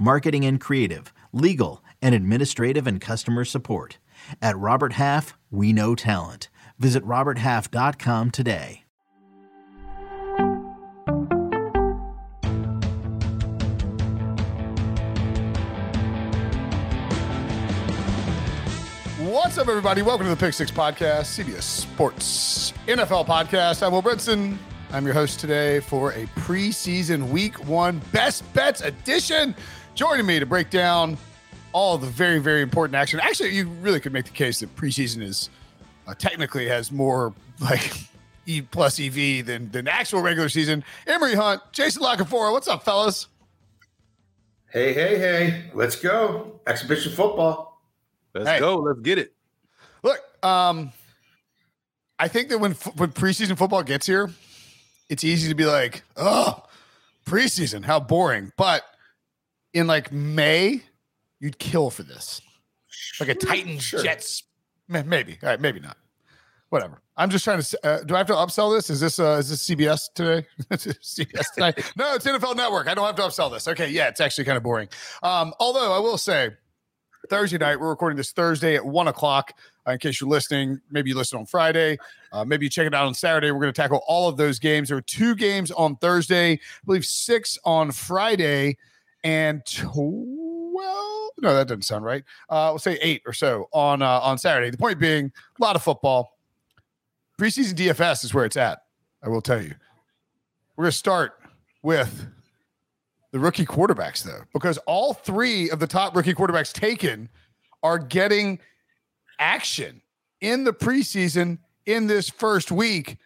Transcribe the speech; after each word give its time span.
marketing 0.00 0.46
and 0.46 0.60
creative, 0.60 1.12
legal, 1.32 1.84
and 2.00 2.14
administrative 2.14 2.86
and 2.86 3.00
customer 3.00 3.44
support. 3.44 3.98
At 4.40 4.56
Robert 4.58 4.94
Half, 4.94 5.36
we 5.50 5.72
know 5.72 5.94
talent. 5.94 6.48
Visit 6.78 7.04
RobertHalf.com 7.04 8.30
today. 8.30 8.84
What's 19.18 19.58
up, 19.58 19.68
everybody? 19.68 20.02
Welcome 20.02 20.26
to 20.26 20.30
the 20.30 20.36
Pick 20.36 20.54
Six 20.54 20.70
Podcast, 20.70 21.38
CBS 21.44 21.62
Sports 21.62 22.72
NFL 22.86 23.26
Podcast. 23.26 23.84
I'm 23.84 23.92
Will 23.92 24.02
Brinson. 24.02 24.56
I'm 24.92 25.04
your 25.04 25.14
host 25.14 25.38
today 25.38 25.80
for 25.80 26.12
a 26.12 26.26
preseason 26.36 27.28
week 27.28 27.64
one 27.66 28.00
best 28.12 28.50
bets 28.54 28.80
edition. 28.80 29.54
Joining 30.00 30.24
me 30.24 30.38
to 30.38 30.46
break 30.46 30.70
down 30.70 31.18
all 31.74 31.98
the 31.98 32.06
very, 32.06 32.38
very 32.38 32.62
important 32.62 32.94
action. 32.94 33.20
Actually, 33.20 33.50
you 33.50 33.68
really 33.68 34.00
could 34.00 34.14
make 34.14 34.24
the 34.24 34.30
case 34.30 34.60
that 34.60 34.74
preseason 34.74 35.20
is 35.20 35.50
uh, 36.06 36.14
technically 36.14 36.66
has 36.68 36.90
more 36.90 37.34
like 37.60 37.92
E 38.46 38.62
plus 38.62 38.98
EV 38.98 39.44
than 39.44 39.70
than 39.70 39.86
actual 39.86 40.22
regular 40.22 40.48
season. 40.48 40.82
Emory 41.06 41.34
Hunt, 41.34 41.60
Jason 41.72 42.00
La 42.00 42.16
Canfora. 42.16 42.50
What's 42.50 42.66
up, 42.66 42.82
fellas? 42.82 43.26
Hey, 44.72 44.94
hey, 44.94 45.18
hey! 45.18 45.70
Let's 45.74 45.96
go 45.96 46.58
exhibition 46.66 47.12
football. 47.12 47.82
Let's 48.34 48.48
Hey. 48.48 48.58
go. 48.58 48.76
Let's 48.76 49.00
get 49.00 49.18
it. 49.18 49.34
Look, 50.02 50.18
um, 50.42 50.94
I 52.18 52.26
think 52.26 52.48
that 52.48 52.58
when 52.58 52.72
when 52.72 53.12
preseason 53.12 53.58
football 53.58 53.82
gets 53.82 54.06
here, 54.06 54.30
it's 55.10 55.24
easy 55.24 55.50
to 55.50 55.54
be 55.54 55.66
like, 55.66 56.04
"Oh, 56.16 56.64
preseason, 57.26 57.84
how 57.84 58.00
boring." 58.00 58.50
But 58.56 58.82
in 59.74 59.86
like 59.86 60.12
May, 60.12 60.82
you'd 61.38 61.58
kill 61.58 61.90
for 61.90 62.02
this, 62.02 62.40
like 63.18 63.28
a 63.28 63.34
Titans 63.34 63.82
Sure. 63.82 64.02
Jets. 64.02 64.44
Maybe, 64.88 65.38
all 65.42 65.48
right, 65.50 65.60
maybe 65.60 65.78
not. 65.80 65.96
Whatever. 66.70 67.00
I'm 67.16 67.30
just 67.30 67.44
trying 67.44 67.60
to. 67.60 67.78
Uh, 67.84 68.02
do 68.04 68.14
I 68.14 68.18
have 68.18 68.26
to 68.28 68.32
upsell 68.34 68.74
this? 68.76 68.90
Is 68.90 69.00
this 69.00 69.18
uh, 69.18 69.36
is 69.40 69.50
this 69.50 69.68
CBS 69.68 70.12
today? 70.14 70.46
CBS 70.72 71.46
tonight? 71.54 71.92
no, 71.96 72.14
it's 72.14 72.24
NFL 72.24 72.56
Network. 72.56 72.88
I 72.88 72.94
don't 72.94 73.04
have 73.06 73.16
to 73.16 73.22
upsell 73.22 73.50
this. 73.50 73.66
Okay, 73.68 73.88
yeah, 73.88 74.08
it's 74.08 74.20
actually 74.20 74.44
kind 74.44 74.56
of 74.56 74.62
boring. 74.62 74.88
Um, 75.22 75.52
although 75.58 75.92
I 75.92 75.98
will 75.98 76.18
say, 76.18 76.50
Thursday 77.28 77.58
night. 77.58 77.78
We're 77.78 77.90
recording 77.90 78.16
this 78.16 78.32
Thursday 78.32 78.76
at 78.76 78.84
one 78.84 79.08
o'clock. 79.08 79.52
Uh, 79.86 79.92
in 79.92 79.98
case 79.98 80.20
you're 80.20 80.30
listening, 80.30 80.80
maybe 80.90 81.10
you 81.10 81.16
listen 81.16 81.38
on 81.38 81.46
Friday. 81.46 81.98
Uh, 82.32 82.44
maybe 82.44 82.66
you 82.66 82.70
check 82.70 82.86
it 82.86 82.94
out 82.94 83.06
on 83.06 83.14
Saturday. 83.14 83.50
We're 83.50 83.60
going 83.60 83.72
to 83.72 83.80
tackle 83.80 84.02
all 84.06 84.28
of 84.28 84.36
those 84.36 84.58
games. 84.58 84.88
There 84.88 84.98
are 84.98 85.02
two 85.02 85.34
games 85.34 85.70
on 85.70 85.96
Thursday, 85.96 86.52
I 86.54 86.58
believe 86.84 87.04
six 87.04 87.58
on 87.64 87.92
Friday, 87.92 88.76
and 89.24 89.64
twelve. 89.66 90.26
No, 91.38 91.54
that 91.54 91.68
doesn't 91.68 91.82
sound 91.82 92.04
right. 92.04 92.24
Uh, 92.48 92.68
we'll 92.72 92.78
say 92.78 92.98
eight 93.00 93.22
or 93.26 93.32
so 93.32 93.68
on 93.72 94.02
uh, 94.02 94.20
on 94.20 94.38
Saturday. 94.38 94.70
The 94.70 94.78
point 94.78 94.98
being, 94.98 95.26
a 95.58 95.62
lot 95.62 95.76
of 95.76 95.82
football. 95.82 96.36
Preseason 97.40 97.74
DFS 97.74 98.24
is 98.24 98.34
where 98.34 98.44
it's 98.44 98.56
at. 98.56 98.80
I 99.22 99.28
will 99.28 99.40
tell 99.40 99.62
you. 99.62 99.74
We're 100.76 100.84
going 100.84 100.92
to 100.92 100.96
start 100.98 101.40
with 101.82 102.26
the 103.32 103.38
rookie 103.38 103.66
quarterbacks, 103.66 104.22
though, 104.22 104.42
because 104.52 104.78
all 104.86 105.14
three 105.14 105.70
of 105.70 105.78
the 105.78 105.86
top 105.86 106.14
rookie 106.16 106.34
quarterbacks 106.34 106.72
taken 106.72 107.28
are 107.82 107.98
getting 107.98 108.58
action 109.38 110.02
in 110.40 110.64
the 110.64 110.72
preseason 110.72 111.58
in 111.86 112.06
this 112.06 112.28
first 112.28 112.70
week. 112.70 113.16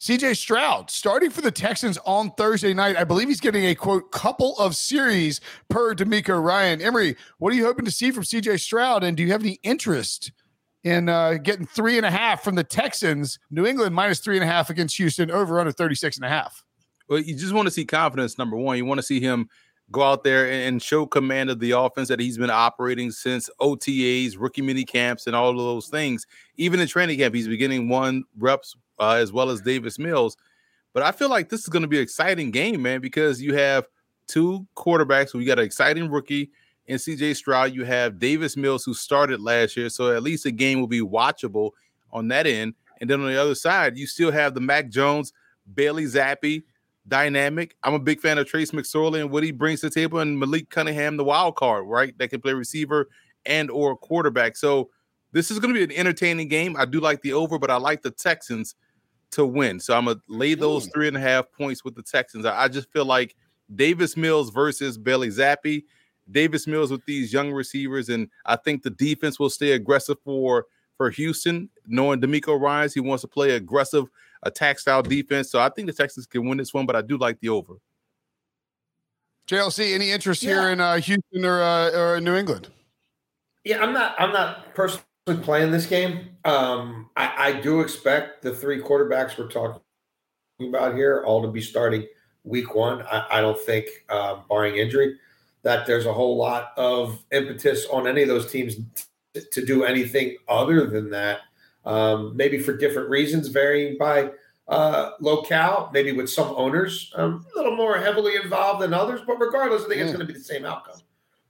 CJ 0.00 0.34
Stroud 0.38 0.90
starting 0.90 1.28
for 1.28 1.42
the 1.42 1.50
Texans 1.50 1.98
on 2.06 2.30
Thursday 2.30 2.72
night. 2.72 2.96
I 2.96 3.04
believe 3.04 3.28
he's 3.28 3.38
getting 3.38 3.66
a 3.66 3.74
quote 3.74 4.10
couple 4.10 4.56
of 4.58 4.74
series 4.74 5.42
per 5.68 5.94
DeMeco 5.94 6.42
Ryan. 6.42 6.80
Emory, 6.80 7.16
what 7.36 7.52
are 7.52 7.56
you 7.56 7.66
hoping 7.66 7.84
to 7.84 7.90
see 7.90 8.10
from 8.10 8.24
CJ 8.24 8.60
Stroud? 8.60 9.04
And 9.04 9.14
do 9.14 9.22
you 9.22 9.30
have 9.30 9.42
any 9.42 9.60
interest 9.62 10.32
in 10.84 11.10
uh, 11.10 11.34
getting 11.34 11.66
three 11.66 11.98
and 11.98 12.06
a 12.06 12.10
half 12.10 12.42
from 12.42 12.54
the 12.54 12.64
Texans? 12.64 13.38
New 13.50 13.66
England 13.66 13.94
minus 13.94 14.20
three 14.20 14.36
and 14.36 14.44
a 14.44 14.46
half 14.46 14.70
against 14.70 14.96
Houston, 14.96 15.30
over 15.30 15.60
under 15.60 15.70
36 15.70 16.16
and 16.16 16.24
a 16.24 16.30
half. 16.30 16.64
Well, 17.10 17.18
you 17.18 17.36
just 17.36 17.52
want 17.52 17.66
to 17.66 17.70
see 17.70 17.84
confidence. 17.84 18.38
Number 18.38 18.56
one, 18.56 18.78
you 18.78 18.86
want 18.86 19.00
to 19.00 19.06
see 19.06 19.20
him 19.20 19.50
go 19.92 20.02
out 20.02 20.24
there 20.24 20.50
and- 20.50 20.82
show 20.82 21.06
command 21.06 21.50
of 21.50 21.58
the 21.58 21.72
offense 21.72 22.08
that 22.08 22.20
he's 22.20 22.38
been 22.38 22.50
operating 22.50 23.10
since 23.10 23.50
OTAs, 23.60 24.36
rookie 24.38 24.62
mini 24.62 24.84
camps, 24.84 25.26
and 25.26 25.34
all 25.34 25.50
of 25.50 25.56
those 25.56 25.88
things. 25.88 26.26
Even 26.56 26.80
in 26.80 26.88
training 26.88 27.18
camp, 27.18 27.34
he's 27.34 27.48
beginning 27.48 27.88
one 27.88 28.24
reps 28.38 28.76
uh, 28.98 29.12
as 29.12 29.32
well 29.32 29.50
as 29.50 29.60
Davis 29.60 29.98
Mills. 29.98 30.36
But 30.92 31.02
I 31.02 31.12
feel 31.12 31.28
like 31.28 31.48
this 31.48 31.60
is 31.60 31.68
going 31.68 31.82
to 31.82 31.88
be 31.88 31.98
an 31.98 32.02
exciting 32.02 32.50
game, 32.50 32.82
man, 32.82 33.00
because 33.00 33.40
you 33.40 33.54
have 33.54 33.86
two 34.26 34.66
quarterbacks. 34.76 35.34
We 35.34 35.44
got 35.44 35.58
an 35.58 35.64
exciting 35.64 36.10
rookie 36.10 36.50
in 36.86 36.96
CJ 36.96 37.36
Stroud. 37.36 37.74
You 37.74 37.84
have 37.84 38.18
Davis 38.18 38.56
Mills, 38.56 38.84
who 38.84 38.94
started 38.94 39.40
last 39.40 39.76
year. 39.76 39.88
So 39.88 40.14
at 40.14 40.22
least 40.22 40.44
the 40.44 40.52
game 40.52 40.80
will 40.80 40.88
be 40.88 41.00
watchable 41.00 41.70
on 42.12 42.28
that 42.28 42.46
end. 42.46 42.74
And 43.00 43.08
then 43.08 43.20
on 43.20 43.28
the 43.28 43.40
other 43.40 43.54
side, 43.54 43.96
you 43.96 44.06
still 44.06 44.30
have 44.32 44.54
the 44.54 44.60
Mac 44.60 44.88
Jones, 44.88 45.32
Bailey 45.74 46.04
Zappe 46.04 46.62
dynamic. 47.08 47.76
I'm 47.82 47.94
a 47.94 47.98
big 47.98 48.20
fan 48.20 48.38
of 48.38 48.46
Trace 48.46 48.70
McSorley 48.70 49.20
and 49.20 49.30
what 49.30 49.42
he 49.42 49.52
brings 49.52 49.80
to 49.80 49.88
the 49.88 49.94
table, 49.94 50.20
and 50.20 50.38
Malik 50.38 50.70
Cunningham, 50.70 51.16
the 51.16 51.24
wild 51.24 51.56
card, 51.56 51.86
right? 51.86 52.16
That 52.18 52.28
can 52.28 52.40
play 52.40 52.52
receiver 52.52 53.08
and 53.46 53.70
or 53.70 53.96
quarterback. 53.96 54.56
So 54.56 54.90
this 55.32 55.50
is 55.50 55.58
going 55.58 55.74
to 55.74 55.78
be 55.78 55.92
an 55.92 55.98
entertaining 55.98 56.48
game. 56.48 56.76
I 56.76 56.84
do 56.84 57.00
like 57.00 57.22
the 57.22 57.32
over, 57.32 57.58
but 57.58 57.70
I 57.70 57.76
like 57.76 58.02
the 58.02 58.10
Texans 58.10 58.74
to 59.32 59.46
win. 59.46 59.78
So 59.80 59.96
I'm 59.96 60.06
gonna 60.06 60.20
lay 60.28 60.54
those 60.54 60.88
three 60.88 61.08
and 61.08 61.16
a 61.16 61.20
half 61.20 61.50
points 61.52 61.84
with 61.84 61.94
the 61.94 62.02
Texans. 62.02 62.44
I, 62.44 62.64
I 62.64 62.68
just 62.68 62.90
feel 62.92 63.04
like 63.04 63.36
Davis 63.74 64.16
Mills 64.16 64.50
versus 64.50 64.98
Bailey 64.98 65.28
Zappe. 65.28 65.84
Davis 66.30 66.66
Mills 66.66 66.90
with 66.90 67.04
these 67.06 67.32
young 67.32 67.50
receivers, 67.50 68.08
and 68.08 68.28
I 68.46 68.56
think 68.56 68.82
the 68.82 68.90
defense 68.90 69.38
will 69.40 69.50
stay 69.50 69.72
aggressive 69.72 70.16
for 70.24 70.66
for 71.00 71.08
Houston, 71.08 71.70
knowing 71.86 72.20
DeMeco 72.20 72.60
Ryans, 72.60 72.92
he 72.92 73.00
wants 73.00 73.22
to 73.22 73.26
play 73.26 73.52
aggressive 73.52 74.04
attack 74.42 74.78
style 74.78 75.02
defense. 75.02 75.50
So 75.50 75.58
I 75.58 75.70
think 75.70 75.86
the 75.86 75.94
Texans 75.94 76.26
can 76.26 76.46
win 76.46 76.58
this 76.58 76.74
one, 76.74 76.84
but 76.84 76.94
I 76.94 77.00
do 77.00 77.16
like 77.16 77.40
the 77.40 77.48
over. 77.48 77.76
JLC, 79.48 79.94
any 79.94 80.10
interest 80.10 80.42
here 80.42 80.68
in 80.68 80.78
uh, 80.78 80.96
Houston 80.96 81.46
or, 81.46 81.62
uh, 81.62 81.90
or 81.98 82.20
New 82.20 82.34
England? 82.34 82.68
Yeah, 83.64 83.82
I'm 83.82 83.94
not. 83.94 84.14
I'm 84.18 84.30
not 84.30 84.74
personally 84.74 85.06
playing 85.40 85.70
this 85.70 85.86
game. 85.86 86.36
Um, 86.44 87.08
I, 87.16 87.48
I 87.48 87.60
do 87.62 87.80
expect 87.80 88.42
the 88.42 88.54
three 88.54 88.82
quarterbacks 88.82 89.38
we're 89.38 89.48
talking 89.48 89.80
about 90.60 90.94
here 90.94 91.24
all 91.24 91.40
to 91.40 91.48
be 91.48 91.62
starting 91.62 92.06
week 92.44 92.74
one. 92.74 93.00
I, 93.10 93.38
I 93.38 93.40
don't 93.40 93.58
think, 93.58 93.86
um, 94.10 94.42
barring 94.50 94.76
injury, 94.76 95.16
that 95.62 95.86
there's 95.86 96.04
a 96.04 96.12
whole 96.12 96.36
lot 96.36 96.72
of 96.76 97.24
impetus 97.32 97.86
on 97.86 98.06
any 98.06 98.20
of 98.20 98.28
those 98.28 98.52
teams 98.52 98.76
to 99.34 99.64
do 99.64 99.84
anything 99.84 100.36
other 100.48 100.86
than 100.86 101.10
that. 101.10 101.40
Um, 101.84 102.36
maybe 102.36 102.58
for 102.58 102.76
different 102.76 103.08
reasons, 103.08 103.48
varying 103.48 103.96
by 103.98 104.30
uh, 104.68 105.12
locale, 105.20 105.90
maybe 105.92 106.12
with 106.12 106.30
some 106.30 106.54
owners 106.56 107.12
um, 107.16 107.44
a 107.54 107.58
little 107.58 107.76
more 107.76 107.98
heavily 107.98 108.36
involved 108.36 108.82
than 108.82 108.92
others. 108.92 109.20
But 109.26 109.40
regardless, 109.40 109.84
I 109.84 109.88
think 109.88 110.00
it's 110.00 110.12
going 110.12 110.26
to 110.26 110.32
be 110.32 110.38
the 110.38 110.44
same 110.44 110.64
outcome. 110.64 111.00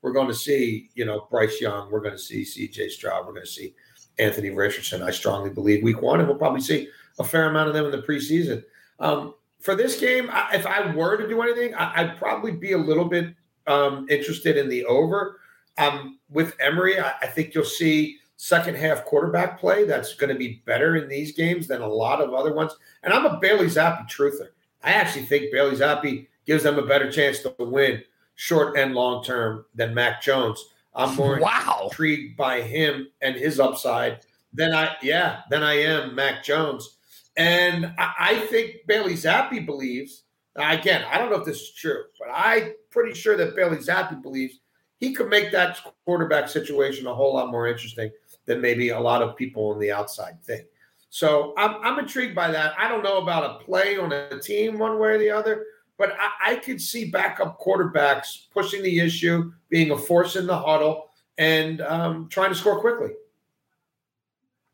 We're 0.02 0.12
going 0.12 0.28
to 0.28 0.34
see, 0.34 0.88
you 0.94 1.04
know, 1.04 1.26
Bryce 1.30 1.60
Young. 1.60 1.90
We're 1.90 2.00
going 2.00 2.14
to 2.14 2.18
see 2.18 2.44
C.J. 2.44 2.88
Stroud. 2.88 3.26
We're 3.26 3.32
going 3.32 3.44
to 3.44 3.50
see 3.50 3.74
Anthony 4.18 4.50
Richardson. 4.50 5.02
I 5.02 5.10
strongly 5.10 5.50
believe 5.50 5.82
week 5.82 6.00
one, 6.00 6.20
and 6.20 6.28
we'll 6.28 6.38
probably 6.38 6.62
see 6.62 6.88
a 7.18 7.24
fair 7.24 7.50
amount 7.50 7.68
of 7.68 7.74
them 7.74 7.84
in 7.84 7.90
the 7.90 8.02
preseason. 8.02 8.64
Um, 8.98 9.34
for 9.58 9.74
this 9.74 10.00
game, 10.00 10.30
I, 10.32 10.54
if 10.54 10.66
I 10.66 10.94
were 10.94 11.18
to 11.18 11.28
do 11.28 11.42
anything, 11.42 11.74
I, 11.74 12.04
would 12.04 12.16
probably 12.16 12.52
be 12.52 12.72
a 12.72 12.78
little 12.78 13.04
bit 13.04 13.34
um, 13.66 14.06
interested 14.08 14.56
in 14.56 14.68
the 14.68 14.86
over. 14.86 15.39
Um, 15.80 16.18
with 16.28 16.54
Emory, 16.60 17.00
I, 17.00 17.12
I 17.22 17.26
think 17.26 17.54
you'll 17.54 17.64
see 17.64 18.18
second 18.36 18.76
half 18.76 19.04
quarterback 19.04 19.58
play 19.58 19.84
that's 19.84 20.14
going 20.14 20.32
to 20.32 20.38
be 20.38 20.62
better 20.64 20.96
in 20.96 21.08
these 21.08 21.32
games 21.32 21.66
than 21.66 21.82
a 21.82 21.88
lot 21.88 22.20
of 22.20 22.32
other 22.32 22.54
ones. 22.54 22.74
And 23.02 23.12
I'm 23.12 23.26
a 23.26 23.38
Bailey 23.38 23.66
Zappe 23.66 24.08
truther. 24.08 24.48
I 24.82 24.92
actually 24.92 25.24
think 25.24 25.52
Bailey 25.52 25.76
Zappe 25.76 26.26
gives 26.46 26.62
them 26.62 26.78
a 26.78 26.86
better 26.86 27.10
chance 27.10 27.40
to 27.40 27.54
win 27.58 28.02
short 28.34 28.78
and 28.78 28.94
long 28.94 29.22
term 29.22 29.66
than 29.74 29.94
Mac 29.94 30.22
Jones. 30.22 30.64
I'm 30.94 31.14
more 31.16 31.38
wow. 31.40 31.82
intrigued 31.84 32.36
by 32.36 32.62
him 32.62 33.08
and 33.20 33.36
his 33.36 33.60
upside 33.60 34.20
than 34.52 34.74
I 34.74 34.96
yeah 35.02 35.42
than 35.50 35.62
I 35.62 35.74
am 35.74 36.14
Mac 36.14 36.42
Jones. 36.42 36.96
And 37.36 37.92
I, 37.98 38.12
I 38.18 38.38
think 38.46 38.86
Bailey 38.86 39.14
Zappe 39.14 39.64
believes 39.64 40.24
again. 40.56 41.04
I 41.10 41.18
don't 41.18 41.30
know 41.30 41.38
if 41.38 41.44
this 41.44 41.60
is 41.60 41.72
true, 41.72 42.04
but 42.18 42.28
I'm 42.34 42.72
pretty 42.90 43.14
sure 43.14 43.36
that 43.36 43.54
Bailey 43.54 43.76
Zappe 43.76 44.20
believes 44.22 44.58
he 45.00 45.12
could 45.14 45.28
make 45.28 45.50
that 45.50 45.80
quarterback 46.04 46.48
situation 46.48 47.06
a 47.06 47.14
whole 47.14 47.34
lot 47.34 47.50
more 47.50 47.66
interesting 47.66 48.10
than 48.44 48.60
maybe 48.60 48.90
a 48.90 49.00
lot 49.00 49.22
of 49.22 49.36
people 49.36 49.70
on 49.70 49.80
the 49.80 49.90
outside 49.90 50.40
think. 50.44 50.66
So 51.08 51.54
I'm, 51.56 51.76
I'm 51.82 51.98
intrigued 51.98 52.36
by 52.36 52.50
that. 52.52 52.74
I 52.78 52.88
don't 52.88 53.02
know 53.02 53.18
about 53.18 53.60
a 53.60 53.64
play 53.64 53.98
on 53.98 54.12
a 54.12 54.38
team 54.38 54.78
one 54.78 54.98
way 54.98 55.08
or 55.08 55.18
the 55.18 55.30
other, 55.30 55.64
but 55.98 56.12
I, 56.12 56.52
I 56.52 56.56
could 56.56 56.80
see 56.80 57.10
backup 57.10 57.60
quarterbacks 57.60 58.48
pushing 58.50 58.82
the 58.82 59.00
issue, 59.00 59.52
being 59.70 59.90
a 59.90 59.98
force 59.98 60.36
in 60.36 60.46
the 60.46 60.56
huddle, 60.56 61.10
and 61.38 61.80
um, 61.80 62.28
trying 62.28 62.50
to 62.50 62.54
score 62.54 62.80
quickly. 62.80 63.10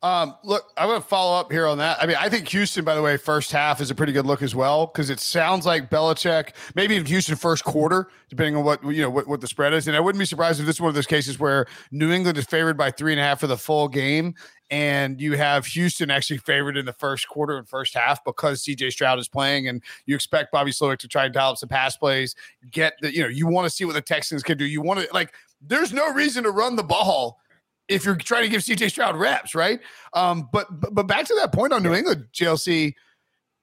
Um, 0.06 0.36
look, 0.44 0.70
I'm 0.76 0.86
going 0.86 1.02
to 1.02 1.08
follow 1.08 1.36
up 1.36 1.50
here 1.50 1.66
on 1.66 1.78
that. 1.78 2.00
I 2.00 2.06
mean, 2.06 2.16
I 2.16 2.28
think 2.28 2.46
Houston, 2.50 2.84
by 2.84 2.94
the 2.94 3.02
way, 3.02 3.16
first 3.16 3.50
half 3.50 3.80
is 3.80 3.90
a 3.90 3.94
pretty 3.94 4.12
good 4.12 4.24
look 4.24 4.40
as 4.40 4.54
well 4.54 4.86
because 4.86 5.10
it 5.10 5.18
sounds 5.18 5.66
like 5.66 5.90
Belichick, 5.90 6.50
maybe 6.76 6.94
even 6.94 7.06
Houston 7.08 7.34
first 7.34 7.64
quarter, 7.64 8.08
depending 8.28 8.54
on 8.54 8.62
what 8.62 8.80
you 8.84 9.02
know 9.02 9.10
what, 9.10 9.26
what 9.26 9.40
the 9.40 9.48
spread 9.48 9.72
is. 9.72 9.88
And 9.88 9.96
I 9.96 10.00
wouldn't 10.00 10.20
be 10.20 10.24
surprised 10.24 10.60
if 10.60 10.66
this 10.66 10.76
is 10.76 10.80
one 10.80 10.90
of 10.90 10.94
those 10.94 11.08
cases 11.08 11.40
where 11.40 11.66
New 11.90 12.12
England 12.12 12.38
is 12.38 12.44
favored 12.44 12.76
by 12.76 12.92
three 12.92 13.14
and 13.14 13.20
a 13.20 13.24
half 13.24 13.40
for 13.40 13.48
the 13.48 13.56
full 13.56 13.88
game, 13.88 14.36
and 14.70 15.20
you 15.20 15.36
have 15.36 15.66
Houston 15.66 16.08
actually 16.08 16.38
favored 16.38 16.76
in 16.76 16.86
the 16.86 16.92
first 16.92 17.28
quarter 17.28 17.58
and 17.58 17.68
first 17.68 17.92
half 17.92 18.22
because 18.22 18.62
CJ 18.62 18.92
Stroud 18.92 19.18
is 19.18 19.26
playing, 19.26 19.66
and 19.66 19.82
you 20.04 20.14
expect 20.14 20.52
Bobby 20.52 20.70
Slowik 20.70 20.98
to 20.98 21.08
try 21.08 21.24
and 21.24 21.34
dial 21.34 21.50
up 21.50 21.58
some 21.58 21.68
pass 21.68 21.96
plays, 21.96 22.36
get 22.70 22.92
the 23.00 23.12
you 23.12 23.22
know 23.22 23.28
you 23.28 23.48
want 23.48 23.66
to 23.66 23.70
see 23.70 23.84
what 23.84 23.94
the 23.94 24.02
Texans 24.02 24.44
can 24.44 24.56
do. 24.56 24.66
You 24.66 24.82
want 24.82 25.00
to 25.00 25.08
like, 25.12 25.34
there's 25.60 25.92
no 25.92 26.12
reason 26.12 26.44
to 26.44 26.52
run 26.52 26.76
the 26.76 26.84
ball 26.84 27.40
if 27.88 28.04
you're 28.04 28.16
trying 28.16 28.42
to 28.42 28.48
give 28.48 28.62
CJ 28.62 28.90
Stroud 28.90 29.16
reps, 29.16 29.54
right? 29.54 29.80
Um, 30.12 30.48
but, 30.52 30.80
but 30.80 30.94
but 30.94 31.06
back 31.06 31.26
to 31.26 31.34
that 31.40 31.52
point 31.52 31.72
on 31.72 31.82
New 31.82 31.94
England, 31.94 32.26
JLC, 32.32 32.94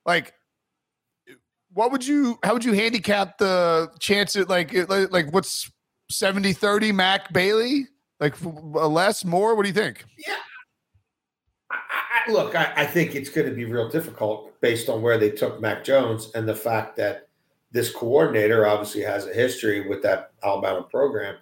like 0.06 0.34
what 1.72 1.92
would 1.92 2.06
you 2.06 2.38
how 2.42 2.54
would 2.54 2.64
you 2.64 2.72
handicap 2.72 3.38
the 3.38 3.90
chance 3.98 4.36
at 4.36 4.48
like 4.48 4.72
like, 4.88 5.12
like 5.12 5.32
what's 5.32 5.70
70 6.10 6.52
30 6.52 6.92
Mac 6.92 7.32
Bailey? 7.32 7.88
Like 8.20 8.36
less, 8.40 9.24
more? 9.24 9.54
What 9.54 9.62
do 9.62 9.68
you 9.68 9.74
think? 9.74 10.04
Yeah. 10.16 10.36
I, 11.70 11.76
I, 12.28 12.32
look, 12.32 12.54
I, 12.54 12.72
I 12.76 12.86
think 12.86 13.14
it's 13.14 13.28
going 13.28 13.48
to 13.48 13.54
be 13.54 13.64
real 13.64 13.90
difficult 13.90 14.58
based 14.60 14.88
on 14.88 15.02
where 15.02 15.18
they 15.18 15.30
took 15.30 15.60
Mac 15.60 15.84
Jones 15.84 16.30
and 16.34 16.48
the 16.48 16.54
fact 16.54 16.96
that 16.96 17.28
this 17.72 17.90
coordinator 17.90 18.66
obviously 18.66 19.02
has 19.02 19.26
a 19.26 19.34
history 19.34 19.86
with 19.88 20.00
that 20.02 20.30
Alabama 20.44 20.82
program 20.82 21.36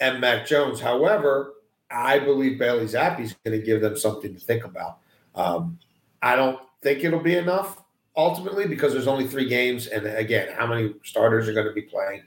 and 0.00 0.20
Mac 0.20 0.44
Jones. 0.44 0.80
However, 0.80 1.54
I 1.90 2.18
believe 2.18 2.58
Bailey 2.58 2.84
Zappe 2.84 3.20
is 3.20 3.34
going 3.44 3.58
to 3.58 3.64
give 3.64 3.80
them 3.80 3.96
something 3.96 4.34
to 4.34 4.40
think 4.40 4.64
about. 4.64 4.98
Um, 5.34 5.78
I 6.22 6.36
don't 6.36 6.58
think 6.82 7.04
it'll 7.04 7.20
be 7.20 7.36
enough 7.36 7.82
ultimately 8.16 8.66
because 8.66 8.92
there's 8.92 9.06
only 9.06 9.26
three 9.26 9.48
games, 9.48 9.86
and 9.88 10.06
again, 10.06 10.48
how 10.56 10.66
many 10.66 10.94
starters 11.04 11.48
are 11.48 11.52
going 11.52 11.66
to 11.66 11.72
be 11.72 11.82
playing? 11.82 12.22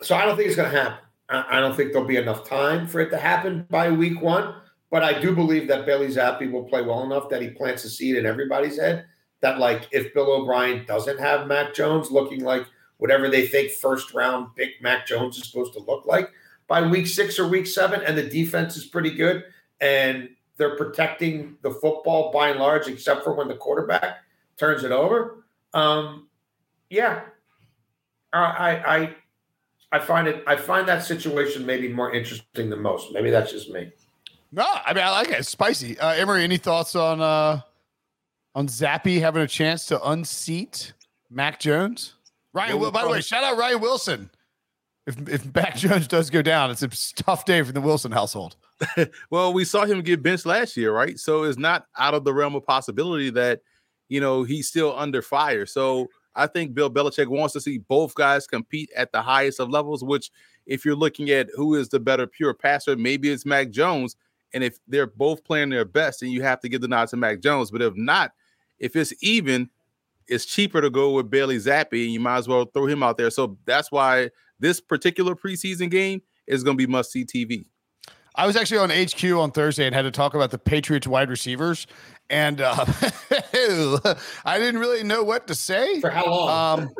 So 0.00 0.14
I 0.14 0.24
don't 0.24 0.36
think 0.36 0.48
it's 0.48 0.56
going 0.56 0.70
to 0.70 0.80
happen. 0.80 0.98
I, 1.28 1.58
don't 1.58 1.74
think 1.74 1.92
there'll 1.92 2.06
be 2.06 2.18
enough 2.18 2.46
time 2.46 2.86
for 2.86 3.00
it 3.00 3.10
to 3.10 3.16
happen 3.16 3.66
by 3.70 3.90
week 3.90 4.20
one. 4.20 4.54
But 4.90 5.02
I 5.02 5.18
do 5.18 5.34
believe 5.34 5.66
that 5.68 5.86
Bailey 5.86 6.08
Zappe 6.08 6.50
will 6.52 6.64
play 6.64 6.82
well 6.82 7.02
enough 7.02 7.28
that 7.30 7.42
he 7.42 7.48
plants 7.48 7.84
a 7.84 7.88
seed 7.88 8.16
in 8.16 8.26
everybody's 8.26 8.78
head 8.78 9.06
that, 9.40 9.58
like, 9.58 9.88
if 9.90 10.14
Bill 10.14 10.30
O'Brien 10.30 10.84
doesn't 10.86 11.18
have 11.18 11.48
Mac 11.48 11.74
Jones 11.74 12.10
looking 12.10 12.44
like 12.44 12.66
whatever 12.98 13.28
they 13.28 13.46
think 13.46 13.72
first 13.72 14.14
round 14.14 14.48
big 14.54 14.70
Mac 14.80 15.06
Jones 15.06 15.36
is 15.36 15.48
supposed 15.48 15.72
to 15.72 15.80
look 15.80 16.06
like, 16.06 16.30
by 16.66 16.86
week 16.86 17.06
six 17.06 17.38
or 17.38 17.48
week 17.48 17.66
seven, 17.66 18.00
and 18.02 18.16
the 18.16 18.28
defense 18.28 18.76
is 18.76 18.84
pretty 18.84 19.10
good, 19.10 19.44
and 19.80 20.28
they're 20.56 20.76
protecting 20.76 21.56
the 21.62 21.70
football 21.70 22.32
by 22.32 22.50
and 22.50 22.60
large, 22.60 22.88
except 22.88 23.24
for 23.24 23.34
when 23.34 23.48
the 23.48 23.54
quarterback 23.54 24.18
turns 24.56 24.84
it 24.84 24.92
over. 24.92 25.44
Um, 25.72 26.28
yeah, 26.90 27.22
I, 28.32 28.76
I 28.86 29.14
I 29.92 29.98
find 30.00 30.26
it 30.26 30.42
I 30.46 30.56
find 30.56 30.88
that 30.88 31.04
situation 31.04 31.64
maybe 31.64 31.88
more 31.88 32.12
interesting 32.12 32.70
than 32.70 32.82
most. 32.82 33.12
Maybe 33.12 33.30
that's 33.30 33.52
just 33.52 33.70
me. 33.70 33.92
No, 34.52 34.66
I 34.84 34.92
mean 34.92 35.04
I 35.04 35.10
like 35.10 35.28
it. 35.28 35.38
It's 35.38 35.48
spicy. 35.48 35.98
Uh, 35.98 36.12
Emory, 36.14 36.44
any 36.44 36.56
thoughts 36.56 36.96
on 36.96 37.20
uh 37.20 37.60
on 38.54 38.68
Zappe 38.68 39.20
having 39.20 39.42
a 39.42 39.48
chance 39.48 39.86
to 39.86 40.08
unseat 40.08 40.92
Mac 41.30 41.60
Jones? 41.60 42.14
Ryan, 42.52 42.78
well, 42.78 42.92
by 42.92 43.02
the 43.02 43.08
way, 43.08 43.20
shout 43.20 43.42
out 43.42 43.56
Ryan 43.56 43.80
Wilson 43.80 44.30
if 45.06 45.28
if 45.28 45.54
Mac 45.54 45.76
Jones 45.76 46.08
does 46.08 46.30
go 46.30 46.42
down, 46.42 46.70
it's 46.70 46.82
a 46.82 46.88
tough 47.22 47.44
day 47.44 47.62
for 47.62 47.72
the 47.72 47.80
Wilson 47.80 48.12
household. 48.12 48.56
well, 49.30 49.52
we 49.52 49.64
saw 49.64 49.84
him 49.84 50.02
get 50.02 50.22
benched 50.22 50.46
last 50.46 50.76
year, 50.76 50.92
right? 50.92 51.18
So 51.18 51.44
it's 51.44 51.58
not 51.58 51.86
out 51.98 52.14
of 52.14 52.24
the 52.24 52.34
realm 52.34 52.54
of 52.54 52.64
possibility 52.64 53.30
that 53.30 53.60
you 54.08 54.20
know 54.20 54.44
he's 54.44 54.68
still 54.68 54.96
under 54.96 55.22
fire. 55.22 55.66
So 55.66 56.08
I 56.34 56.46
think 56.46 56.74
Bill 56.74 56.90
Belichick 56.90 57.28
wants 57.28 57.52
to 57.54 57.60
see 57.60 57.78
both 57.78 58.14
guys 58.14 58.46
compete 58.46 58.90
at 58.96 59.12
the 59.12 59.22
highest 59.22 59.60
of 59.60 59.70
levels. 59.70 60.02
Which, 60.02 60.30
if 60.66 60.84
you're 60.84 60.96
looking 60.96 61.30
at 61.30 61.48
who 61.54 61.74
is 61.74 61.88
the 61.88 62.00
better 62.00 62.26
pure 62.26 62.54
passer, 62.54 62.96
maybe 62.96 63.30
it's 63.30 63.46
Mac 63.46 63.70
Jones. 63.70 64.16
And 64.52 64.62
if 64.62 64.78
they're 64.86 65.08
both 65.08 65.42
playing 65.42 65.70
their 65.70 65.84
best, 65.84 66.20
then 66.20 66.30
you 66.30 66.42
have 66.42 66.60
to 66.60 66.68
give 66.68 66.80
the 66.80 66.86
nod 66.86 67.08
to 67.08 67.16
Mac 67.16 67.40
Jones. 67.40 67.72
But 67.72 67.82
if 67.82 67.96
not, 67.96 68.32
if 68.78 68.94
it's 68.94 69.12
even, 69.20 69.68
it's 70.28 70.46
cheaper 70.46 70.80
to 70.80 70.90
go 70.90 71.10
with 71.10 71.28
Bailey 71.28 71.58
Zappe, 71.58 72.04
and 72.04 72.12
you 72.12 72.20
might 72.20 72.38
as 72.38 72.48
well 72.48 72.64
throw 72.64 72.86
him 72.86 73.02
out 73.02 73.16
there. 73.16 73.30
So 73.30 73.58
that's 73.64 73.90
why 73.90 74.30
this 74.60 74.80
particular 74.80 75.34
preseason 75.34 75.90
game 75.90 76.22
is 76.46 76.62
going 76.62 76.76
to 76.76 76.86
be 76.86 76.90
must 76.90 77.12
see 77.12 77.24
TV. 77.24 77.66
I 78.36 78.46
was 78.46 78.56
actually 78.56 78.78
on 78.78 78.90
HQ 78.90 79.24
on 79.24 79.52
Thursday 79.52 79.86
and 79.86 79.94
had 79.94 80.02
to 80.02 80.10
talk 80.10 80.34
about 80.34 80.50
the 80.50 80.58
Patriots 80.58 81.06
wide 81.06 81.30
receivers, 81.30 81.86
and 82.28 82.60
uh, 82.60 82.74
I 84.44 84.58
didn't 84.58 84.80
really 84.80 85.04
know 85.04 85.22
what 85.22 85.46
to 85.46 85.54
say. 85.54 86.00
For 86.00 86.10
how 86.10 86.26
long? 86.26 86.80
Um, 86.80 86.90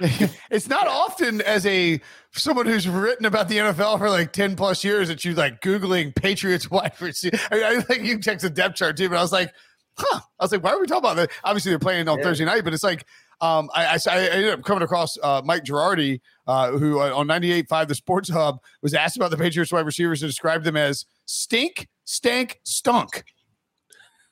it's 0.50 0.68
not 0.68 0.88
often 0.88 1.40
as 1.42 1.64
a 1.64 2.00
someone 2.32 2.66
who's 2.66 2.88
written 2.88 3.24
about 3.24 3.48
the 3.48 3.58
NFL 3.58 3.98
for 3.98 4.10
like 4.10 4.32
ten 4.32 4.56
plus 4.56 4.82
years 4.82 5.06
that 5.08 5.24
you 5.24 5.34
like 5.34 5.60
googling 5.60 6.12
Patriots 6.12 6.68
wide 6.68 7.00
receiver. 7.00 7.38
I, 7.52 7.54
mean, 7.54 7.64
I 7.64 7.80
think 7.80 8.02
you 8.02 8.18
check 8.18 8.40
the 8.40 8.50
depth 8.50 8.74
chart 8.76 8.96
too, 8.96 9.08
but 9.08 9.18
I 9.18 9.22
was 9.22 9.32
like, 9.32 9.52
huh. 9.96 10.20
I 10.40 10.44
was 10.44 10.50
like, 10.50 10.64
why 10.64 10.72
are 10.72 10.80
we 10.80 10.88
talking 10.88 11.08
about 11.08 11.16
that? 11.16 11.30
Obviously, 11.44 11.70
they're 11.70 11.78
playing 11.78 12.08
on 12.08 12.18
yeah. 12.18 12.24
Thursday 12.24 12.44
night, 12.44 12.64
but 12.64 12.74
it's 12.74 12.82
like 12.82 13.06
um, 13.40 13.70
I, 13.74 13.86
I, 13.86 13.98
I, 14.10 14.18
ended 14.30 14.50
up 14.50 14.64
coming 14.64 14.82
across 14.82 15.16
uh, 15.22 15.42
Mike 15.44 15.64
Giardi, 15.64 16.20
uh, 16.46 16.72
who 16.72 17.00
uh, 17.00 17.14
on 17.14 17.28
98.5 17.28 17.88
The 17.88 17.94
Sports 17.94 18.28
Hub 18.28 18.60
was 18.82 18.94
asked 18.94 19.16
about 19.16 19.30
the 19.30 19.36
Patriots 19.36 19.70
wide 19.70 19.86
receivers 19.86 20.22
and 20.22 20.28
described 20.28 20.64
them 20.64 20.76
as 20.76 21.06
stink, 21.26 21.88
stank, 22.04 22.60
stunk. 22.64 23.24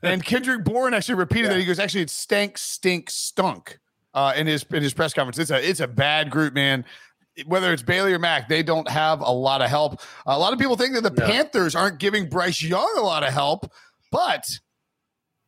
And 0.02 0.24
Kendrick 0.24 0.64
Bourne 0.64 0.92
actually 0.92 1.14
repeated 1.16 1.44
yeah. 1.44 1.54
that. 1.54 1.60
He 1.60 1.66
goes, 1.66 1.78
actually, 1.78 2.02
it's 2.02 2.12
stank, 2.12 2.58
stink, 2.58 3.10
stunk. 3.10 3.78
Uh, 4.12 4.32
in 4.34 4.46
his 4.46 4.64
in 4.72 4.82
his 4.82 4.94
press 4.94 5.12
conference, 5.12 5.38
it's 5.38 5.50
a 5.50 5.68
it's 5.68 5.80
a 5.80 5.86
bad 5.86 6.30
group, 6.30 6.54
man 6.54 6.86
whether 7.44 7.72
it's 7.72 7.82
Bailey 7.82 8.12
or 8.12 8.18
Mac, 8.18 8.48
they 8.48 8.62
don't 8.62 8.88
have 8.88 9.20
a 9.20 9.30
lot 9.30 9.60
of 9.60 9.68
help. 9.68 10.00
A 10.24 10.38
lot 10.38 10.52
of 10.52 10.58
people 10.58 10.76
think 10.76 10.94
that 10.94 11.02
the 11.02 11.10
no. 11.10 11.26
Panthers 11.26 11.74
aren't 11.74 11.98
giving 11.98 12.28
Bryce 12.28 12.62
Young 12.62 12.94
a 12.96 13.02
lot 13.02 13.22
of 13.22 13.32
help, 13.32 13.70
but 14.10 14.48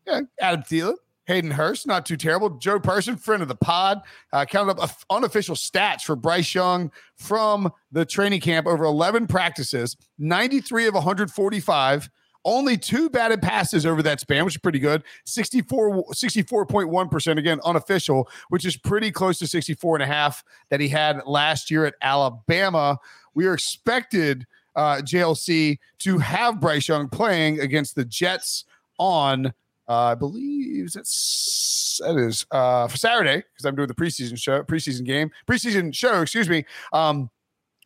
yeah, 0.07 0.21
Adam 0.41 0.63
Thielen, 0.63 0.97
Hayden 1.29 1.53
Hurst, 1.53 1.87
not 1.87 2.05
too 2.05 2.17
terrible. 2.17 2.51
Joe 2.51 2.81
Person, 2.81 3.17
friend 3.17 3.43
of 3.43 3.49
the 3.49 3.55
pod, 3.55 4.03
uh, 4.33 4.45
counted 4.45 4.81
up 4.81 4.91
unofficial 5.11 5.55
stats 5.55 6.03
for 6.03 6.17
Bryce 6.17 6.55
Young 6.55 6.91
from 7.15 7.73
the 7.93 8.05
training 8.05 8.41
camp 8.41 8.67
over 8.67 8.85
11 8.85 9.29
practices, 9.29 9.97
93 10.19 10.89
of 10.89 10.95
145. 10.95 12.11
Only 12.45 12.77
two 12.77 13.11
batted 13.11 13.43
passes 13.43 13.85
over 13.85 14.03
that 14.03 14.21
span, 14.21 14.45
which 14.45 14.55
is 14.55 14.61
pretty 14.61 14.79
good. 14.79 15.05
64, 15.27 16.05
64.1%, 16.13 17.39
again, 17.39 17.61
unofficial, 17.65 18.29
which 18.49 18.65
is 18.65 18.77
pretty 18.77 19.11
close 19.11 19.39
to 19.39 19.47
64 19.47 19.97
and 19.97 20.03
a 20.03 20.07
half 20.07 20.43
that 20.71 20.81
he 20.81 20.89
had 20.89 21.21
last 21.27 21.71
year 21.71 21.85
at 21.85 21.95
Alabama. 22.03 22.99
We 23.35 23.47
are 23.47 23.55
expected– 23.55 24.47
uh, 24.79 25.01
JLC 25.03 25.77
to 25.99 26.19
have 26.19 26.61
Bryce 26.61 26.87
Young 26.87 27.09
playing 27.09 27.59
against 27.59 27.97
the 27.97 28.05
Jets 28.05 28.65
on, 28.97 29.53
I 29.89 30.15
believe 30.15 30.93
that 30.93 31.03
is 31.03 32.47
uh, 32.51 32.89
for 32.89 32.97
Saturday 32.97 33.37
because 33.37 33.65
I'm 33.65 33.75
doing 33.75 33.89
the 33.89 33.95
preseason 33.95 34.39
show, 34.39 34.63
preseason 34.63 35.05
game, 35.05 35.31
preseason 35.49 35.95
show. 35.95 36.23
Excuse 36.23 36.49
me. 36.49 36.65
Um, 36.93 37.31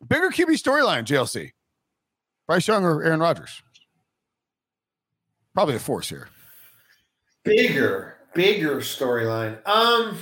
bigger 0.07 0.29
QB 0.29 0.51
storyline, 0.61 1.05
JLC. 1.05 1.51
Bryce 2.47 2.67
Young 2.67 2.83
or 2.83 3.03
Aaron 3.03 3.21
Rodgers? 3.21 3.63
Probably 5.53 5.75
a 5.75 5.79
force 5.79 6.09
here. 6.09 6.27
Bigger, 7.43 8.17
bigger 8.33 8.77
storyline. 8.77 9.65
Um. 9.67 10.17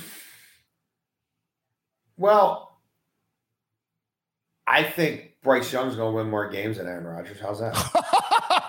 Well, 2.16 2.78
I 4.66 4.84
think 4.84 5.32
Bryce 5.42 5.72
Young's 5.72 5.96
going 5.96 6.12
to 6.12 6.16
win 6.16 6.30
more 6.30 6.48
games 6.48 6.76
than 6.76 6.86
Aaron 6.86 7.04
Rodgers. 7.04 7.40
How's 7.40 7.58
that? 7.60 7.74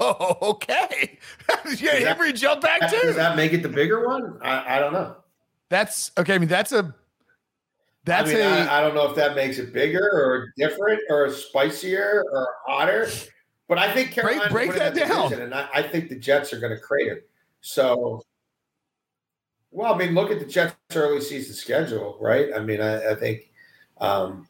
okay. 0.42 1.18
yeah, 1.78 2.16
that- 2.16 2.36
jump 2.36 2.62
back 2.62 2.82
Does 2.82 2.92
too. 2.92 3.02
Does 3.02 3.16
that 3.16 3.36
make 3.36 3.54
it 3.54 3.64
the 3.64 3.70
bigger 3.70 4.06
one? 4.06 4.40
I, 4.42 4.78
I 4.78 4.80
don't 4.80 4.94
know. 4.94 5.16
That's 5.70 6.12
okay. 6.18 6.36
I 6.36 6.38
mean, 6.38 6.50
that's 6.50 6.72
a 6.72 6.94
that's 8.06 8.30
I 8.30 8.34
mean, 8.34 8.44
a 8.44 8.48
I, 8.48 8.80
I 8.80 8.82
don't 8.82 8.94
know 8.94 9.10
if 9.10 9.16
that 9.16 9.36
makes 9.36 9.58
it 9.58 9.74
bigger 9.74 10.10
or 10.14 10.54
different 10.58 11.02
or 11.10 11.30
spicier 11.32 12.24
or 12.32 12.48
hotter. 12.68 13.08
But 13.68 13.78
I 13.78 13.92
think 13.94 14.12
Carolina 14.12 14.50
break 14.50 14.74
that 14.74 14.94
down. 14.94 15.34
and 15.34 15.54
I, 15.54 15.68
I 15.74 15.82
think 15.82 16.10
the 16.10 16.16
Jets 16.16 16.52
are 16.52 16.60
going 16.60 16.74
to 16.74 16.80
crater. 16.80 17.24
So, 17.62 18.22
well, 19.72 19.94
I 19.94 19.98
mean, 19.98 20.14
look 20.14 20.32
at 20.32 20.40
the 20.40 20.46
Jets' 20.46 20.76
early 20.94 21.22
season 21.22 21.56
schedule, 21.56 22.18
right? 22.20 22.50
I 22.54 22.60
mean, 22.60 22.82
I, 22.82 23.12
I 23.12 23.16
think 23.16 23.52
um, 24.00 24.48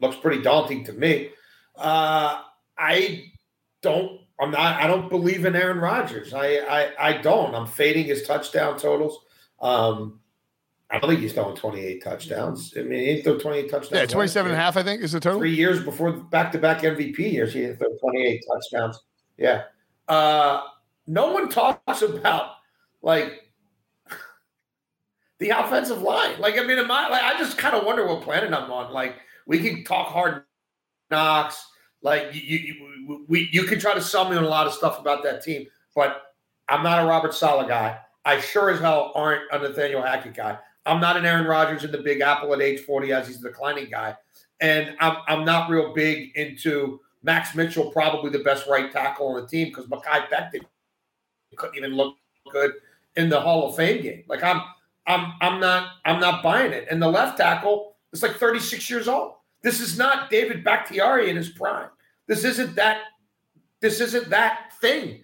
looks 0.00 0.16
pretty 0.16 0.42
daunting 0.42 0.84
to 0.84 0.92
me. 0.92 1.30
Uh, 1.76 2.42
I 2.76 3.32
don't. 3.80 4.20
I'm 4.40 4.50
not. 4.50 4.80
I 4.80 4.86
don't 4.86 5.08
believe 5.08 5.44
in 5.44 5.56
Aaron 5.56 5.78
Rodgers. 5.78 6.32
I. 6.32 6.58
I, 6.58 7.08
I 7.08 7.12
don't. 7.18 7.54
I'm 7.54 7.66
fading 7.66 8.06
his 8.06 8.26
touchdown 8.26 8.78
totals. 8.78 9.18
Um, 9.60 10.20
I 10.90 10.98
don't 10.98 11.10
think 11.10 11.20
he's 11.20 11.34
throwing 11.34 11.56
28 11.56 12.02
touchdowns. 12.02 12.72
I 12.76 12.82
mean, 12.82 13.00
he 13.00 13.06
didn't 13.06 13.24
throw 13.24 13.38
28 13.38 13.70
touchdowns. 13.70 13.90
yeah, 13.92 14.00
last 14.00 14.12
27 14.12 14.52
and 14.52 14.58
a 14.58 14.62
half, 14.62 14.76
I 14.76 14.82
think, 14.82 15.02
is 15.02 15.12
the 15.12 15.20
total. 15.20 15.38
Three 15.38 15.54
years 15.54 15.82
before 15.82 16.12
back-to-back 16.12 16.80
MVP 16.80 17.18
years, 17.18 17.52
he 17.52 17.60
didn't 17.60 17.76
throw 17.76 17.94
28 17.98 18.44
touchdowns. 18.50 19.02
Yeah. 19.36 19.64
Uh, 20.06 20.62
no 21.06 21.32
one 21.32 21.50
talks 21.50 22.00
about 22.00 22.52
like 23.02 23.50
the 25.38 25.50
offensive 25.50 26.00
line. 26.00 26.40
Like, 26.40 26.58
I 26.58 26.64
mean, 26.64 26.78
I, 26.78 27.08
like, 27.08 27.22
I 27.22 27.38
just 27.38 27.58
kind 27.58 27.74
of 27.74 27.84
wonder 27.84 28.06
what 28.06 28.22
planet 28.22 28.52
I'm 28.52 28.70
on. 28.70 28.92
Like, 28.92 29.16
we 29.46 29.58
can 29.60 29.84
talk 29.84 30.08
hard 30.08 30.44
knocks. 31.10 31.66
Like, 32.02 32.34
you, 32.34 32.58
you, 32.58 33.24
we, 33.28 33.48
you 33.52 33.64
can 33.64 33.78
try 33.78 33.94
to 33.94 34.00
sell 34.00 34.28
me 34.28 34.36
on 34.36 34.44
a 34.44 34.48
lot 34.48 34.66
of 34.66 34.72
stuff 34.72 35.00
about 35.00 35.22
that 35.24 35.42
team, 35.42 35.66
but 35.94 36.34
I'm 36.68 36.82
not 36.82 37.04
a 37.04 37.06
Robert 37.06 37.34
Saleh 37.34 37.68
guy. 37.68 37.98
I 38.24 38.40
sure 38.40 38.70
as 38.70 38.80
hell 38.80 39.12
aren't 39.14 39.42
a 39.52 39.58
Nathaniel 39.58 40.02
Hackett 40.02 40.34
guy. 40.34 40.58
I'm 40.86 41.00
not 41.00 41.16
an 41.16 41.26
Aaron 41.26 41.46
Rodgers 41.46 41.84
in 41.84 41.90
the 41.90 41.98
Big 41.98 42.20
Apple 42.20 42.52
at 42.54 42.60
age 42.60 42.80
40 42.80 43.12
as 43.12 43.26
he's 43.26 43.38
a 43.44 43.48
declining 43.48 43.90
guy. 43.90 44.16
And 44.60 44.94
I'm, 45.00 45.18
I'm 45.26 45.44
not 45.44 45.70
real 45.70 45.92
big 45.92 46.36
into 46.36 47.00
Max 47.22 47.54
Mitchell, 47.54 47.90
probably 47.90 48.30
the 48.30 48.38
best 48.40 48.66
right 48.66 48.90
tackle 48.90 49.28
on 49.28 49.40
the 49.40 49.46
team 49.46 49.68
because 49.68 49.86
Mekhi 49.86 50.28
Becton 50.28 50.62
couldn't 51.56 51.76
even 51.76 51.94
look 51.94 52.16
good 52.52 52.72
in 53.16 53.28
the 53.28 53.40
Hall 53.40 53.68
of 53.68 53.76
Fame 53.76 54.02
game. 54.02 54.24
Like 54.28 54.42
I'm 54.42 54.62
I'm 55.06 55.32
I'm 55.40 55.60
not 55.60 55.92
I'm 56.04 56.20
not 56.20 56.42
buying 56.42 56.72
it. 56.72 56.86
And 56.90 57.02
the 57.02 57.08
left 57.08 57.38
tackle 57.38 57.96
is 58.12 58.22
like 58.22 58.36
36 58.36 58.88
years 58.88 59.08
old. 59.08 59.34
This 59.62 59.80
is 59.80 59.98
not 59.98 60.30
David 60.30 60.64
Bakhtiari 60.64 61.30
in 61.30 61.36
his 61.36 61.48
prime. 61.48 61.88
This 62.26 62.44
isn't 62.44 62.76
that 62.76 63.02
this 63.80 64.00
isn't 64.00 64.30
that 64.30 64.72
thing. 64.80 65.22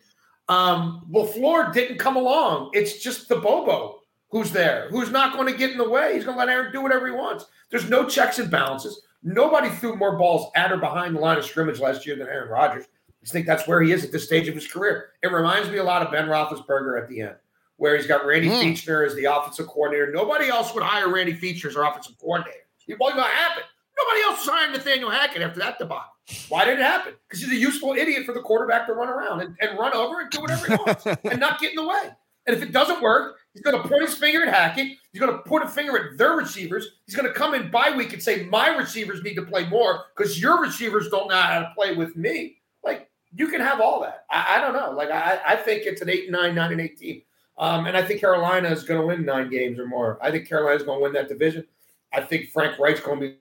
Um 0.49 1.07
LaFleur 1.11 1.73
didn't 1.73 1.99
come 1.99 2.17
along. 2.17 2.71
It's 2.73 3.03
just 3.03 3.29
the 3.29 3.37
Bobo 3.37 4.01
who's 4.35 4.51
there, 4.51 4.89
who's 4.91 5.11
not 5.11 5.33
going 5.33 5.47
to 5.47 5.57
get 5.57 5.71
in 5.71 5.79
the 5.79 5.89
way. 5.89 6.15
He's 6.15 6.25
going 6.25 6.35
to 6.35 6.39
let 6.41 6.49
Aaron 6.49 6.73
do 6.73 6.83
whatever 6.83 7.07
he 7.07 7.13
wants. 7.13 7.47
There's 7.71 7.89
no 7.89 8.05
checks 8.05 8.41
and 8.41 8.51
balances. 8.51 9.01
Nobody 9.23 9.69
threw 9.69 9.95
more 9.95 10.19
balls 10.19 10.51
at 10.57 10.73
or 10.73 10.77
behind 10.77 11.15
the 11.15 11.21
line 11.21 11.39
of 11.39 11.45
scrimmage 11.45 11.79
last 11.79 12.05
year 12.05 12.17
than 12.17 12.27
Aaron 12.27 12.51
Rodgers. 12.51 12.87
I 13.23 13.29
think 13.29 13.47
that's 13.47 13.69
where 13.69 13.81
he 13.81 13.93
is 13.93 14.05
at 14.05 14.11
this 14.11 14.25
stage 14.25 14.49
of 14.49 14.55
his 14.57 14.67
career. 14.67 15.11
It 15.23 15.33
reminds 15.33 15.71
me 15.71 15.79
a 15.79 15.85
lot 15.85 16.03
of 16.03 16.11
Ben 16.11 16.27
Roethlisberger 16.27 17.01
at 17.01 17.09
the 17.09 17.21
end, 17.23 17.37
where 17.77 17.97
he's 17.97 18.09
got 18.09 18.27
Randy. 18.27 18.49
Fichtner 18.49 19.07
as 19.07 19.15
the 19.15 19.25
offensive 19.25 19.69
coordinator. 19.69 20.13
Nobody 20.13 20.49
else 20.49 20.75
would 20.75 20.83
hire 20.83 21.09
Randy 21.09 21.33
Fichtner 21.33 21.67
as 21.67 21.77
our 21.77 21.89
offensive 21.89 22.19
coordinator. 22.19 22.59
It 22.87 22.99
wasn't 22.99 23.21
going 23.21 23.31
to 23.31 23.37
happen. 23.37 23.63
Nobody 23.97 24.23
else 24.23 24.45
signed 24.45 24.73
Nathaniel 24.73 25.11
Hackett 25.11 25.43
after 25.43 25.61
that 25.61 25.79
debacle. 25.79 26.11
Why 26.49 26.65
did 26.65 26.79
it 26.79 26.83
happen? 26.83 27.15
Because 27.29 27.43
he's 27.43 27.53
a 27.53 27.57
useful 27.57 27.93
idiot 27.93 28.25
for 28.25 28.33
the 28.33 28.41
quarterback 28.41 28.87
to 28.87 28.93
run 28.95 29.09
around 29.09 29.41
and, 29.43 29.57
and 29.61 29.79
run 29.79 29.93
over 29.95 30.21
and 30.21 30.31
do 30.31 30.41
whatever 30.41 30.67
he 30.67 30.75
wants 30.75 31.07
and 31.25 31.39
not 31.39 31.61
get 31.61 31.71
in 31.71 31.77
the 31.77 31.87
way. 31.87 32.11
And 32.47 32.57
if 32.57 32.63
it 32.63 32.73
doesn't 32.73 33.01
work, 33.01 33.37
he's 33.53 33.63
going 33.63 33.81
to 33.81 33.89
point 33.89 34.03
his 34.03 34.15
finger 34.15 34.45
at 34.45 34.53
Hackett. 34.53 34.99
He's 35.13 35.21
going 35.21 35.33
to 35.33 35.39
point 35.43 35.65
a 35.65 35.69
finger 35.69 35.97
at 35.97 36.19
their 36.19 36.33
receivers. 36.33 36.87
He's 37.07 37.15
going 37.15 37.29
to 37.29 37.33
come 37.33 37.55
in 37.55 37.71
bye 37.71 37.95
week 37.97 38.13
and 38.13 38.23
say, 38.23 38.45
My 38.47 38.69
receivers 38.77 39.23
need 39.23 39.35
to 39.35 39.43
play 39.43 39.67
more 39.69 40.05
because 40.17 40.41
your 40.41 40.61
receivers 40.61 41.09
don't 41.09 41.29
know 41.29 41.37
how 41.37 41.61
to 41.61 41.73
play 41.75 41.95
with 41.95 42.17
me. 42.17 42.57
Like, 42.83 43.09
you 43.33 43.49
can 43.49 43.61
have 43.61 43.81
all 43.81 44.01
that. 44.03 44.25
I, 44.31 44.57
I 44.57 44.61
don't 44.61 44.75
know. 44.75 44.91
Like, 44.91 45.11
I, 45.11 45.41
I 45.47 45.57
think 45.57 45.85
it's 45.85 46.03
an 46.03 46.11
8 46.11 46.25
and 46.25 46.33
9, 46.33 46.55
9 46.55 46.73
and 46.73 46.81
8 46.81 46.99
team. 46.99 47.23
Um, 47.57 47.87
and 47.87 47.97
I 47.97 48.03
think 48.03 48.21
Carolina 48.21 48.69
is 48.69 48.83
going 48.83 49.01
to 49.01 49.07
win 49.07 49.25
nine 49.25 49.49
games 49.49 49.79
or 49.79 49.87
more. 49.87 50.19
I 50.21 50.31
think 50.31 50.49
Carolina 50.49 50.77
is 50.77 50.83
going 50.83 50.99
to 50.99 51.03
win 51.03 51.13
that 51.13 51.29
division. 51.29 51.65
I 52.13 52.21
think 52.21 52.51
Frank 52.51 52.79
Reich's 52.79 53.01
going 53.01 53.21
to 53.21 53.29
be 53.29 53.37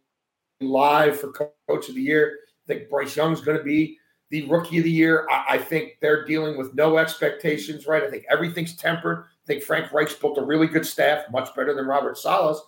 live 0.63 1.19
for 1.19 1.31
Coach 1.67 1.89
of 1.89 1.95
the 1.95 2.01
Year. 2.01 2.39
I 2.67 2.73
think 2.73 2.89
Bryce 2.89 3.15
Young's 3.15 3.41
going 3.41 3.57
to 3.57 3.63
be 3.63 3.97
the 4.29 4.47
Rookie 4.47 4.79
of 4.79 4.83
the 4.83 4.91
Year. 4.91 5.27
I, 5.29 5.45
I 5.49 5.57
think 5.57 5.97
they're 6.01 6.25
dealing 6.25 6.57
with 6.57 6.73
no 6.73 6.97
expectations, 6.97 7.85
right? 7.85 8.03
I 8.03 8.09
think 8.09 8.25
everything's 8.29 8.75
tempered. 8.75 9.25
I 9.25 9.45
think 9.45 9.63
Frank 9.63 9.91
Reich's 9.91 10.15
built 10.15 10.37
a 10.37 10.43
really 10.43 10.67
good 10.67 10.85
staff, 10.85 11.25
much 11.31 11.53
better 11.55 11.73
than 11.73 11.85
Robert 11.85 12.17
Saleh's. 12.17 12.61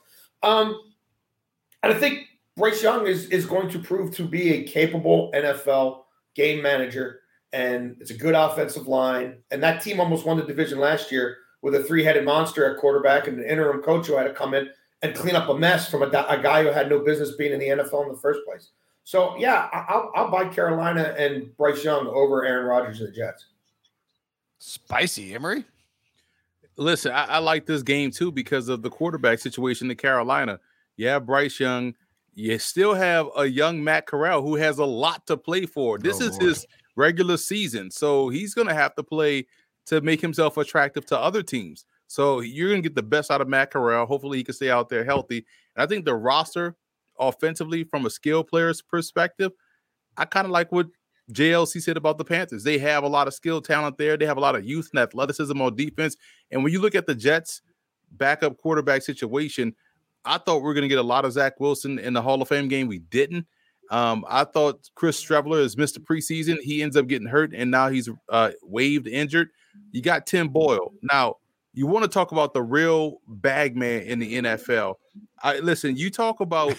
Um, 0.44 0.80
and 1.82 1.94
I 1.94 1.98
think 1.98 2.26
Bryce 2.58 2.84
Young 2.84 3.08
is 3.08 3.28
is 3.30 3.46
going 3.46 3.70
to 3.70 3.80
prove 3.80 4.14
to 4.16 4.24
be 4.24 4.54
a 4.54 4.64
capable 4.64 5.32
NFL 5.34 6.04
game 6.36 6.62
manager, 6.62 7.22
and 7.54 7.96
it's 8.00 8.12
a 8.12 8.18
good 8.18 8.36
offensive 8.36 8.88
line. 8.88 9.38
And 9.52 9.62
that 9.64 9.82
team 9.82 10.00
almost 10.00 10.26
won 10.26 10.38
the 10.38 10.44
division 10.44 10.80
last 10.80 11.12
year 11.12 11.38
with 11.62 11.76
a 11.76 11.84
three 11.84 12.04
headed 12.04 12.26
monster 12.26 12.72
at 12.72 12.80
quarterback 12.80 13.28
and 13.28 13.40
an 13.40 13.46
interim 13.46 13.82
coach 13.82 14.08
who 14.08 14.16
had 14.16 14.26
to 14.26 14.34
come 14.34 14.54
in 14.54 14.70
and 15.06 15.16
clean 15.16 15.36
up 15.36 15.50
a 15.50 15.58
mess 15.58 15.90
from 15.90 16.02
a, 16.04 16.06
a 16.08 16.40
guy 16.42 16.64
who 16.64 16.70
had 16.70 16.90
no 16.90 17.00
business 17.00 17.32
being 17.36 17.54
in 17.54 17.60
the 17.60 17.68
NFL 17.68 18.06
in 18.08 18.12
the 18.12 18.18
first 18.20 18.40
place. 18.46 18.70
So 19.04 19.36
yeah, 19.38 19.70
I- 19.72 19.86
I'll, 19.90 20.12
I'll 20.16 20.32
buy 20.32 20.46
Carolina 20.46 21.14
and 21.18 21.56
Bryce 21.58 21.84
Young 21.84 22.08
over 22.08 22.46
Aaron 22.46 22.66
Rodgers 22.66 23.00
and 23.00 23.10
the 23.10 23.14
Jets. 23.14 23.46
Spicy, 24.58 25.34
Emory. 25.36 25.64
Listen, 26.78 27.12
I, 27.12 27.26
I 27.26 27.38
like 27.38 27.66
this 27.66 27.84
game 27.84 28.12
too 28.12 28.32
because 28.32 28.68
of 28.68 28.82
the 28.82 28.90
quarterback 28.90 29.40
situation 29.40 29.90
in 29.90 29.98
Carolina. 29.98 30.60
You 30.98 31.08
have 31.08 31.26
Bryce 31.26 31.60
Young. 31.60 31.94
You 32.34 32.58
still 32.60 32.94
have 32.94 33.28
a 33.38 33.46
young 33.46 33.82
Matt 33.84 34.08
Corral 34.08 34.42
who 34.42 34.56
has 34.56 34.80
a 34.80 34.86
lot 34.86 35.26
to 35.28 35.38
play 35.38 35.66
for. 35.66 35.98
This 35.98 36.20
Oh, 36.22 36.26
is 36.26 36.32
Lord. 36.32 36.42
his 36.44 36.66
regular 36.98 37.38
season, 37.38 37.90
so 37.92 38.28
he's 38.30 38.54
going 38.54 38.68
to 38.68 38.74
have 38.74 38.94
to 38.96 39.04
play 39.04 39.46
to 39.86 40.02
make 40.02 40.20
himself 40.20 40.58
attractive 40.58 41.06
to 41.08 41.18
other 41.18 41.44
teams. 41.44 41.86
So 42.08 42.40
you're 42.40 42.70
going 42.70 42.82
to 42.82 42.90
get 42.90 42.96
the 42.96 43.04
best 43.04 43.32
out 43.32 43.42
of 43.42 43.48
Matt 43.48 43.72
Corral. 43.72 44.06
Hopefully, 44.06 44.38
he 44.38 44.44
can 44.44 44.54
stay 44.54 44.70
out 44.70 44.90
there 44.90 45.04
healthy. 45.04 45.46
And 45.76 45.84
I 45.84 45.88
think 45.88 46.06
the 46.06 46.16
roster, 46.16 46.76
offensively, 47.20 47.84
from 47.84 48.06
a 48.06 48.10
skill 48.10 48.44
player's 48.44 48.82
perspective, 48.82 49.52
I 50.18 50.26
kind 50.26 50.46
of 50.46 50.52
like 50.52 50.72
what 50.72 50.88
JLC 51.32 51.82
said 51.82 51.98
about 51.98 52.18
the 52.18 52.26
Panthers. 52.26 52.64
They 52.64 52.78
have 52.78 53.04
a 53.04 53.08
lot 53.08 53.28
of 53.28 53.34
skill 53.34 53.62
talent 53.62 53.98
there. 53.98 54.18
They 54.18 54.26
have 54.26 54.38
a 54.38 54.42
lot 54.42 54.56
of 54.56 54.66
youth 54.66 54.90
and 54.94 55.00
athleticism 55.00 55.60
on 55.60 55.76
defense. 55.76 56.16
And 56.52 56.64
when 56.64 56.72
you 56.72 56.80
look 56.80 56.96
at 56.96 57.08
the 57.08 57.16
Jets' 57.16 57.62
backup 58.12 58.58
quarterback 58.58 59.02
situation, 59.02 59.76
I 60.24 60.38
thought 60.38 60.62
we 60.62 60.70
are 60.70 60.74
going 60.74 60.84
to 60.84 60.88
get 60.88 61.00
a 61.00 61.04
lot 61.04 61.26
of 61.26 61.34
Zach 61.34 61.60
Wilson 61.60 62.00
in 62.00 62.14
the 62.14 62.22
Hall 62.22 62.42
of 62.42 62.48
Fame 62.48 62.68
game. 62.68 62.88
We 62.88 63.00
didn't. 63.00 63.48
Um, 63.92 64.26
I 64.28 64.44
thought 64.44 64.90
Chris 64.96 65.24
Streveler 65.24 65.60
is 65.60 65.76
the 65.76 66.00
preseason. 66.00 66.60
He 66.60 66.82
ends 66.82 66.98
up 66.98 67.08
getting 67.08 67.28
hurt, 67.28 67.54
and 67.54 67.70
now 67.70 67.90
he's 67.90 68.10
uh, 68.30 68.52
waived 68.64 69.08
injured. 69.08 69.50
You 69.92 70.02
got 70.02 70.26
Tim 70.26 70.50
Boyle. 70.50 70.94
Now, 71.04 71.36
you 71.76 71.88
want 71.88 72.04
to 72.04 72.10
talk 72.10 72.32
about 72.32 72.54
the 72.54 72.64
real 72.64 73.18
bag 73.28 73.76
man 73.76 74.02
in 74.04 74.20
the 74.20 74.36
NFL. 74.36 74.96
I 75.44 75.60
listen, 75.60 75.98
you 75.98 76.10
talk 76.10 76.40
about 76.40 76.74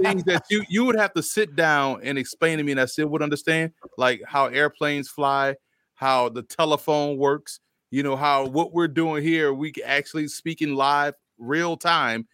things 0.00 0.22
that 0.24 0.44
you 0.48 0.64
you 0.68 0.84
would 0.84 0.96
have 0.96 1.12
to 1.14 1.22
sit 1.22 1.56
down 1.56 2.00
and 2.04 2.16
explain 2.16 2.58
to 2.58 2.64
me, 2.64 2.72
and 2.72 2.80
I 2.80 2.84
still 2.86 3.08
would 3.08 3.22
understand, 3.22 3.72
like 3.96 4.22
how 4.26 4.46
airplanes 4.46 5.08
fly, 5.08 5.56
how 5.94 6.28
the 6.28 6.42
telephone 6.42 7.18
works. 7.18 7.60
You 7.90 8.02
know 8.04 8.16
how 8.16 8.46
what 8.46 8.72
we're 8.72 8.88
doing 8.88 9.22
here, 9.24 9.52
we 9.52 9.72
can 9.72 9.84
actually 9.84 10.28
speaking 10.28 10.74
live, 10.74 11.14
real 11.38 11.76
time. 11.76 12.28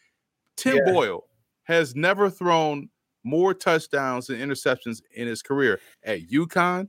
Tim 0.56 0.76
Yeah. 0.76 0.92
Boyle 0.92 1.24
has 1.64 1.96
never 1.96 2.28
thrown 2.28 2.90
more 3.24 3.54
touchdowns 3.54 4.28
and 4.28 4.38
interceptions 4.38 5.00
in 5.14 5.26
his 5.26 5.40
career 5.40 5.80
at 6.02 6.28
UConn, 6.28 6.88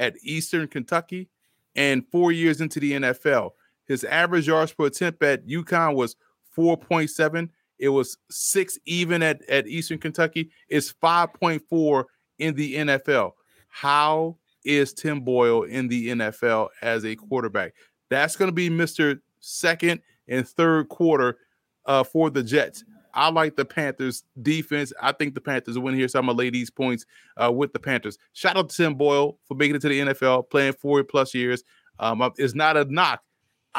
at 0.00 0.16
Eastern 0.22 0.66
Kentucky, 0.66 1.28
and 1.76 2.04
four 2.10 2.32
years 2.32 2.60
into 2.60 2.80
the 2.80 2.94
NFL. 2.94 3.52
His 3.88 4.04
average 4.04 4.46
yards 4.46 4.72
per 4.72 4.86
attempt 4.86 5.22
at 5.22 5.46
UConn 5.46 5.94
was 5.94 6.14
4.7. 6.56 7.48
It 7.78 7.88
was 7.88 8.18
six 8.30 8.78
even 8.84 9.22
at, 9.22 9.48
at 9.48 9.66
Eastern 9.66 9.98
Kentucky. 9.98 10.50
It's 10.68 10.92
5.4 10.92 12.04
in 12.38 12.54
the 12.54 12.74
NFL. 12.76 13.32
how 13.68 14.36
is 14.64 14.92
Tim 14.92 15.20
Boyle 15.20 15.62
in 15.62 15.88
the 15.88 16.08
NFL 16.08 16.68
as 16.82 17.04
a 17.04 17.16
quarterback? 17.16 17.72
That's 18.10 18.36
going 18.36 18.48
to 18.48 18.54
be 18.54 18.68
Mr. 18.68 19.20
Second 19.40 20.00
and 20.28 20.46
third 20.46 20.88
quarter 20.88 21.38
uh, 21.86 22.04
for 22.04 22.30
the 22.30 22.42
Jets. 22.42 22.84
I 23.14 23.30
like 23.30 23.56
the 23.56 23.64
Panthers 23.64 24.22
defense. 24.42 24.92
I 25.00 25.12
think 25.12 25.34
the 25.34 25.40
Panthers 25.40 25.78
win 25.78 25.94
here. 25.94 26.06
So 26.08 26.18
I'm 26.18 26.26
gonna 26.26 26.38
lay 26.38 26.50
these 26.50 26.70
points 26.70 27.04
uh, 27.36 27.50
with 27.50 27.72
the 27.72 27.78
Panthers. 27.78 28.18
Shout 28.32 28.56
out 28.56 28.68
to 28.68 28.76
Tim 28.76 28.94
Boyle 28.94 29.38
for 29.44 29.54
making 29.54 29.76
it 29.76 29.80
to 29.80 29.88
the 29.88 30.00
NFL, 30.00 30.50
playing 30.50 30.74
four 30.74 31.02
plus 31.02 31.34
years. 31.34 31.64
Um, 31.98 32.30
it's 32.36 32.54
not 32.54 32.76
a 32.76 32.84
knock. 32.84 33.22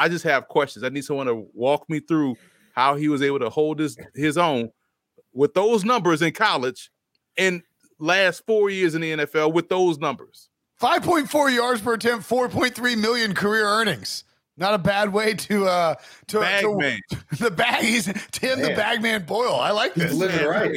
I 0.00 0.08
just 0.08 0.24
have 0.24 0.48
questions. 0.48 0.82
I 0.82 0.88
need 0.88 1.04
someone 1.04 1.26
to 1.26 1.46
walk 1.52 1.88
me 1.90 2.00
through 2.00 2.36
how 2.74 2.96
he 2.96 3.08
was 3.08 3.20
able 3.20 3.38
to 3.40 3.50
hold 3.50 3.78
his 3.78 3.98
his 4.14 4.38
own 4.38 4.70
with 5.34 5.52
those 5.52 5.84
numbers 5.84 6.22
in 6.22 6.32
college 6.32 6.90
and 7.36 7.62
last 7.98 8.44
four 8.46 8.70
years 8.70 8.94
in 8.94 9.02
the 9.02 9.12
NFL 9.12 9.52
with 9.52 9.68
those 9.68 9.98
numbers. 9.98 10.48
5.4 10.80 11.54
yards 11.54 11.82
per 11.82 11.94
attempt, 11.94 12.26
4.3 12.26 12.98
million 12.98 13.34
career 13.34 13.66
earnings. 13.66 14.24
Not 14.56 14.72
a 14.72 14.78
bad 14.78 15.12
way 15.12 15.34
to 15.34 15.66
uh 15.66 15.94
to, 16.28 16.40
bag 16.40 16.62
to 16.62 16.78
man. 16.78 17.00
the 17.38 17.50
bag. 17.50 17.84
He's 17.84 18.06
Tim 18.30 18.60
the 18.60 18.74
Bagman 18.74 19.24
Boyle. 19.24 19.54
I 19.54 19.70
like 19.70 19.94
this. 19.94 20.12
He's 20.12 20.18
living 20.18 20.46
right. 20.46 20.76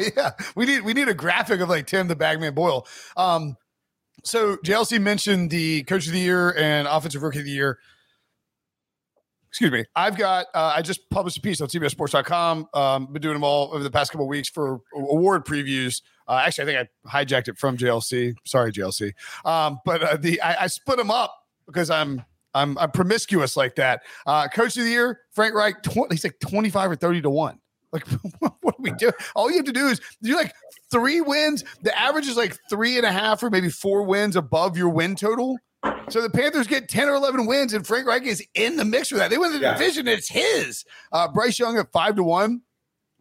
yeah, 0.16 0.30
we 0.54 0.64
need 0.64 0.82
we 0.82 0.94
need 0.94 1.08
a 1.08 1.14
graphic 1.14 1.60
of 1.60 1.68
like 1.68 1.86
Tim 1.86 2.08
the 2.08 2.16
Bagman 2.16 2.54
Boyle. 2.54 2.86
Um, 3.16 3.56
so 4.24 4.56
JLC 4.58 5.00
mentioned 5.00 5.50
the 5.50 5.82
Coach 5.84 6.06
of 6.06 6.12
the 6.12 6.18
Year 6.18 6.54
and 6.58 6.86
Offensive 6.88 7.22
Rookie 7.22 7.38
of 7.38 7.44
the 7.46 7.50
Year. 7.50 7.78
Excuse 9.48 9.70
me. 9.70 9.84
I've 9.96 10.16
got. 10.16 10.46
Uh, 10.54 10.74
I 10.76 10.82
just 10.82 11.08
published 11.10 11.38
a 11.38 11.40
piece 11.40 11.60
on 11.60 11.68
CBSSports.com. 11.68 12.68
Um, 12.74 13.12
been 13.12 13.22
doing 13.22 13.34
them 13.34 13.44
all 13.44 13.72
over 13.72 13.82
the 13.82 13.90
past 13.90 14.12
couple 14.12 14.28
weeks 14.28 14.48
for 14.48 14.80
award 14.94 15.44
previews. 15.44 16.02
Uh, 16.26 16.42
actually, 16.44 16.72
I 16.72 16.84
think 16.84 16.90
I 17.06 17.24
hijacked 17.24 17.48
it 17.48 17.58
from 17.58 17.76
JLC. 17.76 18.34
Sorry, 18.44 18.72
JLC. 18.72 19.12
Um, 19.44 19.80
but 19.84 20.02
uh, 20.02 20.16
the 20.16 20.40
I, 20.42 20.64
I 20.64 20.66
split 20.66 20.98
them 20.98 21.10
up 21.10 21.34
because 21.66 21.90
I'm 21.90 22.24
I'm, 22.54 22.76
I'm 22.78 22.90
promiscuous 22.90 23.56
like 23.56 23.76
that. 23.76 24.02
Uh, 24.26 24.48
Coach 24.48 24.76
of 24.76 24.84
the 24.84 24.90
year, 24.90 25.20
Frank 25.32 25.54
Reich, 25.54 25.82
20, 25.82 26.14
he's 26.14 26.24
like 26.24 26.38
25 26.40 26.92
or 26.92 26.96
30 26.96 27.22
to 27.22 27.30
1. 27.30 27.58
Like, 27.92 28.06
what 28.38 28.60
do 28.62 28.74
we 28.78 28.90
do? 28.92 29.10
All 29.34 29.50
you 29.50 29.56
have 29.56 29.66
to 29.66 29.72
do 29.72 29.86
is 29.86 30.00
do 30.22 30.34
like 30.34 30.52
three 30.90 31.20
wins. 31.20 31.64
The 31.82 31.96
average 31.98 32.26
is 32.26 32.36
like 32.36 32.58
three 32.68 32.96
and 32.96 33.06
a 33.06 33.12
half 33.12 33.42
or 33.42 33.50
maybe 33.50 33.70
four 33.70 34.02
wins 34.02 34.36
above 34.36 34.76
your 34.76 34.88
win 34.88 35.14
total. 35.14 35.56
So 36.10 36.22
the 36.22 36.30
Panthers 36.30 36.66
get 36.66 36.88
10 36.88 37.08
or 37.08 37.14
11 37.14 37.46
wins, 37.46 37.72
and 37.72 37.86
Frank 37.86 38.06
Reich 38.06 38.24
is 38.24 38.42
in 38.54 38.76
the 38.76 38.84
mix 38.84 39.08
for 39.08 39.16
that. 39.16 39.30
They 39.30 39.38
win 39.38 39.52
the 39.52 39.58
yeah. 39.58 39.76
division, 39.76 40.08
it's 40.08 40.28
his. 40.28 40.84
Uh, 41.12 41.28
Bryce 41.28 41.58
Young 41.58 41.78
at 41.78 41.92
five 41.92 42.16
to 42.16 42.22
one. 42.22 42.62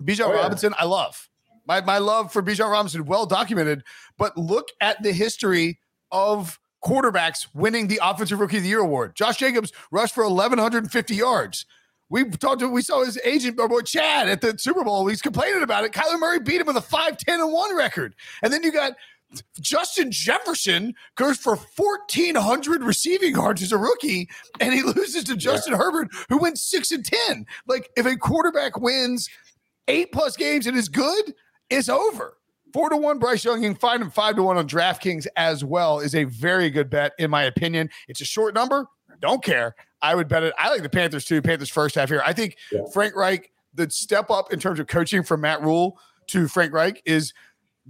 Bijan 0.02 0.28
oh, 0.28 0.34
Robinson, 0.34 0.74
yeah. 0.78 0.84
I 0.84 0.86
love. 0.86 1.30
My, 1.68 1.82
my 1.82 1.98
love 1.98 2.32
for 2.32 2.42
Bijan 2.42 2.72
Robinson, 2.72 3.06
well 3.06 3.26
documented. 3.26 3.84
But 4.18 4.38
look 4.38 4.70
at 4.80 5.04
the 5.04 5.12
history 5.12 5.80
of 6.12 6.60
quarterbacks 6.84 7.48
winning 7.54 7.88
the 7.88 8.00
Offensive 8.02 8.40
Rookie 8.40 8.58
of 8.58 8.64
the 8.64 8.70
Year 8.70 8.80
award. 8.80 9.16
Josh 9.16 9.38
Jacobs 9.38 9.74
rushed 9.92 10.16
for 10.16 10.24
1,150 10.24 11.16
yards. 11.16 11.66
We 12.10 12.24
talked 12.30 12.62
to, 12.62 12.70
we 12.70 12.82
saw 12.82 13.04
his 13.04 13.20
agent, 13.26 13.60
our 13.60 13.68
boy 13.68 13.82
Chad, 13.82 14.30
at 14.30 14.40
the 14.40 14.58
Super 14.58 14.86
Bowl. 14.86 15.08
He's 15.08 15.22
complaining 15.22 15.62
about 15.62 15.84
it. 15.84 15.92
Kyler 15.92 16.18
Murray 16.18 16.40
beat 16.40 16.62
him 16.62 16.68
with 16.68 16.78
a 16.78 16.82
5 16.82 17.18
10 17.18 17.42
and 17.42 17.52
1 17.52 17.76
record. 17.76 18.16
And 18.42 18.54
then 18.54 18.64
you 18.64 18.72
got 18.72 18.94
Justin 19.60 20.12
Jefferson 20.12 20.94
goes 21.16 21.38
for 21.38 21.56
1,400 21.56 22.84
receiving 22.84 23.36
yards 23.36 23.62
as 23.62 23.72
a 23.72 23.78
rookie, 23.78 24.30
and 24.60 24.74
he 24.74 24.84
loses 24.84 25.24
to 25.26 25.36
Justin 25.36 25.74
yeah. 25.74 25.80
Herbert, 25.80 26.10
who 26.30 26.38
wins 26.38 26.62
6 26.62 26.92
and 26.92 27.06
10. 27.06 27.46
Like, 27.68 27.90
if 27.98 28.06
a 28.06 28.16
quarterback 28.16 28.80
wins 28.80 29.30
eight 29.88 30.12
plus 30.12 30.36
games 30.36 30.68
and 30.68 30.78
is 30.78 30.90
good, 30.90 31.34
it's 31.70 31.90
over. 31.90 32.38
Four 32.74 32.90
to 32.90 32.98
one, 32.98 33.18
Bryce 33.18 33.44
Young. 33.46 33.64
You 33.64 33.70
can 33.70 33.78
find 33.78 34.02
him 34.02 34.12
five 34.12 34.36
to 34.36 34.44
one 34.44 34.58
on 34.58 34.68
DraftKings 34.68 35.26
as 35.36 35.64
well. 35.64 36.00
Is 36.00 36.14
a 36.16 36.26
very 36.26 36.70
good 36.70 36.90
bet, 36.90 37.14
in 37.18 37.32
my 37.32 37.44
opinion. 37.44 37.90
It's 38.08 38.22
a 38.22 38.26
short 38.26 38.54
number. 38.54 38.86
Don't 39.20 39.44
care. 39.44 39.76
I 40.02 40.16
would 40.16 40.28
bet 40.28 40.44
it. 40.44 40.54
I 40.60 40.70
like 40.70 40.84
the 40.84 40.90
Panthers 40.90 41.26
too. 41.26 41.42
Panthers 41.42 41.70
first 41.70 41.96
half 41.96 42.10
here. 42.10 42.22
I 42.26 42.34
think 42.34 42.58
yeah. 42.72 42.82
Frank 42.94 43.16
Reich, 43.16 43.52
the 43.74 43.90
step 43.90 44.30
up 44.30 44.52
in 44.54 44.60
terms 44.60 44.80
of 44.80 44.88
coaching 44.88 45.24
from 45.24 45.42
Matt 45.42 45.62
Rhule 45.62 45.98
to 46.28 46.48
Frank 46.48 46.74
Reich 46.74 47.02
is 47.06 47.34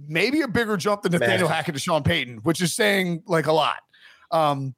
maybe 0.06 0.42
a 0.42 0.48
bigger 0.48 0.76
jump 0.76 1.02
than 1.02 1.12
Nathaniel 1.12 1.48
Hackett 1.48 1.74
to 1.74 1.80
Sean 1.80 2.02
Payton, 2.02 2.38
which 2.38 2.60
is 2.60 2.74
saying 2.74 3.22
like 3.26 3.46
a 3.46 3.52
lot. 3.52 3.78
Um, 4.30 4.74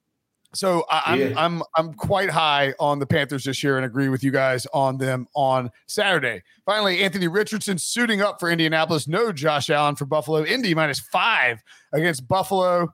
so 0.53 0.85
I, 0.91 1.15
am 1.15 1.21
yeah. 1.21 1.33
I'm 1.37 1.63
I'm 1.77 1.95
quite 1.95 2.29
high 2.29 2.75
on 2.81 2.99
the 2.99 3.07
Panthers 3.07 3.45
this 3.45 3.63
year 3.63 3.77
and 3.77 3.87
agree 3.87 4.09
with 4.09 4.25
you 4.25 4.33
guys 4.33 4.67
on 4.75 4.99
them 4.99 5.29
on 5.35 5.71
Saturday. 5.87 6.43
Finally, 6.67 7.05
Anthony 7.05 7.29
Richardson 7.29 7.79
suiting 7.79 8.21
up 8.21 8.41
for 8.41 8.51
Indianapolis. 8.51 9.07
No 9.07 9.31
Josh 9.31 9.71
Allen 9.71 9.95
for 9.95 10.07
Buffalo. 10.07 10.45
Indy 10.45 10.75
minus 10.75 10.99
five 10.99 11.63
against 11.93 12.27
Buffalo. 12.27 12.93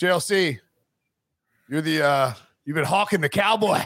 JLC, 0.00 0.58
you're 1.68 1.80
the 1.80 2.04
uh 2.04 2.32
you've 2.64 2.74
been 2.74 2.84
hawking 2.84 3.20
the 3.20 3.28
cowboy. 3.28 3.80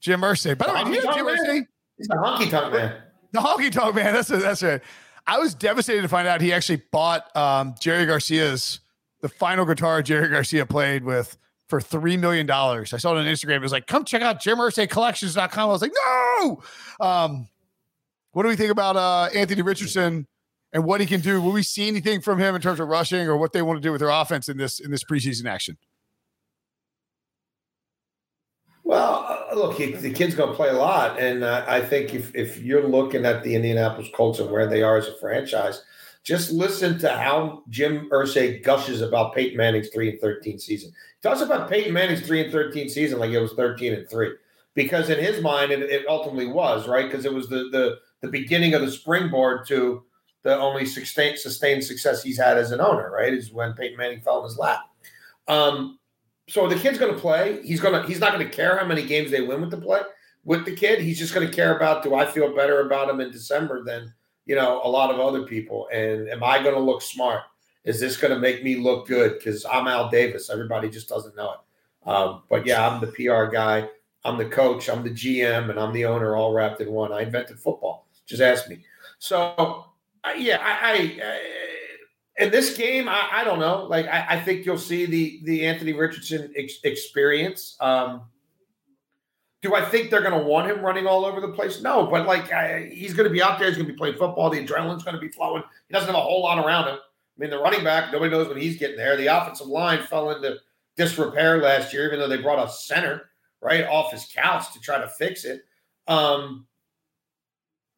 Jim 0.00 0.20
Irsay. 0.22 0.58
By 0.58 0.66
the 0.66 0.90
way, 0.90 0.96
Jim 1.00 1.26
Irsay? 1.26 1.66
He's 1.96 2.08
the 2.08 2.14
honky 2.16 2.50
tonk 2.50 2.72
man. 2.72 3.02
The 3.32 3.40
honky 3.40 3.70
tonk 3.70 3.94
man. 3.94 4.14
That's 4.14 4.30
a, 4.30 4.38
that's 4.38 4.62
right. 4.62 4.80
I 5.28 5.38
was 5.38 5.54
devastated 5.54 6.02
to 6.02 6.08
find 6.08 6.26
out 6.26 6.40
he 6.40 6.54
actually 6.54 6.82
bought 6.90 7.36
um, 7.36 7.74
Jerry 7.78 8.06
Garcia's 8.06 8.80
the 9.20 9.28
final 9.28 9.66
guitar 9.66 10.02
Jerry 10.02 10.28
Garcia 10.28 10.64
played 10.64 11.04
with 11.04 11.36
for 11.68 11.80
$3 11.80 12.18
million. 12.18 12.50
I 12.50 12.84
saw 12.84 13.14
it 13.14 13.18
on 13.18 13.26
Instagram. 13.26 13.56
It 13.56 13.62
was 13.62 13.72
like, 13.72 13.86
come 13.86 14.04
check 14.04 14.22
out 14.22 14.40
JimIrsayCollections.com. 14.40 15.68
I 15.68 15.72
was 15.72 15.82
like, 15.82 15.92
no. 16.06 16.62
Um, 16.98 17.48
what 18.32 18.44
do 18.44 18.48
we 18.48 18.56
think 18.56 18.70
about 18.70 18.96
uh, 18.96 19.28
Anthony 19.34 19.60
Richardson 19.60 20.26
and 20.72 20.84
what 20.84 21.00
he 21.00 21.06
can 21.06 21.20
do? 21.20 21.42
Will 21.42 21.52
we 21.52 21.62
see 21.62 21.88
anything 21.88 22.22
from 22.22 22.38
him 22.38 22.54
in 22.54 22.62
terms 22.62 22.80
of 22.80 22.88
rushing 22.88 23.28
or 23.28 23.36
what 23.36 23.52
they 23.52 23.60
want 23.60 23.76
to 23.76 23.82
do 23.82 23.92
with 23.92 24.00
their 24.00 24.10
offense 24.10 24.48
in 24.48 24.56
this 24.56 24.80
in 24.80 24.90
this 24.90 25.04
preseason 25.04 25.46
action? 25.46 25.76
Well, 28.88 29.26
uh, 29.28 29.54
look, 29.54 29.76
the 29.76 30.14
kid's 30.14 30.34
going 30.34 30.48
to 30.48 30.56
play 30.56 30.70
a 30.70 30.72
lot, 30.72 31.20
and 31.20 31.44
uh, 31.44 31.62
I 31.68 31.82
think 31.82 32.14
if 32.14 32.34
if 32.34 32.58
you're 32.62 32.88
looking 32.88 33.26
at 33.26 33.42
the 33.42 33.54
Indianapolis 33.54 34.08
Colts 34.14 34.38
and 34.38 34.50
where 34.50 34.66
they 34.66 34.82
are 34.82 34.96
as 34.96 35.08
a 35.08 35.14
franchise, 35.18 35.84
just 36.24 36.52
listen 36.52 36.98
to 37.00 37.10
how 37.10 37.64
Jim 37.68 38.08
Irsay 38.10 38.64
gushes 38.64 39.02
about 39.02 39.34
Peyton 39.34 39.58
Manning's 39.58 39.90
three 39.90 40.08
and 40.08 40.18
thirteen 40.18 40.58
season. 40.58 40.90
He 40.90 41.28
talks 41.28 41.42
about 41.42 41.68
Peyton 41.68 41.92
Manning's 41.92 42.26
three 42.26 42.42
and 42.42 42.50
thirteen 42.50 42.88
season 42.88 43.18
like 43.18 43.30
it 43.30 43.40
was 43.40 43.52
thirteen 43.52 43.92
and 43.92 44.08
three, 44.08 44.32
because 44.72 45.10
in 45.10 45.18
his 45.18 45.42
mind 45.42 45.70
it, 45.70 45.82
it 45.82 46.06
ultimately 46.08 46.46
was 46.46 46.88
right 46.88 47.10
because 47.10 47.26
it 47.26 47.34
was 47.34 47.50
the 47.50 47.68
the 47.70 47.98
the 48.22 48.28
beginning 48.28 48.72
of 48.72 48.80
the 48.80 48.90
springboard 48.90 49.66
to 49.68 50.02
the 50.44 50.58
only 50.58 50.86
sustained 50.86 51.38
sustained 51.38 51.84
success 51.84 52.22
he's 52.22 52.38
had 52.38 52.56
as 52.56 52.72
an 52.72 52.80
owner. 52.80 53.10
Right 53.10 53.34
is 53.34 53.52
when 53.52 53.74
Peyton 53.74 53.98
Manning 53.98 54.22
fell 54.22 54.38
in 54.38 54.44
his 54.44 54.56
lap. 54.56 54.80
Um, 55.46 55.98
so 56.48 56.66
the 56.66 56.76
kid's 56.76 56.98
going 56.98 57.14
to 57.14 57.20
play. 57.20 57.62
He's 57.62 57.80
going 57.80 58.00
to 58.00 58.06
he's 58.06 58.20
not 58.20 58.32
going 58.32 58.44
to 58.44 58.54
care 58.54 58.76
how 58.78 58.86
many 58.86 59.04
games 59.04 59.30
they 59.30 59.42
win 59.42 59.60
with 59.60 59.70
the 59.70 59.78
play 59.78 60.00
with 60.44 60.64
the 60.64 60.74
kid. 60.74 61.00
He's 61.00 61.18
just 61.18 61.34
going 61.34 61.46
to 61.46 61.54
care 61.54 61.76
about 61.76 62.02
do 62.02 62.14
I 62.14 62.26
feel 62.26 62.54
better 62.54 62.80
about 62.80 63.10
him 63.10 63.20
in 63.20 63.30
December 63.30 63.84
than 63.84 64.12
you 64.48 64.56
know, 64.56 64.80
a 64.82 64.88
lot 64.88 65.14
of 65.14 65.20
other 65.20 65.42
people. 65.42 65.88
And 65.92 66.28
am 66.28 66.42
I 66.42 66.60
going 66.60 66.74
to 66.74 66.80
look 66.80 67.02
smart? 67.02 67.42
Is 67.84 68.00
this 68.00 68.16
going 68.16 68.32
to 68.32 68.40
make 68.40 68.64
me 68.64 68.76
look 68.76 69.06
good? 69.06 69.38
Because 69.38 69.64
I'm 69.64 69.86
Al 69.86 70.10
Davis. 70.10 70.50
Everybody 70.50 70.88
just 70.88 71.08
doesn't 71.08 71.36
know 71.36 71.52
it. 71.52 72.08
Um, 72.08 72.42
but 72.48 72.66
yeah, 72.66 72.88
I'm 72.88 73.00
the 73.00 73.08
PR 73.08 73.44
guy. 73.44 73.88
I'm 74.24 74.38
the 74.38 74.46
coach. 74.46 74.88
I'm 74.88 75.04
the 75.04 75.10
GM, 75.10 75.70
and 75.70 75.78
I'm 75.78 75.92
the 75.92 76.06
owner, 76.06 76.34
all 76.34 76.52
wrapped 76.52 76.80
in 76.80 76.90
one. 76.90 77.12
I 77.12 77.22
invented 77.22 77.60
football. 77.60 78.06
Just 78.26 78.42
ask 78.42 78.68
me. 78.68 78.80
So 79.18 79.84
yeah, 80.36 80.58
I, 80.60 80.92
I 80.92 81.20
uh, 81.22 81.38
in 82.38 82.50
this 82.50 82.76
game, 82.76 83.08
I, 83.08 83.28
I 83.32 83.44
don't 83.44 83.58
know. 83.58 83.84
Like 83.84 84.06
I, 84.06 84.26
I, 84.30 84.40
think 84.40 84.64
you'll 84.64 84.78
see 84.78 85.06
the 85.06 85.40
the 85.44 85.66
Anthony 85.66 85.92
Richardson 85.92 86.52
ex- 86.56 86.78
experience. 86.84 87.76
Um, 87.80 88.22
do 89.60 89.74
I 89.74 89.84
think 89.84 90.10
they're 90.10 90.22
going 90.22 90.40
to 90.40 90.46
want 90.46 90.70
him 90.70 90.80
running 90.80 91.06
all 91.06 91.24
over 91.24 91.40
the 91.40 91.48
place? 91.48 91.82
No, 91.82 92.06
but 92.06 92.26
like 92.26 92.52
I, 92.52 92.90
he's 92.92 93.12
going 93.12 93.28
to 93.28 93.32
be 93.32 93.42
out 93.42 93.58
there. 93.58 93.66
He's 93.66 93.76
going 93.76 93.88
to 93.88 93.92
be 93.92 93.98
playing 93.98 94.14
football. 94.14 94.50
The 94.50 94.64
adrenaline's 94.64 95.02
going 95.02 95.16
to 95.16 95.20
be 95.20 95.28
flowing. 95.28 95.64
He 95.88 95.92
doesn't 95.92 96.06
have 96.06 96.14
a 96.14 96.20
whole 96.20 96.42
lot 96.42 96.64
around 96.64 96.86
him. 96.88 96.94
I 96.96 97.40
mean, 97.40 97.50
the 97.50 97.58
running 97.58 97.82
back, 97.82 98.12
nobody 98.12 98.30
knows 98.30 98.48
when 98.48 98.56
he's 98.56 98.78
getting 98.78 98.96
there. 98.96 99.16
The 99.16 99.26
offensive 99.26 99.66
line 99.66 100.02
fell 100.04 100.30
into 100.30 100.58
disrepair 100.96 101.60
last 101.60 101.92
year, 101.92 102.06
even 102.06 102.20
though 102.20 102.28
they 102.28 102.40
brought 102.40 102.64
a 102.64 102.70
center 102.70 103.30
right 103.60 103.84
off 103.84 104.12
his 104.12 104.26
couch 104.32 104.72
to 104.72 104.80
try 104.80 104.98
to 105.00 105.08
fix 105.08 105.44
it. 105.44 105.62
Um, 106.06 106.66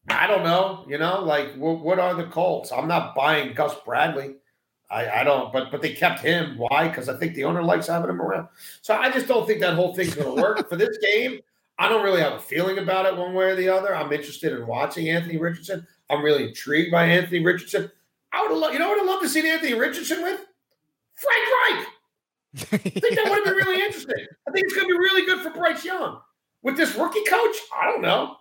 I 0.08 0.26
don't 0.26 0.42
know. 0.42 0.84
You 0.88 0.98
know, 0.98 1.22
like 1.22 1.54
what, 1.54 1.80
what 1.80 1.98
are 1.98 2.14
the 2.14 2.24
Colts? 2.24 2.72
I'm 2.72 2.88
not 2.88 3.14
buying 3.14 3.54
Gus 3.54 3.74
Bradley. 3.84 4.36
I, 4.90 5.20
I 5.20 5.24
don't, 5.24 5.52
but 5.52 5.70
but 5.70 5.82
they 5.82 5.92
kept 5.92 6.20
him. 6.20 6.58
Why? 6.58 6.88
Because 6.88 7.08
I 7.08 7.16
think 7.16 7.34
the 7.34 7.44
owner 7.44 7.62
likes 7.62 7.86
having 7.86 8.10
him 8.10 8.20
around. 8.20 8.48
So 8.82 8.94
I 8.94 9.10
just 9.10 9.28
don't 9.28 9.46
think 9.46 9.60
that 9.60 9.74
whole 9.74 9.94
thing's 9.94 10.14
going 10.14 10.34
to 10.34 10.42
work 10.42 10.68
for 10.68 10.76
this 10.76 10.98
game. 10.98 11.40
I 11.78 11.88
don't 11.88 12.04
really 12.04 12.20
have 12.20 12.34
a 12.34 12.40
feeling 12.40 12.78
about 12.78 13.06
it 13.06 13.16
one 13.16 13.32
way 13.32 13.46
or 13.46 13.54
the 13.56 13.68
other. 13.68 13.94
I'm 13.94 14.12
interested 14.12 14.52
in 14.52 14.66
watching 14.66 15.08
Anthony 15.08 15.38
Richardson. 15.38 15.86
I'm 16.10 16.22
really 16.22 16.48
intrigued 16.48 16.90
by 16.90 17.04
Anthony 17.04 17.42
Richardson. 17.42 17.90
I 18.32 18.42
would 18.42 18.50
have 18.50 18.58
loved, 18.58 18.74
you 18.74 18.80
know 18.80 18.88
what 18.88 19.00
I'd 19.00 19.06
love 19.06 19.22
to 19.22 19.28
see 19.28 19.48
Anthony 19.48 19.74
Richardson 19.74 20.22
with? 20.22 20.40
Frank 21.14 21.42
Reich. 21.70 21.86
I 22.72 22.76
think 22.76 23.14
that 23.14 23.24
would 23.30 23.34
have 23.34 23.44
been 23.44 23.54
really 23.54 23.82
interesting. 23.86 24.26
I 24.46 24.50
think 24.50 24.66
it's 24.66 24.74
going 24.74 24.88
to 24.88 24.92
be 24.92 24.98
really 24.98 25.24
good 25.24 25.40
for 25.40 25.50
Bryce 25.50 25.84
Young. 25.84 26.20
With 26.62 26.76
this 26.76 26.94
rookie 26.96 27.24
coach, 27.24 27.56
I 27.74 27.86
don't 27.86 28.02
know. 28.02 28.36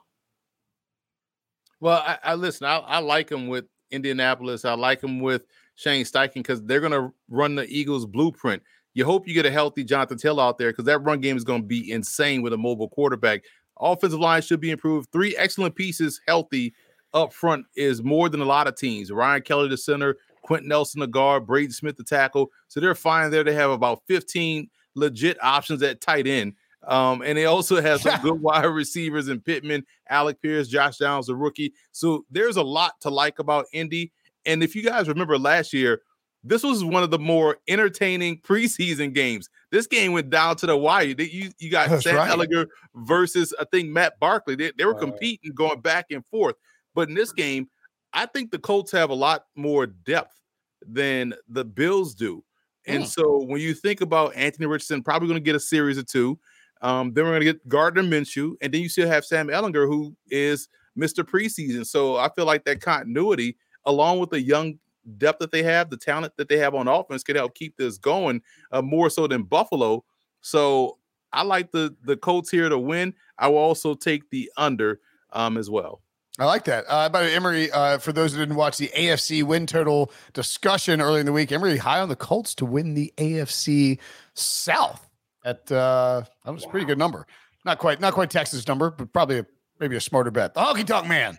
Well, 1.79 2.03
I, 2.05 2.17
I 2.23 2.33
listen, 2.35 2.67
I, 2.67 2.77
I 2.77 2.99
like 2.99 3.31
him 3.31 3.47
with 3.47 3.65
Indianapolis. 3.91 4.65
I 4.65 4.73
like 4.73 5.01
him 5.01 5.19
with 5.19 5.43
Shane 5.75 6.05
Steichen 6.05 6.35
because 6.35 6.61
they're 6.63 6.81
going 6.81 6.91
to 6.91 7.13
run 7.29 7.55
the 7.55 7.65
Eagles' 7.67 8.05
blueprint. 8.05 8.61
You 8.93 9.05
hope 9.05 9.27
you 9.27 9.33
get 9.33 9.45
a 9.45 9.51
healthy 9.51 9.83
Jonathan 9.83 10.17
Taylor 10.17 10.43
out 10.43 10.57
there 10.57 10.71
because 10.71 10.85
that 10.85 10.99
run 10.99 11.21
game 11.21 11.37
is 11.37 11.43
going 11.43 11.61
to 11.61 11.67
be 11.67 11.91
insane 11.91 12.41
with 12.41 12.53
a 12.53 12.57
mobile 12.57 12.89
quarterback. 12.89 13.43
Offensive 13.79 14.19
line 14.19 14.41
should 14.41 14.59
be 14.59 14.71
improved. 14.71 15.09
Three 15.11 15.37
excellent 15.37 15.75
pieces 15.75 16.19
healthy 16.27 16.73
up 17.13 17.33
front 17.33 17.65
is 17.75 18.03
more 18.03 18.29
than 18.29 18.41
a 18.41 18.45
lot 18.45 18.67
of 18.67 18.75
teams. 18.75 19.11
Ryan 19.11 19.41
Kelly, 19.41 19.69
the 19.69 19.77
center, 19.77 20.17
Quenton 20.43 20.67
Nelson, 20.67 20.99
the 20.99 21.07
guard, 21.07 21.47
Braden 21.47 21.71
Smith, 21.71 21.95
the 21.95 22.03
tackle. 22.03 22.49
So 22.67 22.79
they're 22.79 22.95
fine 22.95 23.31
there. 23.31 23.43
They 23.43 23.53
have 23.53 23.71
about 23.71 24.01
15 24.07 24.69
legit 24.95 25.41
options 25.41 25.81
at 25.81 26.01
tight 26.01 26.27
end. 26.27 26.53
Um, 26.87 27.21
and 27.21 27.37
they 27.37 27.45
also 27.45 27.81
have 27.81 28.01
some 28.01 28.19
good 28.23 28.41
wide 28.41 28.65
receivers 28.65 29.27
in 29.27 29.41
Pittman, 29.41 29.85
Alec 30.09 30.41
Pierce, 30.41 30.67
Josh 30.67 30.97
Downs, 30.97 31.29
a 31.29 31.35
rookie. 31.35 31.73
So 31.91 32.25
there's 32.31 32.57
a 32.57 32.63
lot 32.63 32.93
to 33.01 33.09
like 33.09 33.39
about 33.39 33.65
Indy. 33.73 34.11
And 34.45 34.63
if 34.63 34.75
you 34.75 34.83
guys 34.83 35.07
remember 35.07 35.37
last 35.37 35.73
year, 35.73 36.01
this 36.43 36.63
was 36.63 36.83
one 36.83 37.03
of 37.03 37.11
the 37.11 37.19
more 37.19 37.57
entertaining 37.67 38.39
preseason 38.41 39.13
games. 39.13 39.49
This 39.71 39.87
game 39.87 40.13
went 40.13 40.29
down 40.29 40.55
to 40.57 40.65
the 40.65 40.77
wire. 40.77 41.03
You, 41.05 41.51
you 41.59 41.69
got 41.69 41.89
That's 41.89 42.03
Sam 42.03 42.15
right. 42.15 42.29
Ehlinger 42.29 42.67
versus 42.95 43.53
I 43.59 43.65
think 43.65 43.89
Matt 43.89 44.19
Barkley. 44.19 44.55
They, 44.55 44.71
they 44.77 44.85
were 44.85 44.95
competing, 44.95 45.53
going 45.53 45.81
back 45.81 46.07
and 46.11 46.25
forth. 46.27 46.55
But 46.95 47.09
in 47.09 47.15
this 47.15 47.31
game, 47.31 47.69
I 48.13 48.25
think 48.25 48.51
the 48.51 48.57
Colts 48.57 48.91
have 48.93 49.09
a 49.09 49.15
lot 49.15 49.45
more 49.55 49.85
depth 49.85 50.39
than 50.81 51.33
the 51.47 51.65
Bills 51.65 52.15
do. 52.15 52.43
And 52.87 53.03
mm. 53.03 53.07
so 53.07 53.43
when 53.43 53.61
you 53.61 53.73
think 53.73 54.01
about 54.01 54.35
Anthony 54.35 54.65
Richardson, 54.65 55.03
probably 55.03 55.27
going 55.27 55.39
to 55.39 55.45
get 55.45 55.55
a 55.55 55.59
series 55.59 55.97
of 55.97 56.07
two. 56.07 56.39
Um, 56.81 57.13
then 57.13 57.25
we're 57.25 57.31
going 57.31 57.41
to 57.41 57.53
get 57.53 57.67
Gardner 57.67 58.03
Minshew, 58.03 58.53
and 58.61 58.73
then 58.73 58.81
you 58.81 58.89
still 58.89 59.07
have 59.07 59.25
Sam 59.25 59.47
Ehlinger, 59.47 59.85
who 59.87 60.15
is 60.29 60.69
Mr. 60.97 61.23
Preseason. 61.23 61.85
So 61.85 62.17
I 62.17 62.29
feel 62.29 62.45
like 62.45 62.65
that 62.65 62.81
continuity, 62.81 63.57
along 63.85 64.19
with 64.19 64.29
the 64.29 64.41
young 64.41 64.79
depth 65.17 65.39
that 65.39 65.51
they 65.51 65.63
have, 65.63 65.89
the 65.89 65.97
talent 65.97 66.33
that 66.37 66.49
they 66.49 66.57
have 66.57 66.75
on 66.75 66.87
offense, 66.87 67.23
can 67.23 67.35
help 67.35 67.55
keep 67.55 67.75
this 67.77 67.97
going 67.97 68.41
uh, 68.71 68.81
more 68.81 69.09
so 69.09 69.27
than 69.27 69.43
Buffalo. 69.43 70.03
So 70.41 70.97
I 71.33 71.43
like 71.43 71.71
the 71.71 71.95
the 72.03 72.17
Colts 72.17 72.49
here 72.49 72.69
to 72.69 72.77
win. 72.77 73.13
I 73.37 73.49
will 73.49 73.57
also 73.57 73.93
take 73.93 74.29
the 74.29 74.51
under 74.57 74.99
um, 75.31 75.57
as 75.57 75.69
well. 75.69 76.01
I 76.37 76.45
like 76.45 76.63
that. 76.65 76.85
Uh, 76.87 77.09
by 77.09 77.25
Emory, 77.25 77.69
uh, 77.69 77.97
for 77.97 78.13
those 78.13 78.31
who 78.31 78.39
didn't 78.39 78.55
watch 78.55 78.77
the 78.77 78.87
AFC 78.95 79.43
win 79.43 79.67
total 79.67 80.09
discussion 80.31 81.01
early 81.01 81.19
in 81.19 81.25
the 81.25 81.33
week, 81.33 81.51
Emory 81.51 81.75
high 81.75 81.99
on 81.99 82.07
the 82.07 82.15
Colts 82.15 82.55
to 82.55 82.65
win 82.65 82.93
the 82.93 83.13
AFC 83.17 83.99
South 84.35 85.08
at 85.49 85.71
uh, 85.71 86.23
that 86.45 86.53
was 86.53 86.65
a 86.65 86.67
pretty 86.67 86.85
good 86.85 86.97
number. 86.97 87.25
Not 87.65 87.77
quite, 87.79 87.99
not 87.99 88.13
quite 88.13 88.29
Texas 88.29 88.67
number, 88.67 88.91
but 88.91 89.11
probably 89.11 89.39
a, 89.39 89.45
maybe 89.79 89.95
a 89.95 90.01
smarter 90.01 90.31
bet. 90.31 90.53
The 90.53 90.61
Honky 90.61 90.85
Tonk 90.85 91.07
Man 91.07 91.37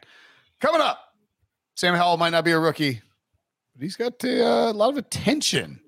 coming 0.60 0.80
up. 0.80 0.98
Sam 1.76 1.94
Howell 1.94 2.18
might 2.18 2.30
not 2.30 2.44
be 2.44 2.50
a 2.50 2.58
rookie, 2.58 3.00
but 3.74 3.82
he's 3.82 3.96
got 3.96 4.22
uh, 4.24 4.28
a 4.28 4.72
lot 4.72 4.90
of 4.90 4.98
attention 4.98 5.80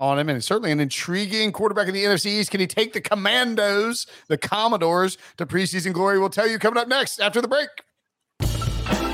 on 0.00 0.18
him, 0.18 0.28
and 0.28 0.44
certainly 0.44 0.70
an 0.70 0.80
intriguing 0.80 1.52
quarterback 1.52 1.88
in 1.88 1.94
the 1.94 2.04
NFC 2.04 2.26
East. 2.26 2.50
Can 2.50 2.60
he 2.60 2.66
take 2.66 2.92
the 2.92 3.00
Commandos, 3.00 4.06
the 4.28 4.36
Commodores, 4.36 5.16
to 5.38 5.46
preseason 5.46 5.92
glory? 5.92 6.18
We'll 6.18 6.28
tell 6.28 6.46
you 6.46 6.58
coming 6.58 6.78
up 6.78 6.88
next 6.88 7.18
after 7.18 7.40
the 7.40 7.48
break. 7.48 7.68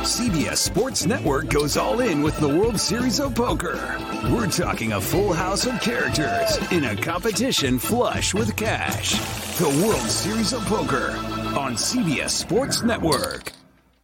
CBS 0.05 0.59
Sports 0.59 1.07
Network 1.07 1.49
goes 1.49 1.79
all 1.79 2.01
in 2.01 2.21
with 2.21 2.38
the 2.38 2.47
World 2.47 2.79
Series 2.79 3.21
of 3.21 3.35
Poker. 3.35 3.97
We're 4.25 4.51
talking 4.51 4.93
a 4.93 5.01
full 5.01 5.33
house 5.33 5.64
of 5.64 5.81
characters 5.81 6.59
in 6.71 6.85
a 6.85 6.95
competition 6.95 7.79
flush 7.79 8.35
with 8.35 8.55
cash. 8.55 9.12
The 9.57 9.83
World 9.83 10.07
Series 10.11 10.53
of 10.53 10.62
Poker 10.67 11.12
on 11.59 11.77
CBS 11.77 12.31
Sports 12.33 12.83
Network. 12.83 13.53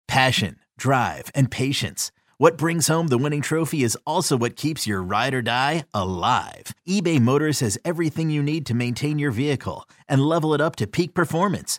Passion, 0.09 0.57
drive, 0.79 1.31
and 1.35 1.51
patience. 1.51 2.11
What 2.39 2.57
brings 2.57 2.89
home 2.89 3.09
the 3.09 3.19
winning 3.19 3.43
trophy 3.43 3.85
is 3.85 3.99
also 4.07 4.39
what 4.39 4.57
keeps 4.57 4.87
your 4.87 5.03
ride 5.03 5.35
or 5.35 5.43
die 5.43 5.85
alive. 5.93 6.75
eBay 6.89 7.21
Motors 7.21 7.61
has 7.61 7.77
everything 7.85 8.31
you 8.31 8.43
need 8.43 8.65
to 8.65 8.73
maintain 8.73 9.19
your 9.19 9.33
vehicle 9.33 9.87
and 10.09 10.23
level 10.23 10.55
it 10.55 10.63
up 10.63 10.77
to 10.77 10.87
peak 10.87 11.13
performance 11.13 11.79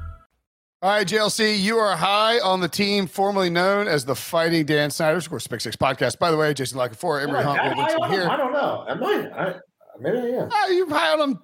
All 0.83 0.89
right, 0.89 1.05
JLC, 1.07 1.59
you 1.59 1.77
are 1.77 1.95
high 1.95 2.39
on 2.39 2.59
the 2.59 2.67
team 2.67 3.05
formerly 3.05 3.51
known 3.51 3.87
as 3.87 4.03
the 4.03 4.15
Fighting 4.15 4.65
Dan 4.65 4.89
Snyder's, 4.89 5.25
of 5.25 5.29
course, 5.29 5.45
Pick 5.45 5.61
Six 5.61 5.75
Podcast. 5.75 6.17
By 6.17 6.31
the 6.31 6.37
way, 6.37 6.55
Jason 6.55 6.79
La 6.79 6.87
Canfora, 6.87 7.21
Emory 7.21 7.43
Hunt, 7.43 7.59
I, 7.59 8.09
here. 8.09 8.27
I 8.27 8.35
don't 8.35 8.51
know. 8.51 8.85
Am 8.89 9.03
I? 9.03 9.29
I 9.31 9.55
maybe 9.99 10.17
I 10.17 10.21
am. 10.21 10.51
Uh, 10.51 10.67
you 10.69 10.87
high 10.89 11.13
on 11.13 11.19
them 11.19 11.43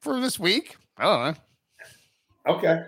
for 0.00 0.20
this 0.20 0.38
week? 0.38 0.76
I 0.96 1.02
don't 1.02 1.24
know. 2.46 2.54
Okay. 2.54 2.80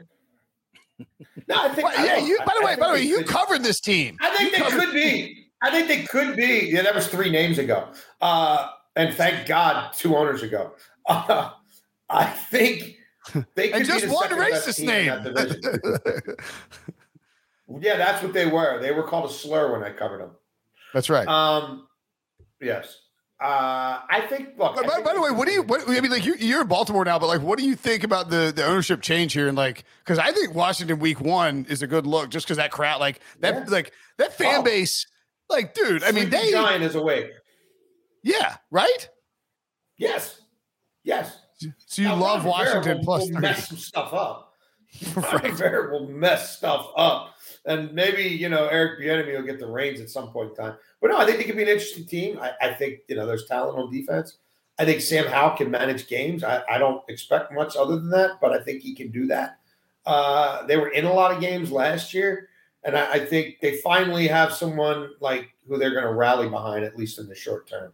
No, 1.48 1.56
I 1.56 1.68
think. 1.70 1.88
Well, 1.88 2.06
yeah, 2.06 2.18
you. 2.18 2.38
By 2.46 2.52
the 2.60 2.64
way, 2.64 2.76
by 2.76 2.86
the 2.86 2.92
way, 2.92 3.02
you 3.02 3.24
covered 3.24 3.64
this 3.64 3.80
team. 3.80 4.16
I 4.20 4.30
think 4.36 4.52
you 4.52 4.58
they 4.58 4.70
covered- 4.70 4.80
could 4.80 4.94
be. 4.94 5.46
I 5.60 5.70
think 5.72 5.88
they 5.88 6.04
could 6.04 6.36
be. 6.36 6.70
Yeah, 6.72 6.82
that 6.82 6.94
was 6.94 7.08
three 7.08 7.30
names 7.30 7.58
ago, 7.58 7.88
uh, 8.20 8.68
and 8.94 9.12
thank 9.14 9.48
God, 9.48 9.92
two 9.92 10.16
owners 10.16 10.44
ago. 10.44 10.72
Uh, 11.08 11.50
I 12.08 12.26
think 12.26 12.96
they 13.54 13.68
could 13.68 13.76
and 13.76 13.86
just 13.86 14.08
one 14.08 14.30
racist 14.30 14.84
name. 14.84 15.06
yeah, 17.80 17.96
that's 17.96 18.22
what 18.22 18.32
they 18.32 18.46
were. 18.46 18.80
They 18.80 18.92
were 18.92 19.02
called 19.02 19.30
a 19.30 19.32
slur 19.32 19.72
when 19.72 19.82
I 19.82 19.92
covered 19.92 20.20
them. 20.20 20.30
That's 20.94 21.10
right. 21.10 21.28
Um, 21.28 21.86
yes. 22.60 22.96
Uh, 23.40 24.00
I 24.08 24.26
think. 24.28 24.50
Look. 24.58 24.76
By, 24.76 24.82
think 24.82 25.04
by 25.04 25.14
the 25.14 25.20
way, 25.20 25.30
what 25.30 25.48
do 25.48 25.54
you? 25.54 25.62
What, 25.62 25.88
I 25.88 26.00
mean, 26.00 26.10
like 26.10 26.26
you're, 26.26 26.36
you're 26.36 26.60
in 26.60 26.66
Baltimore 26.66 27.04
now, 27.04 27.18
but 27.18 27.26
like, 27.26 27.40
what 27.40 27.58
do 27.58 27.64
you 27.64 27.74
think 27.74 28.04
about 28.04 28.28
the 28.28 28.52
the 28.54 28.66
ownership 28.66 29.00
change 29.00 29.32
here? 29.32 29.48
And 29.48 29.56
like, 29.56 29.84
because 30.04 30.18
I 30.18 30.32
think 30.32 30.54
Washington 30.54 30.98
Week 30.98 31.20
One 31.20 31.64
is 31.70 31.80
a 31.80 31.86
good 31.86 32.06
look, 32.06 32.28
just 32.28 32.46
because 32.46 32.58
that 32.58 32.70
crowd, 32.70 33.00
like 33.00 33.20
that, 33.40 33.54
yeah. 33.54 33.64
like 33.68 33.92
that 34.18 34.34
fan 34.34 34.60
oh. 34.60 34.62
base, 34.62 35.06
like, 35.48 35.72
dude. 35.72 36.02
I 36.02 36.12
mean, 36.12 36.28
they 36.28 36.50
giant 36.50 36.84
is 36.84 36.94
awake. 36.94 37.30
Yeah. 38.22 38.56
Right. 38.70 39.08
Yes. 39.96 40.38
Yes. 41.02 41.39
So 41.86 42.02
you 42.02 42.08
now, 42.08 42.16
love 42.16 42.44
Ron 42.44 42.50
Washington 42.50 42.98
will, 42.98 43.04
plus 43.04 43.30
will 43.30 43.40
mess 43.40 43.68
some 43.68 43.78
stuff 43.78 44.12
up. 44.12 44.54
right. 45.16 45.44
Rivera 45.44 45.92
will 45.92 46.08
mess 46.08 46.56
stuff 46.56 46.88
up, 46.96 47.36
and 47.64 47.92
maybe 47.92 48.22
you 48.22 48.48
know 48.48 48.66
Eric 48.66 49.00
Bieniemy 49.00 49.36
will 49.36 49.46
get 49.46 49.60
the 49.60 49.66
reins 49.66 50.00
at 50.00 50.10
some 50.10 50.30
point 50.30 50.50
in 50.50 50.56
time. 50.56 50.76
But 51.00 51.10
no, 51.10 51.18
I 51.18 51.26
think 51.26 51.38
they 51.38 51.44
could 51.44 51.56
be 51.56 51.62
an 51.62 51.68
interesting 51.68 52.06
team. 52.06 52.38
I, 52.40 52.52
I 52.60 52.74
think 52.74 53.00
you 53.08 53.16
know 53.16 53.26
there's 53.26 53.46
talent 53.46 53.78
on 53.78 53.92
defense. 53.92 54.38
I 54.78 54.84
think 54.86 55.02
Sam 55.02 55.26
Howell 55.26 55.58
can 55.58 55.70
manage 55.70 56.08
games. 56.08 56.42
I, 56.42 56.62
I, 56.68 56.78
don't 56.78 57.02
expect 57.06 57.52
much 57.52 57.76
other 57.76 57.96
than 57.96 58.08
that, 58.10 58.40
but 58.40 58.52
I 58.52 58.62
think 58.62 58.80
he 58.80 58.94
can 58.94 59.10
do 59.10 59.26
that. 59.26 59.58
Uh, 60.06 60.64
they 60.64 60.78
were 60.78 60.88
in 60.88 61.04
a 61.04 61.12
lot 61.12 61.32
of 61.32 61.40
games 61.40 61.70
last 61.70 62.14
year, 62.14 62.48
and 62.82 62.96
I, 62.96 63.12
I 63.12 63.18
think 63.26 63.58
they 63.60 63.76
finally 63.76 64.26
have 64.26 64.54
someone 64.54 65.10
like 65.20 65.50
who 65.68 65.76
they're 65.76 65.90
going 65.90 66.04
to 66.04 66.14
rally 66.14 66.48
behind, 66.48 66.84
at 66.84 66.96
least 66.96 67.18
in 67.18 67.28
the 67.28 67.34
short 67.34 67.68
term. 67.68 67.92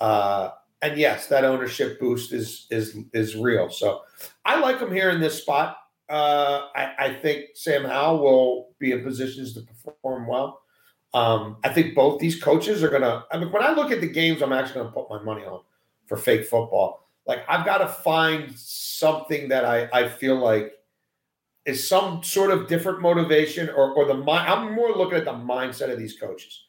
Uh, 0.00 0.52
and 0.84 0.98
yes, 0.98 1.28
that 1.28 1.44
ownership 1.44 1.98
boost 1.98 2.32
is 2.32 2.66
is 2.70 2.96
is 3.14 3.34
real. 3.34 3.70
So 3.70 4.02
I 4.44 4.60
like 4.60 4.78
him 4.78 4.92
here 4.92 5.10
in 5.10 5.20
this 5.20 5.40
spot. 5.40 5.78
Uh, 6.10 6.68
I, 6.76 6.94
I, 6.98 7.14
think 7.14 7.46
Sam 7.54 7.82
Howell 7.82 8.22
will 8.22 8.68
be 8.78 8.92
in 8.92 9.02
positions 9.02 9.54
to 9.54 9.62
perform 9.62 10.26
well. 10.26 10.60
Um, 11.14 11.56
I 11.64 11.70
think 11.70 11.94
both 11.94 12.20
these 12.20 12.40
coaches 12.40 12.82
are 12.82 12.90
gonna. 12.90 13.24
I 13.32 13.38
mean, 13.38 13.50
when 13.50 13.62
I 13.62 13.72
look 13.72 13.90
at 13.90 14.02
the 14.02 14.08
games, 14.08 14.42
I'm 14.42 14.52
actually 14.52 14.82
gonna 14.82 14.92
put 14.92 15.08
my 15.08 15.22
money 15.22 15.46
on 15.46 15.62
for 16.06 16.18
fake 16.18 16.42
football. 16.46 17.08
Like 17.26 17.40
I've 17.48 17.64
got 17.64 17.78
to 17.78 17.88
find 17.88 18.52
something 18.54 19.48
that 19.48 19.64
I 19.64 19.88
I 19.90 20.08
feel 20.08 20.36
like 20.36 20.72
is 21.64 21.88
some 21.88 22.22
sort 22.22 22.50
of 22.50 22.68
different 22.68 23.00
motivation 23.00 23.70
or, 23.70 23.94
or 23.94 24.04
the 24.04 24.12
mind. 24.12 24.52
I'm 24.52 24.74
more 24.74 24.94
looking 24.94 25.16
at 25.16 25.24
the 25.24 25.32
mindset 25.32 25.90
of 25.90 25.98
these 25.98 26.18
coaches. 26.18 26.64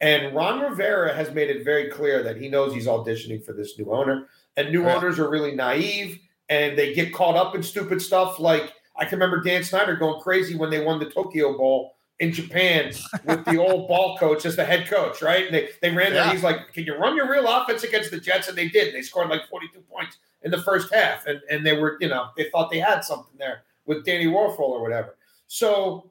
And 0.00 0.34
Ron 0.34 0.60
Rivera 0.60 1.14
has 1.14 1.32
made 1.32 1.48
it 1.50 1.64
very 1.64 1.88
clear 1.88 2.22
that 2.22 2.36
he 2.36 2.48
knows 2.48 2.74
he's 2.74 2.86
auditioning 2.86 3.42
for 3.44 3.52
this 3.52 3.78
new 3.78 3.92
owner. 3.92 4.28
And 4.56 4.70
new 4.70 4.82
Yeah. 4.82 4.96
owners 4.96 5.18
are 5.18 5.28
really 5.30 5.54
naive 5.54 6.18
and 6.48 6.76
they 6.78 6.94
get 6.94 7.12
caught 7.14 7.34
up 7.36 7.54
in 7.54 7.62
stupid 7.62 8.00
stuff. 8.02 8.38
Like 8.38 8.72
I 8.96 9.04
can 9.04 9.18
remember 9.18 9.42
Dan 9.42 9.64
Snyder 9.64 9.96
going 9.96 10.20
crazy 10.20 10.54
when 10.56 10.70
they 10.70 10.84
won 10.84 10.98
the 10.98 11.10
Tokyo 11.10 11.56
Bowl 11.56 11.96
in 12.20 12.32
Japan 12.32 12.92
with 13.24 13.44
the 13.46 13.58
old 13.58 13.88
ball 13.88 14.16
coach 14.18 14.44
as 14.46 14.56
the 14.56 14.64
head 14.64 14.86
coach, 14.86 15.20
right? 15.22 15.46
And 15.46 15.54
they, 15.54 15.68
they 15.82 15.90
ran 15.90 16.12
there. 16.12 16.24
Yeah. 16.24 16.32
He's 16.32 16.42
like, 16.42 16.72
Can 16.72 16.84
you 16.84 16.96
run 16.96 17.16
your 17.16 17.30
real 17.30 17.46
offense 17.46 17.82
against 17.82 18.10
the 18.10 18.20
Jets? 18.20 18.48
And 18.48 18.56
they 18.56 18.68
did. 18.68 18.94
They 18.94 19.02
scored 19.02 19.28
like 19.28 19.46
42 19.48 19.80
points 19.80 20.18
in 20.42 20.50
the 20.50 20.62
first 20.62 20.92
half. 20.92 21.26
And, 21.26 21.40
and 21.50 21.64
they 21.66 21.76
were, 21.76 21.96
you 22.00 22.08
know, 22.08 22.28
they 22.36 22.48
thought 22.50 22.70
they 22.70 22.78
had 22.78 23.00
something 23.04 23.34
there 23.38 23.64
with 23.86 24.04
Danny 24.04 24.26
Wuerffel 24.26 24.60
or 24.60 24.82
whatever. 24.82 25.16
So 25.48 26.10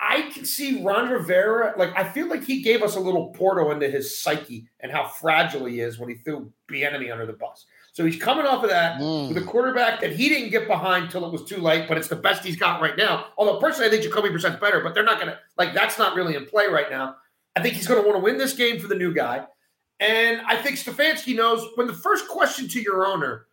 I 0.00 0.30
can 0.32 0.44
see 0.44 0.82
Ron 0.82 1.10
Rivera. 1.10 1.74
Like 1.76 1.96
I 1.96 2.04
feel 2.04 2.28
like 2.28 2.44
he 2.44 2.62
gave 2.62 2.82
us 2.82 2.96
a 2.96 3.00
little 3.00 3.28
portal 3.28 3.70
into 3.72 3.88
his 3.88 4.18
psyche 4.20 4.66
and 4.80 4.90
how 4.92 5.06
fragile 5.06 5.66
he 5.66 5.80
is 5.80 5.98
when 5.98 6.08
he 6.08 6.16
threw 6.16 6.52
Bieniemy 6.70 7.10
under 7.12 7.26
the 7.26 7.32
bus. 7.32 7.66
So 7.92 8.04
he's 8.04 8.20
coming 8.20 8.44
off 8.46 8.62
of 8.62 8.70
that 8.70 9.00
Mm. 9.00 9.28
with 9.28 9.38
a 9.38 9.46
quarterback 9.46 10.00
that 10.00 10.12
he 10.12 10.28
didn't 10.28 10.50
get 10.50 10.66
behind 10.68 11.10
till 11.10 11.24
it 11.24 11.32
was 11.32 11.44
too 11.44 11.56
late, 11.58 11.88
but 11.88 11.96
it's 11.96 12.08
the 12.08 12.16
best 12.16 12.44
he's 12.44 12.56
got 12.56 12.80
right 12.82 12.96
now. 12.96 13.26
Although 13.38 13.58
personally, 13.58 13.88
I 13.88 13.90
think 13.90 14.02
Jacoby 14.02 14.28
Brissett's 14.30 14.60
better, 14.60 14.80
but 14.80 14.94
they're 14.94 15.02
not 15.04 15.18
going 15.20 15.32
to 15.32 15.38
like 15.56 15.72
that's 15.74 15.98
not 15.98 16.14
really 16.14 16.34
in 16.36 16.46
play 16.46 16.66
right 16.66 16.90
now. 16.90 17.16
I 17.56 17.62
think 17.62 17.74
he's 17.74 17.86
going 17.86 18.02
to 18.02 18.06
want 18.06 18.18
to 18.20 18.24
win 18.24 18.36
this 18.38 18.52
game 18.52 18.78
for 18.80 18.86
the 18.88 18.94
new 18.94 19.14
guy, 19.14 19.46
and 20.00 20.40
I 20.46 20.56
think 20.56 20.76
Stefanski 20.76 21.34
knows 21.34 21.66
when 21.76 21.86
the 21.86 21.94
first 21.94 22.28
question 22.28 22.68
to 22.68 22.80
your 22.82 23.06
owner 23.06 23.46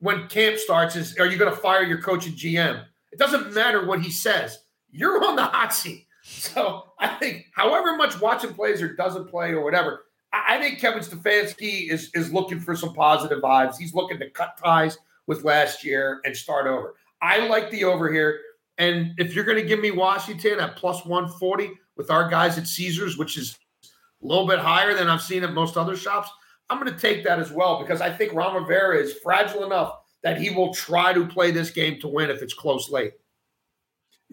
when 0.00 0.26
camp 0.26 0.58
starts 0.58 0.96
is, 0.96 1.16
"Are 1.18 1.26
you 1.26 1.36
going 1.38 1.52
to 1.54 1.56
fire 1.56 1.84
your 1.84 2.00
coach 2.00 2.26
and 2.26 2.34
GM?" 2.36 2.84
It 3.12 3.18
doesn't 3.20 3.54
matter 3.54 3.86
what 3.86 4.00
he 4.00 4.10
says. 4.10 4.58
You're 4.94 5.24
on 5.24 5.36
the 5.36 5.44
hot 5.44 5.74
seat. 5.74 6.06
So 6.22 6.84
I 6.98 7.08
think, 7.08 7.46
however 7.52 7.96
much 7.96 8.20
Watson 8.20 8.54
plays 8.54 8.80
or 8.80 8.94
doesn't 8.94 9.28
play 9.28 9.50
or 9.50 9.62
whatever, 9.62 10.06
I 10.32 10.54
I 10.54 10.60
think 10.60 10.78
Kevin 10.78 11.02
Stefanski 11.02 11.90
is 11.90 12.10
is 12.14 12.32
looking 12.32 12.60
for 12.60 12.74
some 12.76 12.94
positive 12.94 13.40
vibes. 13.42 13.76
He's 13.76 13.92
looking 13.92 14.18
to 14.20 14.30
cut 14.30 14.56
ties 14.56 14.96
with 15.26 15.44
last 15.44 15.84
year 15.84 16.20
and 16.24 16.36
start 16.36 16.66
over. 16.66 16.94
I 17.20 17.46
like 17.46 17.70
the 17.70 17.84
over 17.84 18.12
here. 18.12 18.40
And 18.78 19.12
if 19.18 19.34
you're 19.34 19.44
going 19.44 19.60
to 19.60 19.66
give 19.66 19.80
me 19.80 19.90
Washington 19.90 20.60
at 20.60 20.76
plus 20.76 21.04
140 21.04 21.70
with 21.96 22.10
our 22.10 22.28
guys 22.28 22.58
at 22.58 22.66
Caesars, 22.66 23.16
which 23.16 23.38
is 23.38 23.56
a 23.84 24.26
little 24.26 24.46
bit 24.46 24.58
higher 24.58 24.94
than 24.94 25.08
I've 25.08 25.22
seen 25.22 25.44
at 25.44 25.52
most 25.52 25.76
other 25.76 25.96
shops, 25.96 26.30
I'm 26.68 26.80
going 26.80 26.92
to 26.92 26.98
take 26.98 27.24
that 27.24 27.38
as 27.38 27.52
well 27.52 27.80
because 27.80 28.00
I 28.00 28.10
think 28.10 28.32
Ron 28.32 28.60
Rivera 28.60 28.98
is 28.98 29.14
fragile 29.22 29.64
enough 29.64 29.98
that 30.22 30.40
he 30.40 30.50
will 30.50 30.74
try 30.74 31.12
to 31.12 31.26
play 31.26 31.50
this 31.50 31.70
game 31.70 32.00
to 32.00 32.08
win 32.08 32.30
if 32.30 32.42
it's 32.42 32.54
close 32.54 32.90
late. 32.90 33.12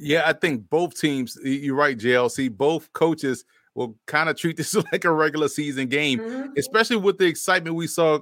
Yeah, 0.02 0.24
I 0.26 0.34
think 0.34 0.68
both 0.70 1.00
teams, 1.00 1.38
you're 1.44 1.76
right, 1.76 1.98
JLC, 1.98 2.50
both 2.50 2.92
coaches 2.94 3.46
will 3.76 3.96
kind 4.08 4.30
of 4.30 4.36
treat 4.36 4.58
this 4.58 4.76
like 4.92 5.06
a 5.06 5.12
regular 5.12 5.48
season 5.48 5.88
game, 5.88 6.52
especially 6.58 6.98
with 6.98 7.20
the 7.20 7.26
excitement 7.26 7.76
we 7.76 7.86
saw 7.88 8.20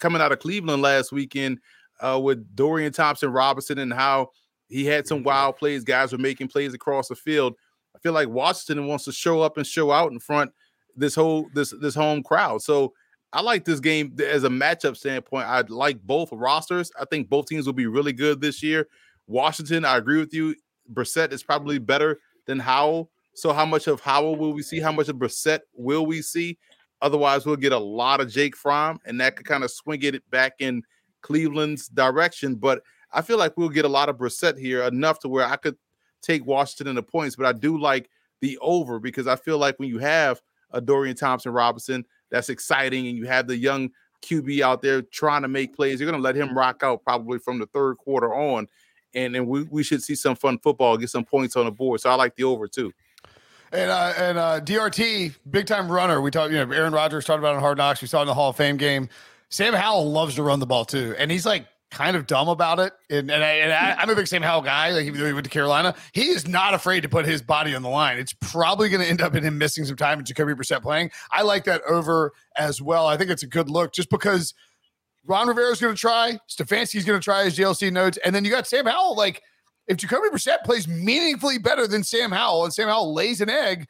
coming 0.00 0.22
out 0.22 0.32
of 0.32 0.38
Cleveland 0.38 0.82
last 0.82 1.12
weekend 1.12 1.60
uh, 2.00 2.18
with 2.20 2.56
Dorian 2.56 2.92
Thompson 2.92 3.30
Robinson 3.30 3.78
and 3.78 3.92
how 3.92 4.30
he 4.68 4.86
had 4.86 5.06
some 5.06 5.22
wild 5.22 5.56
plays. 5.56 5.84
Guys 5.84 6.10
were 6.10 6.18
making 6.18 6.48
plays 6.48 6.72
across 6.72 7.08
the 7.08 7.14
field. 7.14 7.54
I 7.94 7.98
feel 7.98 8.12
like 8.12 8.28
Washington 8.28 8.86
wants 8.86 9.04
to 9.04 9.12
show 9.12 9.42
up 9.42 9.56
and 9.56 9.66
show 9.66 9.92
out 9.92 10.10
in 10.10 10.18
front 10.18 10.52
this 10.96 11.14
whole 11.14 11.48
this 11.54 11.74
this 11.80 11.94
home 11.94 12.22
crowd. 12.22 12.62
So 12.62 12.94
I 13.32 13.40
like 13.40 13.64
this 13.64 13.80
game 13.80 14.16
as 14.24 14.44
a 14.44 14.48
matchup 14.48 14.96
standpoint. 14.96 15.46
I 15.46 15.60
like 15.68 16.00
both 16.00 16.30
rosters. 16.32 16.90
I 16.98 17.04
think 17.04 17.28
both 17.28 17.46
teams 17.46 17.66
will 17.66 17.72
be 17.74 17.86
really 17.86 18.12
good 18.12 18.40
this 18.40 18.62
year. 18.62 18.88
Washington, 19.26 19.84
I 19.84 19.96
agree 19.96 20.18
with 20.18 20.32
you. 20.32 20.54
Brissett 20.92 21.32
is 21.32 21.42
probably 21.42 21.78
better 21.78 22.20
than 22.46 22.58
Howell. 22.58 23.10
So 23.34 23.52
how 23.52 23.66
much 23.66 23.86
of 23.86 24.00
Howell 24.00 24.36
will 24.36 24.52
we 24.52 24.62
see? 24.62 24.80
How 24.80 24.92
much 24.92 25.08
of 25.08 25.16
Brissett 25.16 25.60
will 25.74 26.06
we 26.06 26.22
see? 26.22 26.58
Otherwise, 27.02 27.44
we'll 27.44 27.56
get 27.56 27.72
a 27.72 27.78
lot 27.78 28.20
of 28.20 28.30
Jake 28.30 28.56
Fromm, 28.56 28.98
and 29.04 29.20
that 29.20 29.36
could 29.36 29.46
kind 29.46 29.64
of 29.64 29.70
swing 29.70 30.02
it 30.02 30.28
back 30.30 30.54
in 30.60 30.82
Cleveland's 31.22 31.88
direction. 31.88 32.54
But 32.54 32.82
I 33.12 33.22
feel 33.22 33.38
like 33.38 33.56
we'll 33.56 33.68
get 33.68 33.84
a 33.84 33.88
lot 33.88 34.08
of 34.08 34.16
Brissett 34.16 34.58
here, 34.58 34.82
enough 34.82 35.18
to 35.20 35.28
where 35.28 35.46
I 35.46 35.56
could 35.56 35.76
take 36.22 36.46
Washington 36.46 36.88
in 36.88 36.94
the 36.94 37.02
points. 37.02 37.36
But 37.36 37.46
I 37.46 37.52
do 37.52 37.78
like 37.78 38.08
the 38.40 38.58
over 38.62 38.98
because 38.98 39.26
I 39.26 39.36
feel 39.36 39.58
like 39.58 39.78
when 39.78 39.88
you 39.88 39.98
have 39.98 40.40
a 40.70 40.80
Dorian 40.80 41.16
Thompson 41.16 41.52
Robinson, 41.52 42.04
that's 42.30 42.48
exciting, 42.48 43.06
and 43.06 43.16
you 43.16 43.26
have 43.26 43.46
the 43.46 43.56
young 43.56 43.90
QB 44.22 44.60
out 44.60 44.80
there 44.80 45.02
trying 45.02 45.42
to 45.42 45.48
make 45.48 45.76
plays. 45.76 46.00
You're 46.00 46.10
going 46.10 46.20
to 46.20 46.24
let 46.24 46.36
him 46.36 46.56
rock 46.56 46.82
out 46.82 47.02
probably 47.04 47.38
from 47.38 47.58
the 47.58 47.66
third 47.66 47.98
quarter 47.98 48.34
on, 48.34 48.66
and 49.14 49.34
then 49.34 49.46
we, 49.46 49.62
we 49.64 49.82
should 49.82 50.02
see 50.02 50.14
some 50.14 50.36
fun 50.36 50.58
football, 50.58 50.96
get 50.96 51.10
some 51.10 51.24
points 51.24 51.56
on 51.56 51.66
the 51.66 51.70
board. 51.70 52.00
So 52.00 52.10
I 52.10 52.14
like 52.14 52.36
the 52.36 52.44
over 52.44 52.68
too. 52.68 52.92
And 53.72 53.90
uh, 53.90 54.12
and 54.16 54.38
uh, 54.38 54.60
DRT, 54.60 55.34
big 55.50 55.66
time 55.66 55.90
runner. 55.90 56.20
We 56.20 56.30
talked, 56.30 56.52
you 56.52 56.64
know, 56.64 56.72
Aaron 56.72 56.92
Rodgers 56.92 57.24
talked 57.24 57.40
about 57.40 57.54
in 57.54 57.60
Hard 57.60 57.78
Knocks. 57.78 58.00
We 58.00 58.08
saw 58.08 58.20
in 58.20 58.28
the 58.28 58.34
Hall 58.34 58.50
of 58.50 58.56
Fame 58.56 58.76
game. 58.76 59.08
Sam 59.48 59.74
Howell 59.74 60.10
loves 60.10 60.36
to 60.36 60.42
run 60.42 60.60
the 60.60 60.66
ball 60.66 60.84
too, 60.84 61.14
and 61.18 61.30
he's 61.30 61.44
like 61.44 61.66
kind 61.90 62.16
of 62.16 62.26
dumb 62.26 62.48
about 62.48 62.78
it. 62.78 62.92
And 63.08 63.30
and, 63.30 63.42
I, 63.42 63.48
and 63.48 63.72
I, 63.72 63.96
I'm 63.98 64.10
a 64.10 64.14
big 64.14 64.26
Sam 64.26 64.42
Howell 64.42 64.62
guy. 64.62 64.90
Like 64.90 65.06
even 65.06 65.18
though 65.18 65.26
he 65.26 65.32
went 65.32 65.44
to 65.44 65.50
Carolina, 65.50 65.94
he 66.12 66.28
is 66.28 66.46
not 66.46 66.74
afraid 66.74 67.02
to 67.02 67.08
put 67.08 67.24
his 67.24 67.42
body 67.42 67.74
on 67.74 67.82
the 67.82 67.88
line. 67.88 68.18
It's 68.18 68.34
probably 68.40 68.88
going 68.88 69.02
to 69.02 69.08
end 69.08 69.20
up 69.20 69.34
in 69.34 69.42
him 69.42 69.58
missing 69.58 69.84
some 69.84 69.96
time 69.96 70.18
and 70.18 70.26
Jacoby 70.26 70.54
Brissett 70.54 70.82
playing. 70.82 71.10
I 71.30 71.42
like 71.42 71.64
that 71.64 71.82
over 71.82 72.32
as 72.56 72.82
well. 72.82 73.06
I 73.06 73.16
think 73.16 73.30
it's 73.30 73.42
a 73.42 73.48
good 73.48 73.70
look 73.70 73.92
just 73.92 74.10
because 74.10 74.54
Ron 75.26 75.48
Rivera's 75.48 75.80
going 75.80 75.94
to 75.94 76.00
try, 76.00 76.38
Stefanski's 76.48 77.04
going 77.04 77.18
to 77.18 77.24
try 77.24 77.44
his 77.44 77.56
JLC 77.56 77.92
notes, 77.92 78.18
and 78.24 78.34
then 78.34 78.44
you 78.44 78.50
got 78.50 78.66
Sam 78.66 78.86
Howell. 78.86 79.16
Like 79.16 79.42
if 79.86 79.96
Jacoby 79.96 80.28
Brissett 80.28 80.62
plays 80.64 80.86
meaningfully 80.88 81.58
better 81.58 81.86
than 81.86 82.04
Sam 82.04 82.30
Howell, 82.30 82.64
and 82.64 82.74
Sam 82.74 82.88
Howell 82.88 83.14
lays 83.14 83.40
an 83.40 83.50
egg, 83.50 83.86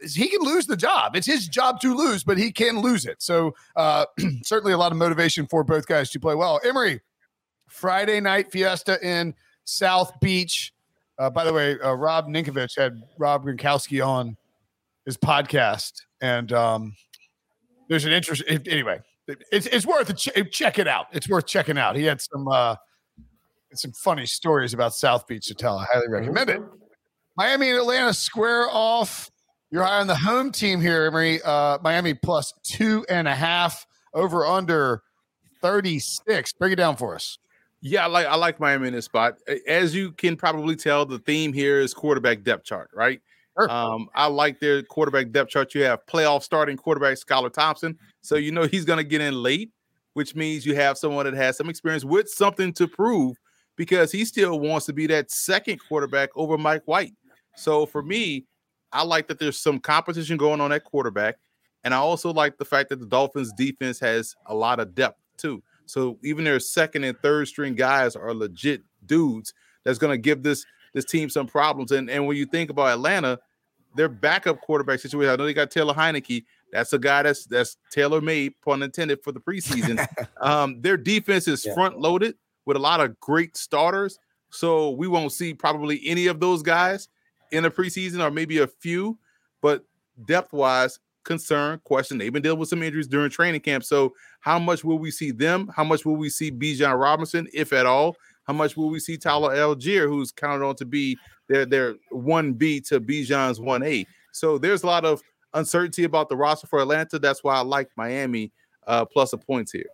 he 0.00 0.28
can 0.28 0.40
lose 0.42 0.66
the 0.66 0.76
job. 0.76 1.16
It's 1.16 1.26
his 1.26 1.48
job 1.48 1.80
to 1.80 1.94
lose, 1.94 2.24
but 2.24 2.36
he 2.36 2.52
can 2.52 2.80
lose 2.80 3.06
it. 3.06 3.22
So 3.22 3.54
uh, 3.76 4.06
certainly 4.42 4.72
a 4.72 4.78
lot 4.78 4.92
of 4.92 4.98
motivation 4.98 5.46
for 5.46 5.64
both 5.64 5.86
guys 5.86 6.10
to 6.10 6.20
play 6.20 6.34
well. 6.34 6.60
Emory, 6.64 7.00
Friday 7.68 8.20
night 8.20 8.50
fiesta 8.52 8.98
in 9.02 9.34
South 9.64 10.12
Beach. 10.20 10.72
Uh, 11.18 11.30
by 11.30 11.44
the 11.44 11.52
way, 11.52 11.78
uh, 11.80 11.92
Rob 11.92 12.26
Ninkovich 12.26 12.76
had 12.76 13.02
Rob 13.18 13.44
Gronkowski 13.44 14.04
on 14.04 14.36
his 15.06 15.16
podcast, 15.16 16.02
and 16.20 16.52
um, 16.52 16.96
there's 17.88 18.04
an 18.04 18.12
interest. 18.12 18.42
anyway, 18.48 19.00
it's 19.26 19.66
it's 19.66 19.86
worth 19.86 20.10
a 20.10 20.14
ch- 20.14 20.50
check 20.50 20.78
it 20.78 20.88
out. 20.88 21.06
It's 21.12 21.28
worth 21.28 21.46
checking 21.46 21.78
out. 21.78 21.96
He 21.96 22.04
had 22.04 22.20
some 22.20 22.48
uh, 22.48 22.76
some 23.72 23.92
funny 23.92 24.26
stories 24.26 24.74
about 24.74 24.94
South 24.94 25.26
Beach 25.26 25.46
to 25.46 25.54
tell. 25.54 25.78
I 25.78 25.86
highly 25.92 26.08
recommend 26.08 26.50
it. 26.50 26.60
Miami 27.36 27.70
and 27.70 27.78
Atlanta 27.78 28.14
square 28.14 28.68
off. 28.70 29.30
You're 29.70 29.82
high 29.82 30.00
on 30.00 30.06
the 30.06 30.14
home 30.14 30.52
team 30.52 30.80
here, 30.80 31.06
Emory. 31.06 31.40
Uh, 31.42 31.78
Miami 31.82 32.14
plus 32.14 32.52
two 32.62 33.04
and 33.08 33.26
a 33.26 33.34
half 33.34 33.86
over 34.12 34.46
under 34.46 35.02
36. 35.60 36.52
Break 36.52 36.74
it 36.74 36.76
down 36.76 36.96
for 36.96 37.14
us. 37.14 37.38
Yeah, 37.80 38.04
I 38.04 38.06
like 38.06 38.26
I 38.26 38.36
like 38.36 38.60
Miami 38.60 38.88
in 38.88 38.94
this 38.94 39.04
spot. 39.04 39.38
As 39.68 39.94
you 39.94 40.12
can 40.12 40.36
probably 40.36 40.76
tell, 40.76 41.04
the 41.04 41.18
theme 41.18 41.52
here 41.52 41.80
is 41.80 41.92
quarterback 41.92 42.42
depth 42.42 42.64
chart, 42.64 42.90
right? 42.94 43.20
Um, 43.56 44.08
I 44.14 44.26
like 44.26 44.60
their 44.60 44.82
quarterback 44.82 45.30
depth 45.30 45.50
chart. 45.50 45.74
You 45.74 45.84
have 45.84 46.04
playoff 46.06 46.42
starting 46.42 46.76
quarterback 46.76 47.16
Skylar 47.18 47.52
Thompson, 47.52 47.98
so 48.20 48.36
you 48.36 48.52
know 48.52 48.66
he's 48.66 48.84
going 48.84 48.96
to 48.98 49.04
get 49.04 49.20
in 49.20 49.42
late, 49.42 49.70
which 50.14 50.34
means 50.34 50.66
you 50.66 50.74
have 50.74 50.98
someone 50.98 51.24
that 51.26 51.34
has 51.34 51.56
some 51.56 51.68
experience 51.68 52.04
with 52.04 52.28
something 52.28 52.72
to 52.74 52.88
prove 52.88 53.36
because 53.76 54.10
he 54.12 54.24
still 54.24 54.58
wants 54.60 54.86
to 54.86 54.92
be 54.92 55.06
that 55.06 55.30
second 55.30 55.78
quarterback 55.78 56.30
over 56.34 56.58
Mike 56.58 56.82
White. 56.86 57.14
So 57.56 57.86
for 57.86 58.02
me, 58.02 58.46
I 58.92 59.02
like 59.04 59.28
that 59.28 59.38
there's 59.38 59.58
some 59.58 59.78
competition 59.78 60.36
going 60.36 60.60
on 60.60 60.72
at 60.72 60.84
quarterback, 60.84 61.36
and 61.84 61.94
I 61.94 61.98
also 61.98 62.32
like 62.32 62.58
the 62.58 62.64
fact 62.64 62.88
that 62.88 63.00
the 63.00 63.06
Dolphins 63.06 63.52
defense 63.52 64.00
has 64.00 64.34
a 64.46 64.54
lot 64.54 64.80
of 64.80 64.94
depth 64.94 65.20
too. 65.36 65.62
So 65.86 66.18
even 66.24 66.44
their 66.44 66.60
second 66.60 67.04
and 67.04 67.18
third 67.18 67.48
string 67.48 67.74
guys 67.74 68.16
are 68.16 68.32
legit 68.32 68.82
dudes 69.06 69.52
that's 69.84 69.98
going 69.98 70.12
to 70.12 70.18
give 70.18 70.42
this 70.42 70.64
this 70.94 71.04
team 71.04 71.28
some 71.28 71.46
problems. 71.46 71.92
And 71.92 72.08
and 72.08 72.26
when 72.26 72.36
you 72.36 72.46
think 72.46 72.70
about 72.70 72.88
Atlanta, 72.88 73.38
their 73.94 74.08
backup 74.08 74.60
quarterback 74.62 75.00
situation, 75.00 75.30
I 75.30 75.36
know 75.36 75.44
they 75.44 75.52
got 75.52 75.70
Taylor 75.70 75.92
Heinicke. 75.92 76.44
That's 76.72 76.92
a 76.92 76.98
guy 76.98 77.22
that's 77.22 77.44
that's 77.44 77.76
tailor 77.90 78.20
made, 78.20 78.54
pun 78.64 78.82
intended, 78.82 79.22
for 79.22 79.32
the 79.32 79.40
preseason. 79.40 80.04
um, 80.40 80.80
their 80.80 80.96
defense 80.96 81.46
is 81.46 81.64
Yeah. 81.64 81.74
front 81.74 82.00
loaded 82.00 82.36
with 82.64 82.76
a 82.76 82.80
lot 82.80 83.00
of 83.00 83.20
great 83.20 83.56
starters. 83.56 84.18
So 84.50 84.90
we 84.90 85.08
won't 85.08 85.32
see 85.32 85.52
probably 85.52 86.00
any 86.06 86.28
of 86.28 86.40
those 86.40 86.62
guys 86.62 87.08
in 87.50 87.64
the 87.64 87.70
preseason, 87.70 88.24
or 88.24 88.30
maybe 88.30 88.58
a 88.58 88.66
few. 88.66 89.18
But 89.60 89.84
depth 90.26 90.52
wise, 90.52 91.00
concern, 91.24 91.80
question. 91.84 92.18
They've 92.18 92.32
been 92.32 92.42
dealing 92.42 92.58
with 92.60 92.68
some 92.68 92.82
injuries 92.82 93.08
during 93.08 93.30
training 93.30 93.62
camp. 93.62 93.82
So 93.84 94.14
how 94.40 94.58
much 94.58 94.84
will 94.84 94.98
we 94.98 95.10
see 95.10 95.30
them? 95.32 95.70
How 95.74 95.82
much 95.84 96.04
will 96.04 96.16
we 96.16 96.28
see 96.28 96.50
Bijan 96.52 96.98
Robinson, 97.00 97.48
if 97.52 97.72
at 97.72 97.86
all? 97.86 98.16
How 98.44 98.52
much 98.52 98.76
will 98.76 98.90
we 98.90 99.00
see 99.00 99.16
Tyler 99.16 99.54
Allgeier, 99.54 100.06
who's 100.06 100.30
counted 100.30 100.64
on 100.64 100.76
to 100.76 100.84
be 100.84 101.18
their 101.48 101.66
their 101.66 101.96
one 102.10 102.52
B 102.52 102.80
to 102.82 103.00
Bijan's 103.00 103.60
one 103.60 103.82
A? 103.82 104.06
So 104.32 104.58
there's 104.58 104.82
a 104.82 104.86
lot 104.86 105.04
of 105.04 105.22
uncertainty 105.54 106.04
about 106.04 106.28
the 106.28 106.36
roster 106.36 106.66
for 106.66 106.80
Atlanta. 106.80 107.18
That's 107.18 107.42
why 107.42 107.56
I 107.56 107.60
like 107.60 107.88
Miami 107.96 108.52
uh, 108.86 109.04
plus 109.04 109.32
a 109.32 109.38
points 109.38 109.72
here. 109.72 109.86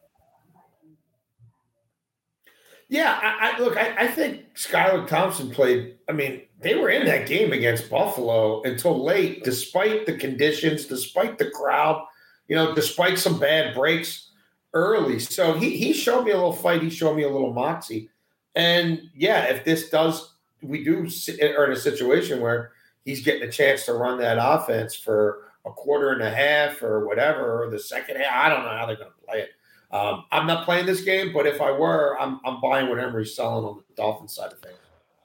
Yeah, 2.88 3.20
I, 3.22 3.52
I 3.52 3.60
look. 3.60 3.76
I, 3.76 3.94
I 3.96 4.06
think 4.08 4.56
Skylar 4.56 5.06
Thompson 5.06 5.48
played. 5.50 5.98
I 6.08 6.12
mean, 6.12 6.42
they 6.58 6.74
were 6.74 6.90
in 6.90 7.06
that 7.06 7.28
game 7.28 7.52
against 7.52 7.88
Buffalo 7.88 8.62
until 8.62 9.04
late, 9.04 9.44
despite 9.44 10.06
the 10.06 10.16
conditions, 10.16 10.86
despite 10.86 11.38
the 11.38 11.50
crowd, 11.50 12.04
you 12.48 12.56
know, 12.56 12.74
despite 12.74 13.16
some 13.16 13.38
bad 13.38 13.76
breaks 13.76 14.30
early. 14.74 15.20
So 15.20 15.52
he 15.52 15.76
he 15.76 15.92
showed 15.92 16.24
me 16.24 16.32
a 16.32 16.34
little 16.34 16.52
fight. 16.52 16.82
He 16.82 16.90
showed 16.90 17.14
me 17.14 17.22
a 17.22 17.30
little 17.30 17.52
moxie. 17.52 18.10
And 18.54 19.10
yeah, 19.14 19.44
if 19.44 19.64
this 19.64 19.90
does, 19.90 20.34
we 20.62 20.84
do 20.84 21.08
are 21.56 21.66
in 21.66 21.72
a 21.72 21.76
situation 21.76 22.40
where 22.40 22.72
he's 23.04 23.22
getting 23.22 23.48
a 23.48 23.52
chance 23.52 23.86
to 23.86 23.94
run 23.94 24.18
that 24.18 24.38
offense 24.40 24.94
for 24.94 25.44
a 25.64 25.70
quarter 25.70 26.10
and 26.10 26.22
a 26.22 26.30
half 26.30 26.82
or 26.82 27.06
whatever, 27.06 27.62
or 27.62 27.70
the 27.70 27.78
second 27.78 28.16
half. 28.16 28.32
I 28.32 28.48
don't 28.48 28.64
know 28.64 28.70
how 28.70 28.86
they're 28.86 28.96
going 28.96 29.10
to 29.10 29.26
play 29.26 29.40
it. 29.40 29.50
Um, 29.92 30.24
I'm 30.30 30.46
not 30.46 30.64
playing 30.64 30.86
this 30.86 31.02
game, 31.02 31.32
but 31.32 31.46
if 31.46 31.60
I 31.60 31.70
were, 31.72 32.16
I'm, 32.20 32.40
I'm 32.44 32.60
buying 32.60 32.88
what 32.88 32.98
Emory's 32.98 33.34
selling 33.34 33.64
on 33.64 33.76
the 33.76 33.94
Dolphins 33.94 34.34
side 34.34 34.52
of 34.52 34.60
things. 34.60 34.76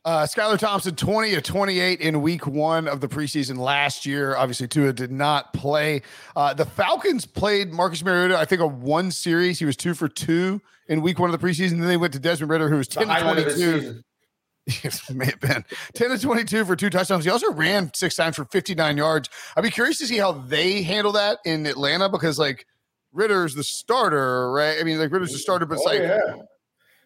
Uh, 0.06 0.24
Skylar 0.24 0.60
Thompson, 0.60 0.96
20 0.96 1.32
to 1.32 1.42
28 1.42 2.00
in 2.00 2.22
week 2.22 2.46
one 2.46 2.88
of 2.88 3.02
the 3.02 3.08
preseason 3.08 3.58
last 3.58 4.06
year. 4.06 4.36
Obviously, 4.36 4.68
Tua 4.68 4.94
did 4.94 5.12
not 5.12 5.52
play. 5.52 6.04
Uh, 6.36 6.54
the 6.54 6.64
Falcons 6.66 7.26
played 7.26 7.74
Marcus 7.74 8.04
Mariota, 8.04 8.38
I 8.38 8.46
think, 8.46 8.62
a 8.62 8.68
one 8.68 9.10
series. 9.10 9.58
He 9.58 9.66
was 9.66 9.76
two 9.76 9.96
for 9.96 10.08
two 10.08 10.62
in 10.88 11.02
week 11.02 11.18
one 11.18 11.34
of 11.34 11.40
the 11.40 11.44
preseason. 11.44 11.80
Then 11.80 11.88
they 11.88 11.98
went 11.98 12.14
to 12.14 12.20
Desmond 12.20 12.52
Ridder, 12.52 12.70
who 12.70 12.78
was 12.78 12.88
The 12.88 13.04
10 13.04 13.08
to 13.08 13.14
of 13.16 13.22
22. 13.22 14.02
Yes, 14.84 15.12
may 15.12 15.26
have 15.26 15.40
been 15.40 15.64
10 15.94 16.10
to 16.10 16.18
22 16.20 16.66
for 16.66 16.76
two 16.76 16.90
touchdowns. 16.90 17.24
He 17.24 17.30
also 17.30 17.52
ran 17.54 17.92
six 17.94 18.16
times 18.16 18.36
for 18.36 18.46
59 18.46 18.98
yards. 18.98 19.30
I'd 19.56 19.62
be 19.62 19.70
curious 19.70 20.00
to 20.00 20.08
see 20.08 20.18
how 20.18 20.32
they 20.32 20.82
handle 20.82 21.12
that 21.12 21.38
in 21.46 21.68
Atlanta 21.68 22.10
because, 22.10 22.40
like, 22.40 22.66
Ridder's 23.14 23.54
the 23.54 23.64
starter, 23.64 24.52
right? 24.52 24.78
I 24.80 24.84
mean, 24.84 24.98
like, 24.98 25.12
Ridder's 25.12 25.34
the 25.34 25.38
starter, 25.38 25.68
but 25.68 25.76
it's 25.76 25.84
Oh, 25.86 25.90
like, 25.92 26.00
yeah. 26.02 26.20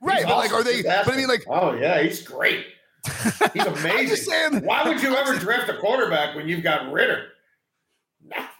right. 0.02 0.18
He's 0.20 0.26
But, 0.26 0.38
like, 0.38 0.54
are 0.54 0.64
they, 0.64 0.84
but 0.84 1.10
I 1.10 1.18
mean, 1.18 1.28
like, 1.28 1.44
oh 1.50 1.74
yeah, 1.74 2.02
he's 2.02 2.22
great. 2.22 2.66
He's 3.54 3.66
amazing. 3.66 4.64
Why 4.66 4.88
would 4.88 5.02
you 5.02 5.16
ever 5.16 5.38
draft 5.38 5.70
a 5.70 5.78
quarterback 5.78 6.36
when 6.36 6.48
you've 6.48 6.64
got 6.64 6.92
Ridder? 6.92 7.28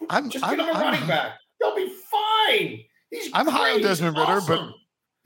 I'm, 0.08 0.30
Just 0.30 0.44
I'm, 0.44 0.56
get 0.56 0.66
him 0.66 0.74
a 0.74 0.78
I'm- 0.78 0.82
running 0.92 1.06
back. 1.08 1.32
They'll 1.60 1.76
be 1.76 1.92
fine. 2.10 2.80
He's 3.10 3.30
I'm 3.34 3.46
high 3.46 3.74
on. 3.74 3.82
Desmond 3.82 4.16
Ridder, 4.16 4.40
but 4.46 4.70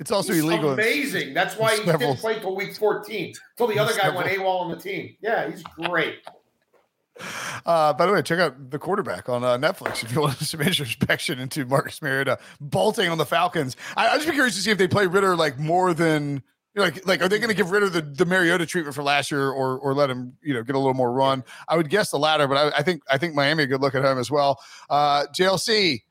it's 0.01 0.11
also 0.11 0.33
He's 0.33 0.43
illegal. 0.43 0.69
in- 0.73 0.75
Amazing. 0.75 1.35
That's 1.35 1.57
why 1.57 1.73
he 1.73 1.85
several- 1.85 1.99
didn't 1.99 2.19
play 2.19 2.41
till 2.41 2.57
week 2.57 2.75
14. 2.77 3.33
Till 3.57 3.67
the 3.69 3.79
other 3.79 3.95
guy 3.97 4.09
went 4.11 4.29
AWOL 4.29 4.61
on 4.63 4.71
the 4.71 4.77
team. 4.77 5.17
Yeah, 5.23 5.49
he's 5.51 5.63
great. 5.63 6.19
Uh, 7.65 7.93
by 7.93 8.07
the 8.07 8.13
way, 8.13 8.21
check 8.23 8.41
out 8.41 8.71
the 8.71 8.79
quarterback 8.79 9.29
on 9.29 9.45
uh, 9.45 9.57
Netflix 9.57 10.03
if 10.03 10.13
you 10.13 10.21
want 10.21 10.37
some 10.39 10.61
introspection 10.63 11.39
into 11.39 11.65
Marcus 11.65 12.03
Mariota 12.03 12.39
bolting 12.61 13.09
on 13.09 13.19
the 13.19 13.25
Falcons. 13.27 13.77
I, 13.97 14.09
I'd 14.09 14.17
just 14.17 14.27
be 14.27 14.33
curious 14.33 14.57
to 14.57 14.61
see 14.63 14.73
if 14.73 14.79
they 14.79 14.89
play 14.89 15.07
Ridder 15.07 15.37
like 15.37 15.57
more 15.59 15.95
than 15.95 16.43
like 16.77 17.07
like 17.07 17.23
are 17.23 17.29
they 17.29 17.39
going 17.39 17.51
to 17.51 17.55
give 17.55 17.71
rid 17.71 17.83
of 17.83 17.93
the, 17.93 18.03
the 18.03 18.27
Mariota 18.27 18.67
treatment 18.67 18.95
for 18.95 19.03
last 19.03 19.31
year 19.31 19.51
or 19.51 19.79
or 19.79 19.95
let 19.95 20.11
him 20.11 20.37
you 20.43 20.55
know 20.55 20.63
get 20.63 20.75
a 20.75 20.79
little 20.79 20.95
more 20.95 21.13
run? 21.13 21.45
I 21.69 21.77
would 21.77 21.89
guess 21.89 22.11
the 22.11 22.19
latter, 22.19 22.49
but 22.49 22.57
I, 22.57 22.79
I 22.79 22.83
think 22.83 23.03
I 23.09 23.19
think 23.19 23.35
Miami 23.35 23.65
a 23.65 23.67
good 23.67 23.81
look 23.81 23.95
at 23.95 24.05
him 24.05 24.19
as 24.19 24.31
well. 24.31 24.61
Uh, 24.91 25.25
JLC, 25.37 26.03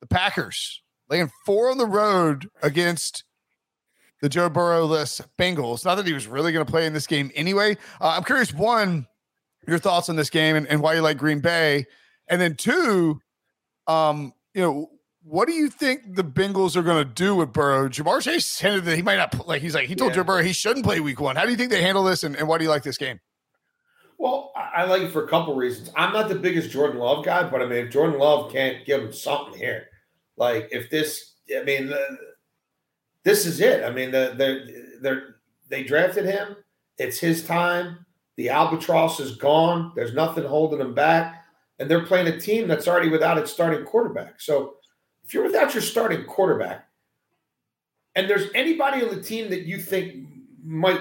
the 0.00 0.06
Packers 0.06 0.82
laying 1.08 1.30
four 1.46 1.70
on 1.70 1.78
the 1.78 1.86
road 1.86 2.48
against 2.62 3.24
the 4.20 4.28
Joe 4.28 4.48
Burrow-less 4.48 5.20
Bengals. 5.38 5.84
Not 5.84 5.94
that 5.94 6.06
he 6.06 6.12
was 6.12 6.26
really 6.26 6.52
going 6.52 6.64
to 6.64 6.70
play 6.70 6.86
in 6.86 6.92
this 6.92 7.06
game 7.06 7.30
anyway. 7.34 7.76
Uh, 8.00 8.14
I'm 8.16 8.24
curious, 8.24 8.52
one, 8.52 9.06
your 9.66 9.78
thoughts 9.78 10.08
on 10.08 10.16
this 10.16 10.28
game 10.28 10.56
and, 10.56 10.66
and 10.66 10.80
why 10.82 10.94
you 10.94 11.02
like 11.02 11.18
Green 11.18 11.40
Bay, 11.40 11.86
and 12.28 12.40
then 12.40 12.56
two, 12.56 13.20
um, 13.86 14.32
you 14.54 14.60
know, 14.60 14.90
what 15.28 15.46
do 15.46 15.54
you 15.54 15.68
think 15.68 16.16
the 16.16 16.24
Bengals 16.24 16.74
are 16.74 16.82
going 16.82 17.06
to 17.06 17.12
do 17.12 17.36
with 17.36 17.52
Burrow? 17.52 17.88
Ja'Marr 17.88 18.22
Chase 18.22 18.58
hinted 18.58 18.84
that 18.86 18.96
he 18.96 19.02
might 19.02 19.16
not 19.16 19.46
like. 19.46 19.60
He's 19.60 19.74
like 19.74 19.86
he 19.86 19.94
told 19.94 20.10
Yeah. 20.12 20.16
Joe 20.16 20.24
Burrow 20.24 20.42
he 20.42 20.52
shouldn't 20.52 20.84
play 20.84 21.00
Week 21.00 21.20
One. 21.20 21.36
How 21.36 21.44
do 21.44 21.50
you 21.50 21.56
think 21.56 21.70
they 21.70 21.82
handle 21.82 22.02
this, 22.04 22.24
and, 22.24 22.34
and 22.36 22.48
why 22.48 22.58
do 22.58 22.64
you 22.64 22.70
like 22.70 22.82
this 22.82 22.96
game? 22.96 23.20
Well, 24.16 24.52
I 24.56 24.84
like 24.84 25.02
it 25.02 25.12
for 25.12 25.24
a 25.24 25.28
couple 25.28 25.54
reasons. 25.54 25.90
I'm 25.96 26.12
not 26.12 26.28
the 26.28 26.34
biggest 26.34 26.70
Jordan 26.70 26.98
Love 26.98 27.24
guy, 27.24 27.48
but 27.48 27.62
I 27.62 27.66
mean, 27.66 27.86
if 27.86 27.92
Jordan 27.92 28.18
Love 28.18 28.50
can't 28.50 28.84
give 28.84 29.00
him 29.02 29.12
something 29.12 29.56
here, 29.56 29.86
like 30.36 30.68
if 30.72 30.90
this, 30.90 31.34
I 31.56 31.62
mean, 31.62 31.86
the, 31.86 32.18
this 33.22 33.46
is 33.46 33.60
it. 33.60 33.84
I 33.84 33.90
mean, 33.90 34.10
the 34.10 34.34
they 34.36 35.08
they 35.10 35.20
they 35.68 35.84
drafted 35.84 36.24
him. 36.24 36.56
It's 36.96 37.18
his 37.18 37.44
time. 37.44 38.06
The 38.36 38.48
albatross 38.50 39.20
is 39.20 39.36
gone. 39.36 39.92
There's 39.94 40.14
nothing 40.14 40.44
holding 40.44 40.80
him 40.80 40.94
back, 40.94 41.44
and 41.78 41.90
they're 41.90 42.06
playing 42.06 42.28
a 42.28 42.40
team 42.40 42.66
that's 42.66 42.88
already 42.88 43.08
without 43.10 43.38
its 43.38 43.52
starting 43.52 43.84
quarterback. 43.84 44.40
So, 44.40 44.74
if 45.28 45.34
you're 45.34 45.44
without 45.44 45.74
your 45.74 45.82
starting 45.82 46.24
quarterback, 46.24 46.88
and 48.14 48.30
there's 48.30 48.48
anybody 48.54 49.02
on 49.02 49.14
the 49.14 49.22
team 49.22 49.50
that 49.50 49.66
you 49.66 49.78
think 49.78 50.26
might 50.64 50.98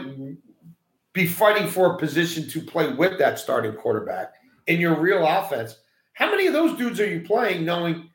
be 1.13 1.26
fighting 1.26 1.70
for 1.70 1.94
a 1.94 1.98
position 1.98 2.46
to 2.50 2.62
play 2.62 2.92
with 2.92 3.18
that 3.20 3.40
starting 3.40 3.72
quarterback 3.72 4.34
in 4.68 4.82
your 4.82 5.00
real 5.00 5.26
offense. 5.26 5.78
How 6.12 6.30
many 6.30 6.46
of 6.46 6.52
those 6.52 6.78
dudes 6.78 7.00
are 7.00 7.08
you 7.10 7.22
playing 7.22 7.63
knowing 7.63 8.10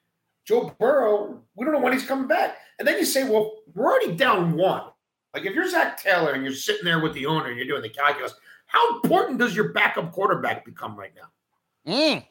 Joe 0.45 0.77
Burrow, 0.79 1.41
we 1.57 1.65
don't 1.65 1.73
know 1.73 1.81
when 1.81 1.95
he's 1.95 2.07
coming 2.07 2.29
back? 2.29 2.59
And 2.79 2.87
then 2.87 2.99
you 2.99 3.07
say, 3.07 3.27
well, 3.27 3.53
we're 3.75 3.87
already 3.87 4.15
down 4.15 4.55
one. 4.55 4.85
Like 5.33 5.47
if 5.47 5.55
you're 5.55 5.69
Zac 5.71 5.99
Taylor 5.99 6.33
and 6.33 6.45
you're 6.45 6.53
sitting 6.53 6.85
there 6.85 7.01
with 7.01 7.15
the 7.15 7.25
owner 7.25 7.47
and 7.47 7.57
you're 7.57 7.67
doing 7.67 7.81
the 7.81 7.89
calculus, 7.89 8.35
how 8.67 8.97
important 8.97 9.39
does 9.39 9.57
your 9.57 9.73
backup 9.73 10.13
quarterback 10.13 10.67
become 10.67 10.95
right 10.95 11.13
now? 11.17 11.91
Mm. 11.91 12.25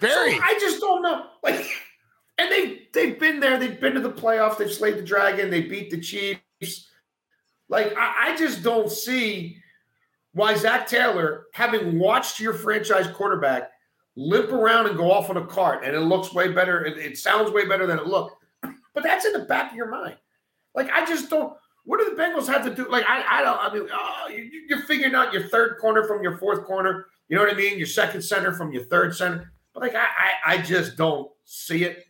Very. 0.00 0.32
So 0.32 0.42
I 0.42 0.58
just 0.60 0.80
don't 0.80 1.02
know. 1.02 1.26
Like, 1.44 1.64
and 2.38 2.50
they 2.50 2.88
they've 2.94 3.18
been 3.18 3.40
there. 3.40 3.58
They've 3.58 3.80
been 3.80 3.94
to 3.94 4.00
the 4.00 4.12
playoffs. 4.12 4.58
They've 4.58 4.72
slayed 4.72 4.96
the 4.96 5.02
dragon. 5.02 5.50
They 5.50 5.62
beat 5.62 5.90
the 5.90 6.00
Chiefs. 6.00 6.88
Like, 7.68 7.94
I, 7.96 8.32
I 8.32 8.36
just 8.36 8.62
don't 8.62 8.90
see 8.90 9.58
why 10.32 10.54
Zac 10.54 10.86
Taylor, 10.86 11.46
having 11.52 11.98
watched 11.98 12.40
your 12.40 12.54
franchise 12.54 13.08
quarterback 13.08 13.70
limp 14.16 14.52
around 14.52 14.86
and 14.86 14.96
go 14.96 15.12
off 15.12 15.30
on 15.30 15.36
a 15.36 15.46
cart, 15.46 15.84
and 15.84 15.94
it 15.94 16.00
looks 16.00 16.32
way 16.32 16.52
better. 16.52 16.84
It, 16.84 16.98
it 16.98 17.18
sounds 17.18 17.50
way 17.50 17.66
better 17.66 17.86
than 17.86 17.98
it 17.98 18.06
looked. 18.06 18.36
But 18.94 19.04
that's 19.04 19.24
in 19.24 19.32
the 19.32 19.44
back 19.44 19.70
of 19.70 19.76
your 19.76 19.88
mind. 19.88 20.16
Like, 20.74 20.90
I 20.90 21.06
just 21.06 21.30
don't. 21.30 21.56
What 21.84 22.00
do 22.00 22.12
the 22.12 22.20
Bengals 22.20 22.48
have 22.48 22.64
to 22.64 22.74
do? 22.74 22.90
Like, 22.90 23.04
I, 23.06 23.38
I 23.38 23.42
don't. 23.42 23.58
I 23.60 23.72
mean, 23.72 23.88
oh, 23.92 24.28
you, 24.28 24.64
you're 24.68 24.82
figuring 24.82 25.14
out 25.14 25.32
your 25.32 25.46
third 25.46 25.78
corner 25.80 26.02
from 26.02 26.20
your 26.20 26.36
fourth 26.38 26.64
corner. 26.64 27.06
You 27.28 27.36
know 27.36 27.44
what 27.44 27.52
I 27.52 27.56
mean? 27.56 27.78
Your 27.78 27.86
second 27.86 28.22
center 28.22 28.52
from 28.52 28.72
your 28.72 28.82
third 28.86 29.14
center. 29.14 29.52
But 29.72 29.84
like, 29.84 29.94
I, 29.94 30.06
I, 30.44 30.54
I 30.54 30.62
just 30.62 30.96
don't 30.96 31.30
see 31.44 31.84
it. 31.84 32.07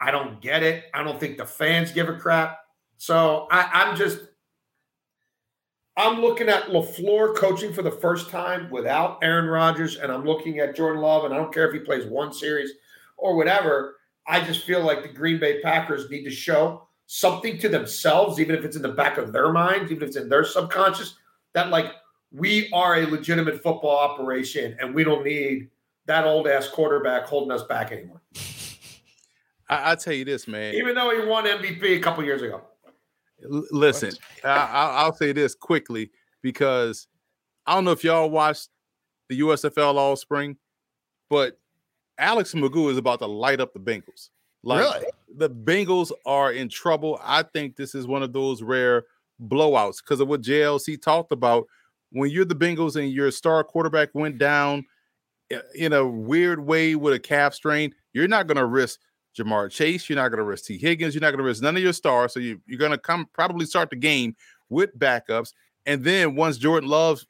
I 0.00 0.10
don't 0.10 0.40
get 0.40 0.62
it. 0.62 0.84
I 0.94 1.02
don't 1.02 1.18
think 1.18 1.38
the 1.38 1.46
fans 1.46 1.92
give 1.92 2.08
a 2.08 2.16
crap. 2.16 2.58
So 2.96 3.46
I, 3.50 3.68
I'm 3.72 3.96
just, 3.96 4.20
I'm 5.96 6.20
looking 6.20 6.48
at 6.48 6.68
LaFleur 6.68 7.36
coaching 7.36 7.72
for 7.72 7.82
the 7.82 7.90
first 7.90 8.30
time 8.30 8.70
without 8.70 9.18
Aaron 9.22 9.46
Rodgers, 9.46 9.96
and 9.96 10.12
I'm 10.12 10.24
looking 10.24 10.60
at 10.60 10.76
Jordan 10.76 11.02
Love, 11.02 11.24
and 11.24 11.34
I 11.34 11.36
don't 11.36 11.52
care 11.52 11.66
if 11.66 11.72
he 11.72 11.80
plays 11.80 12.06
one 12.06 12.32
series 12.32 12.70
or 13.16 13.36
whatever. 13.36 13.96
I 14.26 14.40
just 14.44 14.64
feel 14.64 14.82
like 14.84 15.02
the 15.02 15.08
Green 15.08 15.40
Bay 15.40 15.60
Packers 15.60 16.08
need 16.10 16.22
to 16.24 16.30
show 16.30 16.86
something 17.06 17.58
to 17.58 17.68
themselves, 17.68 18.38
even 18.38 18.54
if 18.54 18.64
it's 18.64 18.76
in 18.76 18.82
the 18.82 18.88
back 18.88 19.18
of 19.18 19.32
their 19.32 19.50
minds, 19.50 19.90
even 19.90 20.02
if 20.02 20.08
it's 20.08 20.16
in 20.16 20.28
their 20.28 20.44
subconscious, 20.44 21.16
that 21.54 21.70
like 21.70 21.92
we 22.30 22.70
are 22.72 22.96
a 22.96 23.06
legitimate 23.06 23.62
football 23.62 23.98
operation, 23.98 24.76
and 24.80 24.94
we 24.94 25.02
don't 25.02 25.24
need 25.24 25.68
that 26.06 26.26
old 26.26 26.46
ass 26.46 26.68
quarterback 26.68 27.26
holding 27.26 27.50
us 27.50 27.64
back 27.64 27.90
anymore. 27.90 28.20
I, 29.68 29.92
I 29.92 29.94
tell 29.94 30.12
you 30.14 30.24
this, 30.24 30.48
man. 30.48 30.74
Even 30.74 30.94
though 30.94 31.10
he 31.10 31.26
won 31.26 31.44
MVP 31.44 31.82
a 31.96 32.00
couple 32.00 32.24
years 32.24 32.42
ago. 32.42 32.62
L- 33.44 33.66
Listen, 33.70 34.12
I, 34.44 34.48
I, 34.48 34.86
I'll 35.02 35.14
say 35.14 35.32
this 35.32 35.54
quickly 35.54 36.10
because 36.42 37.06
I 37.66 37.74
don't 37.74 37.84
know 37.84 37.92
if 37.92 38.02
y'all 38.04 38.30
watched 38.30 38.68
the 39.28 39.40
USFL 39.40 39.94
all 39.94 40.16
spring, 40.16 40.56
but 41.28 41.58
Alex 42.18 42.54
McGough 42.54 42.90
is 42.90 42.96
about 42.96 43.18
to 43.20 43.26
light 43.26 43.60
up 43.60 43.72
the 43.72 43.80
Bengals. 43.80 44.30
Like 44.64 44.80
Really? 44.80 45.06
the 45.36 45.50
Bengals 45.50 46.10
are 46.26 46.52
in 46.52 46.68
trouble. 46.68 47.20
I 47.22 47.42
think 47.42 47.76
this 47.76 47.94
is 47.94 48.06
one 48.06 48.22
of 48.22 48.32
those 48.32 48.62
rare 48.62 49.04
blowouts 49.40 49.98
because 50.02 50.20
of 50.20 50.28
what 50.28 50.42
JLC 50.42 51.00
talked 51.00 51.30
about. 51.30 51.66
When 52.10 52.30
you're 52.30 52.44
the 52.44 52.56
Bengals 52.56 52.96
and 52.96 53.12
your 53.12 53.30
star 53.30 53.62
quarterback 53.62 54.08
went 54.14 54.38
down 54.38 54.84
eh, 55.50 55.60
in 55.74 55.92
a 55.92 56.04
weird 56.04 56.58
way 56.58 56.96
with 56.96 57.14
a 57.14 57.20
calf 57.20 57.54
strain, 57.54 57.94
you're 58.14 58.26
not 58.26 58.46
going 58.46 58.56
to 58.56 58.64
risk 58.64 58.98
Ja'Marr 59.38 59.70
Chase. 59.70 60.08
You're 60.08 60.16
not 60.16 60.28
going 60.28 60.38
to 60.38 60.44
risk 60.44 60.64
Tee 60.64 60.78
Higgins. 60.78 61.14
You're 61.14 61.20
not 61.20 61.30
going 61.30 61.38
to 61.38 61.44
risk 61.44 61.62
none 61.62 61.76
of 61.76 61.82
your 61.82 61.92
stars. 61.92 62.34
So 62.34 62.40
you, 62.40 62.60
you're 62.66 62.78
going 62.78 62.92
to 62.92 62.98
come 62.98 63.28
probably 63.32 63.66
start 63.66 63.90
the 63.90 63.96
game 63.96 64.36
with 64.68 64.96
backups. 64.98 65.52
And 65.86 66.04
then 66.04 66.34
once 66.34 66.58
Jordan 66.58 66.88
Love's 66.88 67.26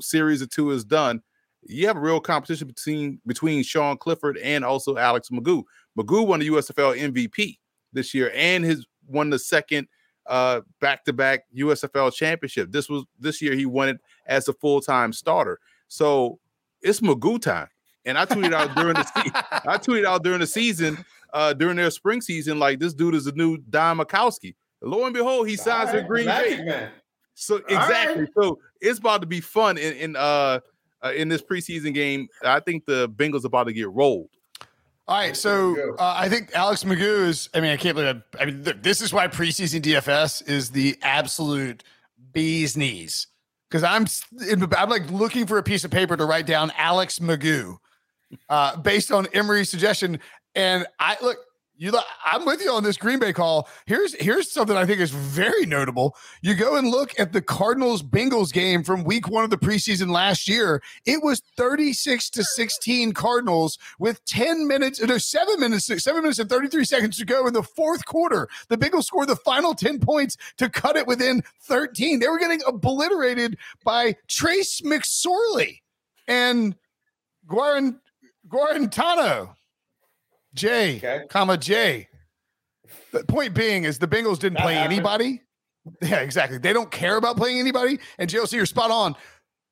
series 0.00 0.42
of 0.42 0.50
two 0.50 0.70
is 0.70 0.84
done, 0.84 1.22
you 1.64 1.86
have 1.86 1.96
a 1.96 2.00
real 2.00 2.20
competition 2.20 2.66
between 2.66 3.20
between 3.26 3.62
Sean 3.62 3.96
Clifford 3.96 4.36
and 4.38 4.64
also 4.64 4.96
Alex 4.96 5.28
McGough. 5.30 5.64
McGough 5.98 6.26
won 6.26 6.40
the 6.40 6.48
USFL 6.48 6.98
MVP 6.98 7.58
this 7.92 8.12
year 8.14 8.32
and 8.34 8.64
his 8.64 8.84
won 9.06 9.30
the 9.30 9.38
second 9.38 9.88
uh 10.26 10.60
back-to-back 10.80 11.44
USFL 11.56 12.12
championship. 12.12 12.72
This 12.72 12.88
was 12.88 13.04
this 13.18 13.40
year 13.40 13.54
he 13.54 13.66
won 13.66 13.90
it 13.90 14.00
as 14.26 14.48
a 14.48 14.52
full-time 14.52 15.12
starter. 15.12 15.58
So 15.88 16.38
it's 16.80 17.00
McGough 17.00 17.40
time. 17.40 17.68
And 18.04 18.18
I 18.18 18.26
tweeted 18.26 18.52
out 18.52 18.74
during 18.74 18.94
the 18.94 19.04
se- 19.04 19.30
I 19.68 19.78
tweeted 19.78 20.04
out 20.04 20.24
during 20.24 20.40
the 20.40 20.46
season, 20.46 21.04
uh 21.32 21.52
during 21.52 21.76
their 21.76 21.90
spring 21.90 22.20
season, 22.20 22.58
like 22.58 22.78
this 22.78 22.94
dude 22.94 23.14
is 23.14 23.24
the 23.24 23.32
new 23.32 23.58
Don 23.58 23.98
Majkowski. 23.98 24.54
Lo 24.80 25.04
and 25.04 25.14
behold, 25.14 25.48
he 25.48 25.56
signs 25.56 25.90
All 25.90 25.94
with 25.94 26.02
right, 26.02 26.08
Green 26.08 26.26
Magic 26.26 26.58
Bay. 26.58 26.64
Man. 26.64 26.90
So 27.34 27.56
exactly. 27.68 28.26
So 28.38 28.58
it's 28.80 28.98
about 28.98 29.20
to 29.20 29.26
be 29.26 29.40
fun 29.40 29.78
in 29.78 29.94
in 29.94 30.16
uh, 30.16 30.60
uh 31.02 31.12
in 31.14 31.28
this 31.28 31.42
preseason 31.42 31.94
game. 31.94 32.28
I 32.44 32.60
think 32.60 32.84
the 32.84 33.08
Bengals 33.08 33.44
are 33.44 33.48
about 33.48 33.64
to 33.64 33.72
get 33.72 33.90
rolled. 33.90 34.30
All 35.08 35.18
right, 35.18 35.36
so 35.36 35.94
uh, 35.98 36.14
I 36.16 36.28
think 36.28 36.52
Alex 36.54 36.84
McGough 36.84 37.26
is. 37.26 37.48
I 37.54 37.60
mean, 37.60 37.72
I 37.72 37.76
can't 37.76 37.96
believe. 37.96 38.22
I, 38.38 38.42
I 38.42 38.46
mean, 38.46 38.62
th- 38.62 38.76
this 38.82 39.00
is 39.00 39.12
why 39.12 39.26
preseason 39.26 39.82
DFS 39.82 40.48
is 40.48 40.70
the 40.70 40.96
absolute 41.02 41.82
bee's 42.32 42.76
knees 42.76 43.26
because 43.68 43.82
I'm 43.82 44.06
in, 44.48 44.68
I'm 44.76 44.90
like 44.90 45.10
looking 45.10 45.46
for 45.46 45.58
a 45.58 45.62
piece 45.62 45.82
of 45.82 45.90
paper 45.90 46.16
to 46.16 46.24
write 46.24 46.46
down 46.46 46.72
Alex 46.76 47.18
McGough, 47.18 47.78
uh, 48.48 48.76
based 48.76 49.10
on 49.10 49.26
Emory's 49.32 49.70
suggestion. 49.70 50.20
And 50.54 50.86
I 50.98 51.16
look, 51.22 51.38
you. 51.82 51.92
I'm 52.24 52.44
with 52.44 52.62
you 52.62 52.70
on 52.70 52.84
this 52.84 52.96
Green 52.96 53.18
Bay 53.18 53.32
call. 53.32 53.68
Here's 53.86 54.14
here's 54.14 54.50
something 54.50 54.76
I 54.76 54.86
think 54.86 55.00
is 55.00 55.10
very 55.10 55.66
notable. 55.66 56.16
You 56.40 56.54
go 56.54 56.76
and 56.76 56.88
look 56.88 57.18
at 57.18 57.32
the 57.32 57.42
Cardinals 57.42 58.02
Bengals 58.02 58.52
game 58.52 58.84
from 58.84 59.04
Week 59.04 59.28
One 59.28 59.42
of 59.42 59.50
the 59.50 59.58
preseason 59.58 60.10
last 60.10 60.48
year. 60.48 60.82
It 61.06 61.22
was 61.24 61.42
36 61.56 62.30
to 62.30 62.44
16 62.44 63.12
Cardinals 63.12 63.78
with 63.98 64.24
10 64.26 64.68
minutes, 64.68 65.02
no, 65.02 65.18
seven 65.18 65.58
minutes, 65.58 65.86
seven 65.86 66.22
minutes 66.22 66.38
and 66.38 66.48
33 66.48 66.84
seconds 66.84 67.16
to 67.18 67.24
go 67.24 67.46
in 67.46 67.52
the 67.52 67.62
fourth 67.62 68.04
quarter. 68.06 68.48
The 68.68 68.76
Bengals 68.76 69.04
scored 69.04 69.28
the 69.28 69.36
final 69.36 69.74
10 69.74 69.98
points 69.98 70.36
to 70.58 70.68
cut 70.68 70.96
it 70.96 71.06
within 71.06 71.42
13. 71.62 72.20
They 72.20 72.28
were 72.28 72.38
getting 72.38 72.60
obliterated 72.66 73.58
by 73.84 74.16
Trace 74.28 74.82
McSorley 74.82 75.80
and 76.28 76.76
Guaran 77.48 77.98
Guarantano. 78.48 79.56
J, 80.54 80.96
Okay. 80.98 81.22
comma 81.28 81.56
J. 81.56 82.08
The 83.12 83.24
point 83.24 83.54
being 83.54 83.84
is 83.84 83.98
the 83.98 84.08
Bengals 84.08 84.38
didn't 84.38 84.58
play 84.58 84.76
anybody. 84.76 85.42
Yeah, 86.00 86.20
exactly. 86.20 86.58
They 86.58 86.72
don't 86.72 86.90
care 86.90 87.16
about 87.16 87.36
playing 87.36 87.58
anybody. 87.58 87.98
And 88.18 88.30
JLC, 88.30 88.52
you're 88.52 88.66
spot 88.66 88.90
on. 88.90 89.16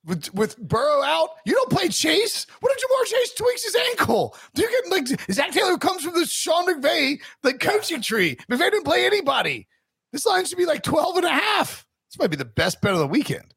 With 0.05 0.33
with 0.35 0.57
Burrow 0.59 1.03
out, 1.03 1.31
you 1.45 1.53
don't 1.53 1.71
play 1.71 1.89
Chase. 1.89 2.47
What 2.61 2.73
if 2.75 2.79
Ja'Marr 2.83 3.05
Chase 3.19 3.35
tweaks 3.35 3.63
his 3.65 3.77
ankle? 3.77 4.35
Do 4.55 4.63
you 4.63 4.71
get 4.71 4.91
like 4.91 5.21
Zac 5.31 5.53
Taylor 5.53 5.77
comes 5.79 6.03
from 6.03 6.15
the 6.15 6.25
Sean 6.27 6.67
McVay 6.67 7.21
the 7.43 7.55
coaching 7.55 8.01
tree? 8.03 8.37
McVay 8.51 8.71
didn't 8.71 8.85
play 8.85 9.05
anybody. 9.07 9.69
This 10.13 10.25
line 10.27 10.47
should 10.47 10.59
be 10.59 10.65
like 10.67 10.83
12 10.83 11.19
and 11.19 11.27
a 11.27 11.31
half. 11.31 11.87
This 12.11 12.19
might 12.19 12.31
be 12.31 12.37
the 12.37 12.45
best 12.47 12.81
bet 12.81 12.93
of 12.95 12.99
the 12.99 13.07
weekend. 13.07 13.55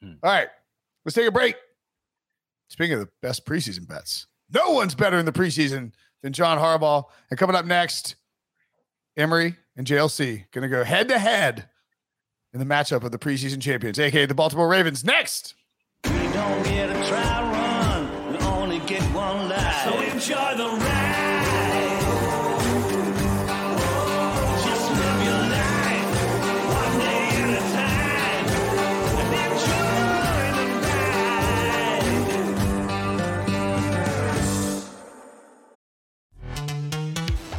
Hmm. 0.00 0.12
All 0.22 0.30
right, 0.30 0.48
let's 1.04 1.14
take 1.16 1.26
a 1.26 1.32
break. 1.32 1.56
Speaking 2.68 2.94
of 2.94 3.00
the 3.00 3.08
best 3.22 3.46
preseason 3.46 3.88
bets, 3.88 4.26
no 4.52 4.70
one's 4.72 4.94
better 4.94 5.18
in 5.18 5.24
the 5.24 5.32
preseason 5.32 5.92
than 6.22 6.32
John 6.32 6.58
Harbaugh. 6.58 7.04
And 7.30 7.38
coming 7.38 7.56
up 7.56 7.64
next, 7.64 8.16
Emory 9.16 9.56
and 9.76 9.86
JLC 9.86 10.50
going 10.52 10.62
to 10.62 10.68
go 10.68 10.84
head 10.84 11.08
to 11.08 11.18
head 11.18 11.68
in 12.52 12.60
the 12.60 12.66
matchup 12.66 13.02
of 13.04 13.12
the 13.12 13.18
preseason 13.18 13.60
champions, 13.60 13.98
aka 13.98 14.26
the 14.26 14.34
Baltimore 14.34 14.68
Ravens. 14.68 15.04
Next. 15.04 15.54
We 16.04 16.10
don't 16.10 16.62
get 16.64 16.90
a 16.90 17.08
try 17.08 17.42
run, 17.52 18.32
we 18.32 18.38
only 18.46 18.78
get 18.80 19.02
one 19.14 19.48
life. 19.48 19.84
So 19.84 20.00
enjoy 20.00 20.56
the 20.56 20.76
ride. 20.76 21.15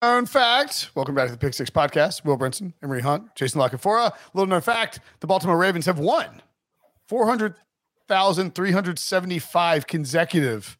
Known 0.00 0.26
fact. 0.26 0.90
Welcome 0.94 1.16
back 1.16 1.26
to 1.26 1.32
the 1.32 1.38
Pick 1.38 1.54
Six 1.54 1.70
Podcast. 1.70 2.24
Will 2.24 2.38
Brinson, 2.38 2.72
Emory 2.84 3.00
Hunt, 3.00 3.34
Jason 3.34 3.58
La 3.58 3.68
Canfora. 3.68 4.12
Little 4.32 4.46
known 4.46 4.60
fact: 4.60 5.00
the 5.18 5.26
Baltimore 5.26 5.58
Ravens 5.58 5.86
have 5.86 5.98
won 5.98 6.40
400,375 7.08 9.88
consecutive 9.88 10.78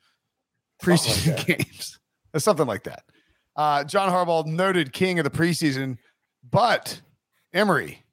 preseason 0.80 1.44
games. 1.46 1.98
Or 2.32 2.38
something 2.38 2.66
like 2.66 2.84
that. 2.84 3.02
Uh, 3.56 3.82
John 3.82 4.12
Harbaugh, 4.12 4.46
noted 4.46 4.92
king 4.92 5.18
of 5.18 5.24
the 5.24 5.30
preseason, 5.30 5.98
but 6.48 7.00
Emory, 7.52 8.04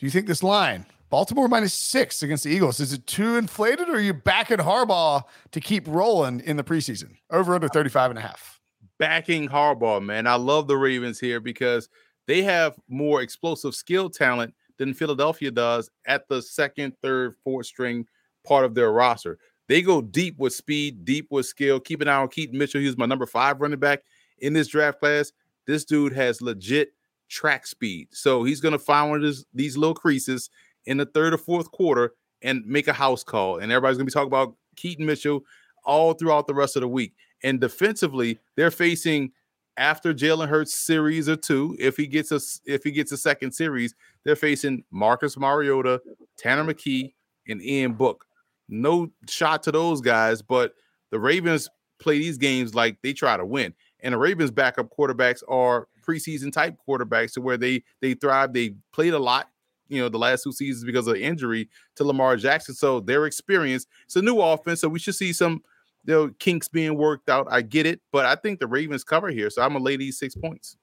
do 0.00 0.06
you 0.06 0.10
think 0.10 0.26
this 0.26 0.42
line, 0.42 0.86
Baltimore 1.08 1.46
minus 1.46 1.74
six 1.74 2.24
against 2.24 2.42
the 2.42 2.50
Eagles, 2.50 2.80
is 2.80 2.92
it 2.92 3.06
too 3.06 3.36
inflated 3.36 3.88
or 3.88 3.94
are 3.96 4.00
you 4.00 4.14
backing 4.14 4.56
Harbaugh 4.56 5.22
to 5.52 5.60
keep 5.60 5.86
rolling 5.86 6.40
in 6.40 6.56
the 6.56 6.64
preseason? 6.64 7.10
Over 7.30 7.54
under 7.54 7.68
35 7.68 8.10
and 8.10 8.18
a 8.18 8.22
half. 8.22 8.59
Backing 9.00 9.48
Harbaugh, 9.48 10.04
man. 10.04 10.28
I 10.28 10.34
love 10.34 10.68
the 10.68 10.76
Ravens 10.76 11.18
here 11.18 11.40
because 11.40 11.88
they 12.26 12.42
have 12.42 12.78
more 12.88 13.22
explosive 13.22 13.74
skill 13.74 14.10
talent 14.10 14.54
than 14.76 14.94
Philadelphia 14.94 15.50
does 15.50 15.90
at 16.06 16.28
the 16.28 16.40
second, 16.40 16.92
third, 17.02 17.34
fourth 17.42 17.66
string 17.66 18.06
part 18.46 18.64
of 18.64 18.74
their 18.74 18.92
roster. 18.92 19.38
They 19.68 19.82
go 19.82 20.02
deep 20.02 20.38
with 20.38 20.52
speed, 20.52 21.04
deep 21.04 21.28
with 21.30 21.46
skill. 21.46 21.80
Keep 21.80 22.02
an 22.02 22.08
eye 22.08 22.16
on 22.16 22.28
Keaton 22.28 22.58
Mitchell. 22.58 22.80
He 22.80 22.86
was 22.86 22.98
my 22.98 23.06
number 23.06 23.26
five 23.26 23.60
running 23.60 23.80
back 23.80 24.02
in 24.38 24.52
this 24.52 24.68
draft 24.68 25.00
class. 25.00 25.32
This 25.66 25.84
dude 25.84 26.12
has 26.12 26.42
legit 26.42 26.92
track 27.28 27.66
speed. 27.66 28.08
So 28.10 28.44
he's 28.44 28.60
going 28.60 28.72
to 28.72 28.78
find 28.78 29.10
one 29.10 29.20
of 29.20 29.26
this, 29.26 29.44
these 29.54 29.76
little 29.76 29.94
creases 29.94 30.50
in 30.86 30.98
the 30.98 31.06
third 31.06 31.32
or 31.32 31.38
fourth 31.38 31.70
quarter 31.70 32.12
and 32.42 32.66
make 32.66 32.88
a 32.88 32.92
house 32.92 33.24
call. 33.24 33.58
And 33.58 33.72
everybody's 33.72 33.96
going 33.96 34.06
to 34.06 34.10
be 34.10 34.14
talking 34.14 34.26
about 34.26 34.56
Keaton 34.76 35.06
Mitchell 35.06 35.42
all 35.84 36.12
throughout 36.12 36.46
the 36.46 36.54
rest 36.54 36.76
of 36.76 36.82
the 36.82 36.88
week. 36.88 37.14
And 37.42 37.60
defensively, 37.60 38.38
they're 38.56 38.70
facing 38.70 39.32
after 39.76 40.12
Jalen 40.12 40.48
Hurts 40.48 40.74
series 40.74 41.28
or 41.28 41.36
two. 41.36 41.76
If 41.78 41.96
he 41.96 42.06
gets 42.06 42.32
a 42.32 42.40
if 42.66 42.84
he 42.84 42.90
gets 42.90 43.12
a 43.12 43.16
second 43.16 43.52
series, 43.52 43.94
they're 44.24 44.36
facing 44.36 44.84
Marcus 44.90 45.36
Mariota, 45.36 46.02
Tanner 46.36 46.64
McKee, 46.64 47.14
and 47.48 47.62
Ian 47.62 47.94
Book. 47.94 48.26
No 48.68 49.10
shot 49.28 49.62
to 49.64 49.72
those 49.72 50.00
guys, 50.00 50.42
but 50.42 50.74
the 51.10 51.18
Ravens 51.18 51.68
play 51.98 52.18
these 52.18 52.38
games 52.38 52.74
like 52.74 53.00
they 53.02 53.12
try 53.12 53.36
to 53.36 53.44
win. 53.44 53.74
And 54.00 54.14
the 54.14 54.18
Ravens 54.18 54.50
backup 54.50 54.90
quarterbacks 54.96 55.42
are 55.48 55.88
preseason 56.06 56.52
type 56.52 56.76
quarterbacks 56.88 57.32
to 57.34 57.40
where 57.40 57.56
they 57.56 57.82
they 58.00 58.14
thrive. 58.14 58.52
They 58.52 58.74
played 58.92 59.14
a 59.14 59.18
lot, 59.18 59.48
you 59.88 60.00
know, 60.00 60.08
the 60.08 60.18
last 60.18 60.44
two 60.44 60.52
seasons 60.52 60.84
because 60.84 61.06
of 61.06 61.16
injury 61.16 61.68
to 61.96 62.04
Lamar 62.04 62.36
Jackson. 62.36 62.74
So 62.74 63.00
their 63.00 63.26
experience, 63.26 63.86
it's 64.04 64.16
a 64.16 64.22
new 64.22 64.40
offense. 64.40 64.80
So 64.80 64.88
we 64.88 64.98
should 64.98 65.14
see 65.14 65.32
some 65.32 65.62
you 66.10 66.16
know, 66.16 66.34
kinks 66.40 66.66
being 66.66 66.96
worked 66.96 67.28
out. 67.28 67.46
I 67.50 67.62
get 67.62 67.86
it, 67.86 68.00
but 68.10 68.26
I 68.26 68.34
think 68.34 68.58
the 68.58 68.66
Ravens 68.66 69.04
cover 69.04 69.28
here. 69.28 69.48
So 69.48 69.62
I'm 69.62 69.72
gonna 69.72 69.84
lay 69.84 69.96
these 69.96 70.18
six 70.18 70.34
points. 70.34 70.76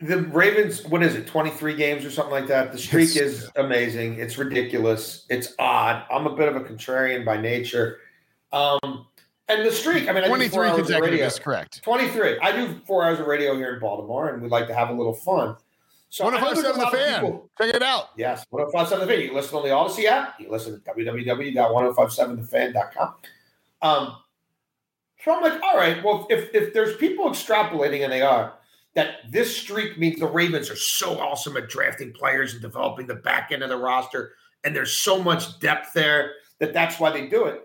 The 0.00 0.22
Ravens, 0.22 0.82
what 0.86 1.02
is 1.02 1.14
it, 1.14 1.26
23 1.26 1.76
games 1.76 2.02
or 2.02 2.10
something 2.10 2.32
like 2.32 2.46
that? 2.46 2.72
The 2.72 2.78
streak 2.78 3.14
is 3.14 3.50
amazing. 3.56 4.18
It's 4.18 4.38
ridiculous. 4.38 5.26
It's 5.28 5.54
odd. 5.58 6.04
I'm 6.10 6.26
a 6.26 6.34
bit 6.34 6.48
of 6.48 6.56
a 6.56 6.60
contrarian 6.60 7.26
by 7.26 7.36
nature. 7.36 7.98
Um, 8.52 9.06
and 9.48 9.66
the 9.66 9.70
streak, 9.70 10.08
I 10.08 10.12
mean, 10.12 10.24
I 10.24 10.28
23 10.28 10.66
hours 10.66 10.76
consecutive 10.76 11.10
radio. 11.12 11.26
is 11.26 11.38
correct. 11.38 11.82
23. 11.84 12.38
I 12.40 12.52
do 12.52 12.80
four 12.86 13.04
hours 13.04 13.20
of 13.20 13.26
radio 13.26 13.54
here 13.54 13.74
in 13.74 13.80
Baltimore, 13.80 14.30
and 14.30 14.42
we 14.42 14.48
like 14.48 14.66
to 14.68 14.74
have 14.74 14.88
a 14.88 14.94
little 14.94 15.12
fun. 15.12 15.56
So 16.12 16.26
I 16.26 16.30
know 16.30 16.36
there's 16.52 16.58
a 16.58 16.72
1057 16.72 16.78
the 16.78 16.86
fan. 16.98 17.20
people- 17.24 17.50
Check 17.56 17.74
it 17.74 17.82
out. 17.82 18.10
Yes, 18.18 18.44
1057 18.50 19.00
The 19.00 19.06
Fan. 19.10 19.20
You 19.22 19.28
can 19.28 19.36
listen 19.36 19.56
on 19.56 19.64
the 19.64 19.70
Odyssey 19.70 20.06
app. 20.06 20.38
You 20.38 20.44
can 20.44 20.52
listen 20.52 20.74
at 20.74 20.84
www.1057thefan.com. 20.94 23.14
Um, 23.80 24.16
so 25.24 25.34
I'm 25.34 25.42
like, 25.42 25.62
all 25.62 25.74
right, 25.74 26.04
well, 26.04 26.26
if, 26.28 26.54
if 26.54 26.74
there's 26.74 26.98
people 26.98 27.30
extrapolating, 27.30 28.04
and 28.04 28.12
they 28.12 28.20
are, 28.20 28.52
that 28.94 29.20
this 29.30 29.56
streak 29.56 29.98
means 29.98 30.20
the 30.20 30.26
Ravens 30.26 30.68
are 30.68 30.76
so 30.76 31.18
awesome 31.18 31.56
at 31.56 31.70
drafting 31.70 32.12
players 32.12 32.52
and 32.52 32.60
developing 32.60 33.06
the 33.06 33.14
back 33.14 33.50
end 33.50 33.62
of 33.62 33.70
the 33.70 33.78
roster, 33.78 34.34
and 34.64 34.76
there's 34.76 34.92
so 34.92 35.22
much 35.22 35.60
depth 35.60 35.94
there 35.94 36.32
that 36.58 36.74
that's 36.74 37.00
why 37.00 37.10
they 37.10 37.26
do 37.26 37.46
it. 37.46 37.62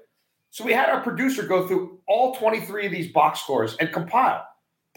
So 0.51 0.63
we 0.63 0.71
had 0.71 0.87
our 0.89 1.01
producer 1.01 1.43
go 1.45 1.67
through 1.67 1.99
all 2.07 2.33
23 2.35 2.85
of 2.85 2.93
these 2.93 3.11
box 3.11 3.41
scores 3.41 3.75
and 3.75 3.91
compile 3.91 4.47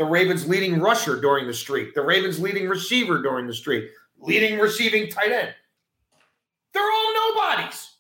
the 0.01 0.07
Ravens 0.07 0.49
leading 0.49 0.81
rusher 0.81 1.21
during 1.21 1.47
the 1.47 1.53
streak, 1.53 1.93
the 1.93 2.01
Ravens 2.01 2.41
leading 2.41 2.67
receiver 2.67 3.21
during 3.21 3.47
the 3.47 3.53
streak, 3.53 3.91
leading 4.19 4.59
receiving 4.59 5.11
tight 5.11 5.31
end. 5.31 5.55
They're 6.73 6.83
all 6.83 7.35
nobodies. 7.35 7.97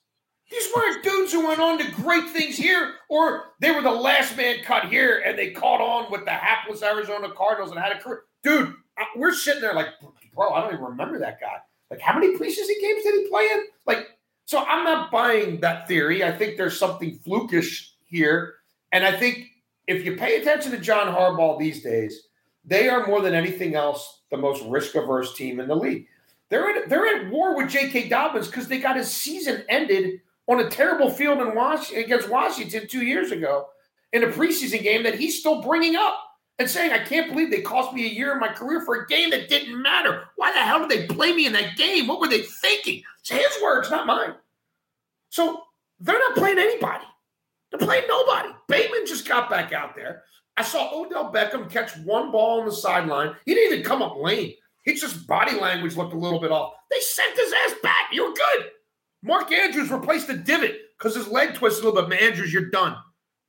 These 0.50 0.66
weren't 0.74 1.04
dudes 1.04 1.30
who 1.30 1.46
went 1.46 1.60
on 1.60 1.76
to 1.76 1.90
great 1.90 2.30
things 2.30 2.56
here, 2.56 2.94
or 3.10 3.52
they 3.60 3.70
were 3.70 3.82
the 3.82 3.90
last 3.90 4.34
man 4.34 4.64
cut 4.64 4.86
here 4.86 5.22
and 5.26 5.38
they 5.38 5.50
caught 5.50 5.82
on 5.82 6.10
with 6.10 6.24
the 6.24 6.30
hapless 6.30 6.82
Arizona 6.82 7.28
Cardinals 7.36 7.70
and 7.70 7.78
had 7.78 7.92
a 7.94 8.00
career. 8.00 8.22
Dude, 8.42 8.72
we're 9.14 9.34
sitting 9.34 9.60
there 9.60 9.74
like, 9.74 9.88
bro, 10.34 10.54
I 10.54 10.62
don't 10.62 10.72
even 10.72 10.86
remember 10.86 11.18
that 11.18 11.38
guy. 11.38 11.58
Like, 11.90 12.00
how 12.00 12.18
many 12.18 12.34
preseason 12.34 12.80
games 12.80 13.02
did 13.02 13.14
he 13.14 13.28
play 13.28 13.42
in? 13.42 13.64
Like, 13.86 14.06
so 14.46 14.64
I'm 14.64 14.84
not 14.84 15.10
buying 15.10 15.60
that 15.60 15.86
theory. 15.86 16.24
I 16.24 16.32
think 16.32 16.56
there's 16.56 16.78
something 16.78 17.18
flukish 17.18 17.90
here. 18.06 18.54
And 18.90 19.04
I 19.04 19.14
think 19.14 19.48
if 19.90 20.04
you 20.04 20.16
pay 20.16 20.40
attention 20.40 20.72
to 20.72 20.78
John 20.78 21.12
Harbaugh 21.12 21.58
these 21.58 21.82
days, 21.82 22.28
they 22.64 22.88
are 22.88 23.06
more 23.06 23.20
than 23.22 23.34
anything 23.34 23.74
else 23.74 24.22
the 24.30 24.36
most 24.36 24.64
risk 24.66 24.94
averse 24.94 25.34
team 25.34 25.60
in 25.60 25.68
the 25.68 25.74
league. 25.74 26.06
They're 26.48 26.68
at, 26.68 26.88
they're 26.88 27.06
at 27.06 27.30
war 27.30 27.56
with 27.56 27.70
J.K. 27.70 28.08
Dobbins 28.08 28.46
because 28.46 28.68
they 28.68 28.78
got 28.78 28.96
his 28.96 29.10
season 29.10 29.64
ended 29.68 30.20
on 30.48 30.60
a 30.60 30.68
terrible 30.68 31.10
field 31.10 31.40
in 31.40 31.54
Was- 31.54 31.92
against 31.92 32.28
Washington 32.28 32.86
two 32.88 33.04
years 33.04 33.30
ago 33.30 33.68
in 34.12 34.24
a 34.24 34.28
preseason 34.28 34.82
game 34.82 35.04
that 35.04 35.14
he's 35.14 35.38
still 35.38 35.62
bringing 35.62 35.96
up 35.96 36.18
and 36.58 36.68
saying, 36.68 36.92
I 36.92 37.04
can't 37.04 37.30
believe 37.30 37.50
they 37.50 37.62
cost 37.62 37.94
me 37.94 38.04
a 38.04 38.12
year 38.12 38.34
of 38.34 38.40
my 38.40 38.48
career 38.48 38.82
for 38.84 38.96
a 38.96 39.06
game 39.06 39.30
that 39.30 39.48
didn't 39.48 39.80
matter. 39.80 40.24
Why 40.36 40.52
the 40.52 40.58
hell 40.58 40.86
did 40.86 40.90
they 40.90 41.06
play 41.06 41.32
me 41.32 41.46
in 41.46 41.52
that 41.54 41.76
game? 41.76 42.06
What 42.06 42.20
were 42.20 42.28
they 42.28 42.42
thinking? 42.42 43.02
It's 43.20 43.30
his 43.30 43.62
words, 43.62 43.90
not 43.90 44.06
mine. 44.06 44.34
So 45.30 45.62
they're 46.00 46.18
not 46.18 46.36
playing 46.36 46.58
anybody. 46.58 47.04
They're 47.70 47.86
playing 47.86 48.04
nobody. 48.08 48.50
Bateman 48.68 49.06
just 49.06 49.28
got 49.28 49.48
back 49.48 49.72
out 49.72 49.94
there. 49.94 50.22
I 50.56 50.62
saw 50.62 50.90
Odell 50.92 51.32
Beckham 51.32 51.70
catch 51.70 51.96
one 51.98 52.32
ball 52.32 52.60
on 52.60 52.66
the 52.66 52.72
sideline. 52.72 53.34
He 53.46 53.54
didn't 53.54 53.72
even 53.72 53.84
come 53.84 54.02
up 54.02 54.16
lane. 54.16 54.54
He 54.84 54.94
just 54.94 55.26
body 55.26 55.58
language 55.58 55.96
looked 55.96 56.14
a 56.14 56.18
little 56.18 56.40
bit 56.40 56.50
off. 56.50 56.74
They 56.90 57.00
sent 57.00 57.36
his 57.36 57.52
ass 57.66 57.74
back. 57.82 58.08
You're 58.12 58.32
good. 58.32 58.70
Mark 59.22 59.52
Andrews 59.52 59.90
replaced 59.90 60.26
the 60.26 60.34
divot 60.34 60.76
because 60.98 61.14
his 61.14 61.28
leg 61.28 61.54
twisted 61.54 61.84
a 61.84 61.88
little 61.88 62.08
bit. 62.08 62.20
Andrews, 62.20 62.52
you're 62.52 62.70
done. 62.70 62.96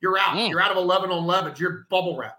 You're 0.00 0.18
out. 0.18 0.36
Mm. 0.36 0.50
You're 0.50 0.60
out 0.60 0.72
of 0.72 0.76
11 0.76 1.10
on 1.10 1.24
11. 1.24 1.54
You're 1.58 1.86
bubble 1.90 2.16
wrap. 2.16 2.36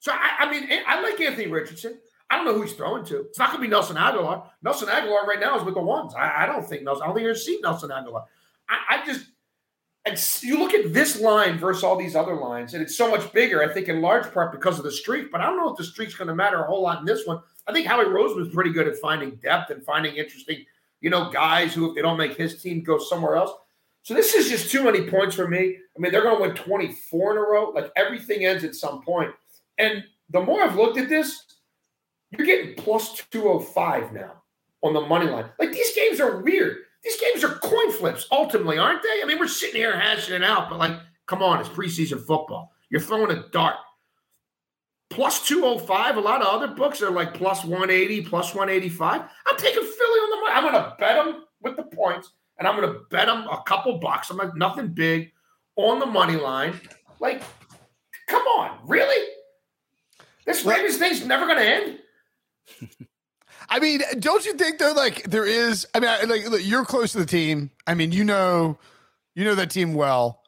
So, 0.00 0.12
I, 0.12 0.44
I, 0.44 0.50
mean, 0.50 0.68
I 0.86 1.00
like 1.00 1.20
Anthony 1.20 1.46
Richardson. 1.46 1.98
I 2.28 2.36
don't 2.36 2.44
know 2.44 2.54
who 2.54 2.62
he's 2.62 2.72
throwing 2.72 3.04
to. 3.06 3.20
It's 3.20 3.38
not 3.38 3.50
going 3.50 3.60
to 3.60 3.66
be 3.66 3.70
Nelson 3.70 3.96
Agholor. 3.96 4.46
Nelson 4.62 4.88
Agholor 4.88 5.26
right 5.26 5.40
now 5.40 5.56
is 5.58 5.64
with 5.64 5.74
the 5.74 5.82
ones. 5.82 6.14
I, 6.14 6.44
I 6.44 6.46
don't 6.46 6.66
think 6.68 6.82
Nelson. 6.82 7.02
I 7.02 7.06
don't 7.06 7.14
think 7.14 7.24
you're 7.24 7.32
going 7.32 7.40
to 7.40 7.44
see 7.44 7.60
Nelson 7.62 7.90
Agholor. 7.90 8.24
I, 8.68 8.96
I 8.96 9.06
just, 9.06 9.26
and 10.06 10.40
you 10.40 10.58
look 10.58 10.72
at 10.72 10.94
this 10.94 11.20
line 11.20 11.58
versus 11.58 11.84
all 11.84 11.96
these 11.96 12.16
other 12.16 12.36
lines, 12.36 12.74
and 12.74 12.82
it's 12.82 12.96
so 12.96 13.10
much 13.10 13.30
bigger, 13.32 13.62
I 13.62 13.72
think, 13.72 13.88
in 13.88 14.00
large 14.00 14.32
part 14.32 14.52
because 14.52 14.78
of 14.78 14.84
the 14.84 14.92
streak. 14.92 15.30
But 15.30 15.40
I 15.42 15.46
don't 15.46 15.58
know 15.58 15.70
if 15.70 15.76
the 15.76 15.84
streak's 15.84 16.14
going 16.14 16.28
to 16.28 16.34
matter 16.34 16.62
a 16.62 16.66
whole 16.66 16.82
lot 16.82 17.00
in 17.00 17.04
this 17.04 17.26
one. 17.26 17.40
I 17.66 17.72
think 17.72 17.86
Howie 17.86 18.04
Roseman's 18.04 18.54
pretty 18.54 18.72
good 18.72 18.86
at 18.86 18.96
finding 18.98 19.36
depth 19.36 19.70
and 19.70 19.84
finding 19.84 20.16
interesting– 20.16 20.64
you 21.00 21.10
know, 21.10 21.30
guys 21.30 21.74
who, 21.74 21.88
if 21.88 21.94
they 21.94 22.02
don't 22.02 22.16
make 22.16 22.36
his 22.36 22.60
team, 22.60 22.82
go 22.82 22.98
somewhere 22.98 23.36
else. 23.36 23.52
So 24.02 24.14
this 24.14 24.34
is 24.34 24.48
just 24.48 24.70
too 24.70 24.84
many 24.84 25.08
points 25.08 25.34
for 25.34 25.48
me. 25.48 25.76
I 25.96 25.98
mean, 25.98 26.12
they're 26.12 26.22
going 26.22 26.36
to 26.36 26.42
win 26.42 26.54
24 26.54 27.32
in 27.32 27.38
a 27.38 27.40
row. 27.40 27.70
Like 27.70 27.90
everything 27.96 28.44
ends 28.44 28.64
at 28.64 28.74
some 28.74 29.02
point. 29.02 29.32
And 29.78 30.04
the 30.30 30.40
more 30.40 30.62
I've 30.62 30.76
looked 30.76 30.98
at 30.98 31.08
this, 31.08 31.44
you're 32.30 32.46
getting 32.46 32.74
plus 32.74 33.22
205 33.30 34.12
now 34.12 34.42
on 34.82 34.94
the 34.94 35.00
money 35.00 35.26
line. 35.26 35.46
Like 35.58 35.72
these 35.72 35.94
games 35.94 36.20
are 36.20 36.40
weird. 36.40 36.78
These 37.06 37.20
games 37.20 37.44
are 37.44 37.54
coin 37.58 37.92
flips 37.92 38.26
ultimately, 38.32 38.78
aren't 38.78 39.00
they? 39.00 39.22
I 39.22 39.26
mean, 39.26 39.38
we're 39.38 39.46
sitting 39.46 39.76
here 39.76 39.96
hashing 39.96 40.34
it 40.34 40.42
out, 40.42 40.68
but 40.68 40.80
like, 40.80 40.98
come 41.26 41.40
on, 41.40 41.60
it's 41.60 41.68
preseason 41.68 42.18
football. 42.18 42.72
You're 42.90 43.00
throwing 43.00 43.30
a 43.30 43.48
dart 43.50 43.76
plus 45.08 45.46
205. 45.46 46.16
A 46.16 46.20
lot 46.20 46.42
of 46.42 46.48
other 46.48 46.66
books 46.66 47.00
are 47.02 47.12
like 47.12 47.32
plus 47.32 47.62
180, 47.62 48.22
plus 48.22 48.56
185. 48.56 49.20
I'm 49.20 49.56
taking 49.56 49.84
Philly 49.84 50.18
on 50.18 50.30
the 50.30 50.36
money. 50.36 50.52
I'm 50.52 50.62
going 50.64 50.74
to 50.74 50.96
bet 50.98 51.24
them 51.24 51.44
with 51.62 51.76
the 51.76 51.84
points, 51.84 52.32
and 52.58 52.66
I'm 52.66 52.74
going 52.74 52.92
to 52.92 53.00
bet 53.08 53.26
them 53.26 53.46
a 53.52 53.62
couple 53.64 53.98
bucks. 53.98 54.28
I'm 54.30 54.38
like, 54.38 54.56
nothing 54.56 54.88
big 54.88 55.30
on 55.76 56.00
the 56.00 56.06
money 56.06 56.34
line. 56.34 56.80
Like, 57.20 57.40
come 58.26 58.42
on, 58.42 58.80
really? 58.84 59.28
This 60.44 60.64
Ravens 60.64 60.96
thing's 60.96 61.24
never 61.24 61.46
going 61.46 61.58
to 61.58 61.64
end. 61.64 63.06
I 63.68 63.80
mean, 63.80 64.00
don't 64.18 64.44
you 64.44 64.54
think 64.54 64.78
though? 64.78 64.92
Like, 64.92 65.24
there 65.24 65.46
is. 65.46 65.86
I 65.94 66.00
mean, 66.00 66.10
I, 66.10 66.22
like, 66.22 66.48
look, 66.48 66.60
you're 66.64 66.84
close 66.84 67.12
to 67.12 67.18
the 67.18 67.26
team. 67.26 67.70
I 67.86 67.94
mean, 67.94 68.12
you 68.12 68.24
know, 68.24 68.78
you 69.34 69.44
know 69.44 69.54
that 69.54 69.70
team 69.70 69.94
well. 69.94 70.42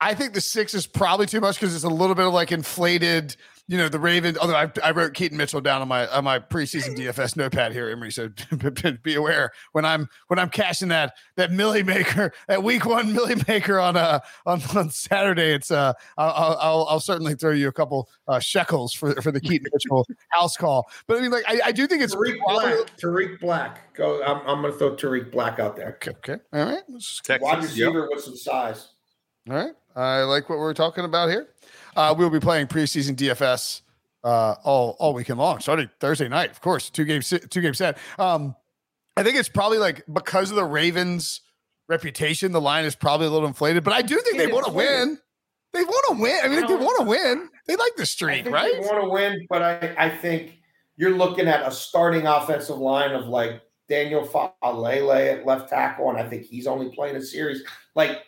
I 0.00 0.14
think 0.14 0.34
the 0.34 0.40
six 0.40 0.74
is 0.74 0.86
probably 0.86 1.26
too 1.26 1.40
much 1.40 1.58
because 1.58 1.74
it's 1.74 1.84
a 1.84 1.88
little 1.88 2.14
bit 2.14 2.26
of 2.26 2.32
like 2.32 2.52
inflated 2.52 3.36
you 3.68 3.76
know 3.76 3.88
the 3.88 4.00
Ravens. 4.00 4.38
Although 4.38 4.56
I, 4.56 4.70
I 4.82 4.90
wrote 4.92 5.12
Keaton 5.12 5.36
Mitchell 5.36 5.60
down 5.60 5.82
on 5.82 5.88
my 5.88 6.08
on 6.08 6.24
my 6.24 6.38
preseason 6.38 6.96
DFS 6.96 7.36
notepad 7.36 7.72
here, 7.72 7.90
Emory. 7.90 8.10
So 8.10 8.30
be 9.02 9.14
aware 9.14 9.52
when 9.72 9.84
I'm 9.84 10.08
when 10.28 10.38
I'm 10.38 10.48
cashing 10.48 10.88
that 10.88 11.14
that 11.36 11.52
Milly 11.52 11.82
Maker 11.82 12.32
that 12.48 12.62
Week 12.62 12.86
One 12.86 13.12
Milly 13.12 13.36
Maker 13.46 13.78
on 13.78 13.96
uh 13.96 14.20
on, 14.46 14.62
on 14.74 14.90
Saturday. 14.90 15.52
It's 15.52 15.70
uh 15.70 15.92
I'll, 16.16 16.56
I'll, 16.60 16.86
I'll 16.88 17.00
certainly 17.00 17.34
throw 17.34 17.52
you 17.52 17.68
a 17.68 17.72
couple 17.72 18.08
uh, 18.26 18.40
shekels 18.40 18.94
for 18.94 19.20
for 19.20 19.30
the 19.30 19.40
Keaton 19.40 19.68
Mitchell 19.72 20.06
house 20.30 20.56
call. 20.56 20.90
But 21.06 21.18
I 21.18 21.20
mean, 21.20 21.30
like 21.30 21.44
I, 21.46 21.60
I 21.66 21.72
do 21.72 21.86
think 21.86 22.02
it's 22.02 22.14
Tarik 22.14 22.40
Black. 22.46 22.96
Tarik 22.96 23.40
Black. 23.40 23.94
Go. 23.94 24.22
I'm, 24.22 24.38
I'm 24.46 24.62
going 24.62 24.72
to 24.72 24.78
throw 24.78 24.94
Tarik 24.96 25.30
Black 25.30 25.58
out 25.58 25.76
there. 25.76 25.98
Okay. 26.02 26.12
okay. 26.12 26.42
All 26.52 26.64
right. 26.64 26.82
Wide 27.40 27.62
receiver 27.62 28.00
yep. 28.00 28.08
with 28.10 28.24
some 28.24 28.36
size. 28.36 28.88
All 29.50 29.56
right. 29.56 29.72
I 29.98 30.22
like 30.22 30.48
what 30.48 30.58
we're 30.58 30.74
talking 30.74 31.04
about 31.04 31.28
here. 31.28 31.48
Uh, 31.96 32.14
we'll 32.16 32.30
be 32.30 32.40
playing 32.40 32.68
preseason 32.68 33.16
DFS 33.16 33.82
uh, 34.24 34.54
all 34.64 34.96
all 34.98 35.14
weekend 35.14 35.38
long, 35.38 35.60
starting 35.60 35.90
Thursday 36.00 36.28
night, 36.28 36.50
of 36.50 36.60
course. 36.60 36.90
Two 36.90 37.04
games, 37.04 37.32
two 37.50 37.60
game 37.60 37.74
set. 37.74 37.98
Um, 38.18 38.54
I 39.16 39.22
think 39.22 39.36
it's 39.36 39.48
probably 39.48 39.78
like 39.78 40.04
because 40.12 40.50
of 40.50 40.56
the 40.56 40.64
Ravens' 40.64 41.40
reputation, 41.88 42.52
the 42.52 42.60
line 42.60 42.84
is 42.84 42.94
probably 42.94 43.26
a 43.26 43.30
little 43.30 43.48
inflated. 43.48 43.82
But 43.82 43.94
I 43.94 44.02
do 44.02 44.20
think 44.20 44.38
they 44.38 44.46
want 44.46 44.66
to 44.66 44.72
win. 44.72 45.18
They 45.72 45.82
want 45.82 46.16
to 46.16 46.22
win. 46.22 46.38
I 46.42 46.48
mean, 46.48 46.64
I 46.64 46.66
they 46.66 46.76
want 46.76 47.00
to 47.00 47.04
win. 47.04 47.48
They 47.66 47.76
like 47.76 47.96
the 47.96 48.06
streak, 48.06 48.46
right? 48.46 48.72
They 48.72 48.86
want 48.86 49.02
to 49.02 49.10
win, 49.10 49.46
but 49.50 49.62
I, 49.62 49.94
I 49.98 50.08
think 50.08 50.60
you're 50.96 51.16
looking 51.16 51.46
at 51.48 51.66
a 51.66 51.70
starting 51.70 52.26
offensive 52.26 52.78
line 52.78 53.12
of 53.12 53.26
like 53.26 53.62
Daniel 53.88 54.26
Faalele 54.26 55.38
at 55.38 55.46
left 55.46 55.68
tackle, 55.68 56.10
and 56.10 56.18
I 56.18 56.28
think 56.28 56.44
he's 56.44 56.66
only 56.66 56.90
playing 56.90 57.16
a 57.16 57.22
series. 57.22 57.62
Like 57.94 58.22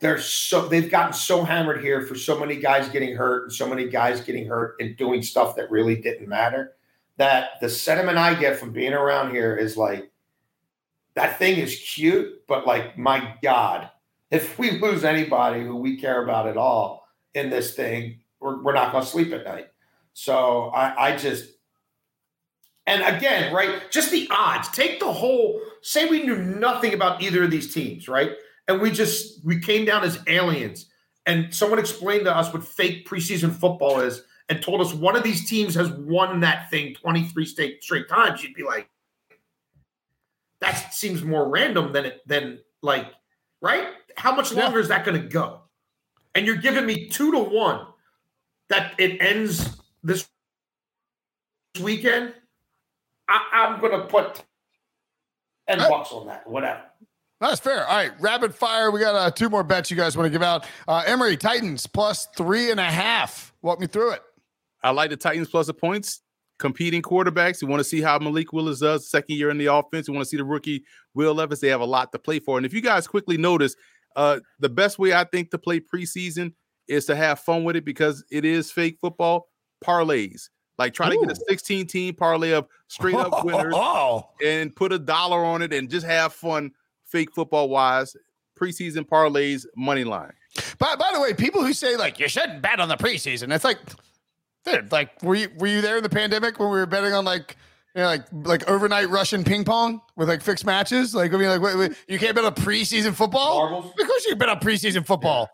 they're 0.00 0.20
so 0.20 0.68
they've 0.68 0.90
gotten 0.90 1.12
so 1.12 1.44
hammered 1.44 1.82
here 1.82 2.02
for 2.02 2.14
so 2.14 2.38
many 2.38 2.56
guys 2.56 2.88
getting 2.88 3.16
hurt 3.16 3.44
and 3.44 3.52
so 3.52 3.68
many 3.68 3.88
guys 3.88 4.20
getting 4.20 4.46
hurt 4.46 4.76
and 4.80 4.96
doing 4.96 5.22
stuff 5.22 5.56
that 5.56 5.70
really 5.70 5.96
didn't 5.96 6.28
matter 6.28 6.74
that 7.18 7.60
the 7.60 7.68
sentiment 7.68 8.16
I 8.16 8.34
get 8.34 8.58
from 8.58 8.72
being 8.72 8.94
around 8.94 9.32
here 9.32 9.54
is 9.54 9.76
like 9.76 10.10
that 11.14 11.38
thing 11.38 11.58
is 11.58 11.76
cute, 11.76 12.46
but 12.46 12.66
like 12.66 12.96
my 12.96 13.34
God, 13.42 13.90
if 14.30 14.58
we 14.58 14.78
lose 14.80 15.04
anybody 15.04 15.62
who 15.62 15.76
we 15.76 16.00
care 16.00 16.22
about 16.22 16.46
at 16.46 16.56
all 16.56 17.08
in 17.34 17.50
this 17.50 17.74
thing, 17.74 18.20
we're, 18.40 18.62
we're 18.62 18.72
not 18.72 18.92
going 18.92 19.04
to 19.04 19.10
sleep 19.10 19.32
at 19.32 19.44
night. 19.44 19.66
So 20.14 20.68
I, 20.68 21.08
I 21.08 21.16
just 21.16 21.54
and 22.86 23.02
again, 23.02 23.52
right, 23.52 23.90
just 23.90 24.10
the 24.10 24.28
odds. 24.30 24.68
Take 24.70 24.98
the 24.98 25.12
whole. 25.12 25.60
Say 25.82 26.08
we 26.08 26.22
knew 26.22 26.36
nothing 26.36 26.94
about 26.94 27.20
either 27.20 27.42
of 27.42 27.50
these 27.50 27.74
teams, 27.74 28.08
right? 28.08 28.30
And 28.68 28.80
we 28.80 28.90
just 28.90 29.44
we 29.44 29.58
came 29.58 29.84
down 29.84 30.04
as 30.04 30.22
aliens. 30.26 30.86
And 31.26 31.52
someone 31.54 31.78
explained 31.78 32.24
to 32.24 32.34
us 32.34 32.52
what 32.52 32.64
fake 32.64 33.06
preseason 33.06 33.52
football 33.52 34.00
is 34.00 34.22
and 34.48 34.62
told 34.62 34.80
us 34.80 34.94
one 34.94 35.14
of 35.16 35.22
these 35.22 35.48
teams 35.48 35.74
has 35.74 35.90
won 35.90 36.40
that 36.40 36.70
thing 36.70 36.94
23 36.94 37.44
straight 37.44 37.82
straight 37.82 38.08
times. 38.08 38.42
You'd 38.42 38.54
be 38.54 38.62
like, 38.62 38.88
that 40.60 40.94
seems 40.94 41.22
more 41.22 41.48
random 41.48 41.92
than 41.92 42.06
it 42.06 42.26
than 42.26 42.60
like, 42.82 43.06
right? 43.60 43.88
How 44.16 44.34
much 44.34 44.52
longer 44.52 44.78
yeah. 44.78 44.82
is 44.82 44.88
that 44.88 45.04
going 45.04 45.20
to 45.20 45.28
go? 45.28 45.62
And 46.34 46.46
you're 46.46 46.56
giving 46.56 46.86
me 46.86 47.08
two 47.08 47.32
to 47.32 47.38
one 47.38 47.86
that 48.68 48.94
it 48.98 49.20
ends 49.20 49.76
this 50.02 50.28
weekend. 51.80 52.34
I, 53.28 53.40
am 53.52 53.80
going 53.80 53.92
to 53.92 54.06
put 54.06 54.42
10 55.68 55.78
bucks 55.78 56.12
on 56.12 56.26
that, 56.28 56.48
whatever. 56.48 56.82
That's 57.40 57.60
fair. 57.60 57.86
All 57.86 57.96
right, 57.96 58.12
rapid 58.20 58.54
fire. 58.54 58.90
We 58.90 59.00
got 59.00 59.14
uh, 59.14 59.30
two 59.30 59.48
more 59.48 59.62
bets 59.62 59.90
you 59.90 59.96
guys 59.96 60.16
want 60.16 60.26
to 60.26 60.30
give 60.30 60.42
out. 60.42 60.66
Uh, 60.88 61.04
Emory 61.06 61.36
Titans 61.36 61.86
plus 61.86 62.26
three 62.36 62.70
and 62.70 62.80
a 62.80 62.84
half. 62.84 63.52
Walk 63.62 63.78
me 63.78 63.86
through 63.86 64.12
it. 64.12 64.22
I 64.82 64.90
like 64.90 65.10
the 65.10 65.16
Titans 65.16 65.48
plus 65.48 65.68
the 65.68 65.74
points. 65.74 66.22
Competing 66.58 67.02
quarterbacks. 67.02 67.62
You 67.62 67.68
want 67.68 67.78
to 67.78 67.84
see 67.84 68.00
how 68.00 68.18
Malik 68.18 68.52
Willis 68.52 68.80
does 68.80 69.08
second 69.08 69.36
year 69.36 69.50
in 69.50 69.58
the 69.58 69.66
offense. 69.66 70.08
You 70.08 70.14
want 70.14 70.24
to 70.24 70.28
see 70.28 70.36
the 70.36 70.44
rookie 70.44 70.82
Will 71.14 71.32
Levis. 71.32 71.60
They 71.60 71.68
have 71.68 71.80
a 71.80 71.84
lot 71.86 72.10
to 72.10 72.18
play 72.18 72.40
for. 72.40 72.56
And 72.56 72.66
if 72.66 72.72
you 72.74 72.80
guys 72.80 73.06
quickly 73.06 73.36
notice, 73.36 73.76
uh, 74.16 74.40
the 74.58 74.68
best 74.68 74.98
way 74.98 75.12
I 75.14 75.22
think 75.22 75.52
to 75.52 75.58
play 75.58 75.78
preseason 75.78 76.52
is 76.88 77.04
to 77.04 77.14
have 77.14 77.38
fun 77.38 77.62
with 77.62 77.76
it 77.76 77.84
because 77.84 78.24
it 78.32 78.44
is 78.44 78.72
fake 78.72 78.98
football 79.00 79.46
parlays. 79.84 80.48
Like 80.78 80.94
try 80.94 81.08
to 81.10 81.16
get 81.20 81.30
a 81.30 81.36
16 81.48 81.86
team 81.86 82.14
parlay 82.14 82.50
of 82.52 82.66
straight 82.88 83.14
up 83.14 83.44
winners 83.44 83.74
Oh, 83.76 84.28
and 84.44 84.74
put 84.74 84.92
a 84.92 84.98
dollar 84.98 85.44
on 85.44 85.62
it 85.62 85.72
and 85.72 85.88
just 85.88 86.06
have 86.06 86.32
fun, 86.32 86.72
fake 87.08 87.32
football 87.32 87.68
wise. 87.68 88.16
Preseason 88.58 89.06
parlays, 89.06 89.66
money 89.76 90.04
line. 90.04 90.32
by, 90.78 90.96
by 90.96 91.10
the 91.14 91.20
way, 91.20 91.32
people 91.32 91.64
who 91.64 91.72
say 91.72 91.96
like 91.96 92.18
you 92.18 92.28
shouldn't 92.28 92.60
bet 92.60 92.80
on 92.80 92.88
the 92.88 92.96
preseason, 92.96 93.54
it's 93.54 93.64
like, 93.64 93.78
dude, 94.64 94.90
like 94.90 95.22
were 95.22 95.36
you 95.36 95.48
were 95.58 95.68
you 95.68 95.80
there 95.80 95.96
in 95.96 96.02
the 96.02 96.08
pandemic 96.08 96.58
when 96.58 96.70
we 96.70 96.78
were 96.78 96.86
betting 96.86 97.12
on 97.12 97.24
like 97.24 97.56
you 97.94 98.02
know, 98.02 98.08
like 98.08 98.24
like 98.32 98.68
overnight 98.68 99.08
Russian 99.10 99.44
ping 99.44 99.64
pong 99.64 100.00
with 100.16 100.28
like 100.28 100.42
fixed 100.42 100.66
matches? 100.66 101.14
Like 101.14 101.32
I 101.32 101.36
mean, 101.36 101.48
like 101.48 101.60
wait, 101.60 101.76
wait, 101.76 101.92
you 102.08 102.18
can't 102.18 102.34
bet 102.34 102.44
on 102.44 102.54
preseason 102.54 103.14
football. 103.14 103.70
Marbles? 103.70 103.92
Of 103.92 104.06
course, 104.06 104.24
you 104.24 104.32
can 104.32 104.38
bet 104.38 104.48
on 104.48 104.58
preseason 104.58 105.06
football. 105.06 105.48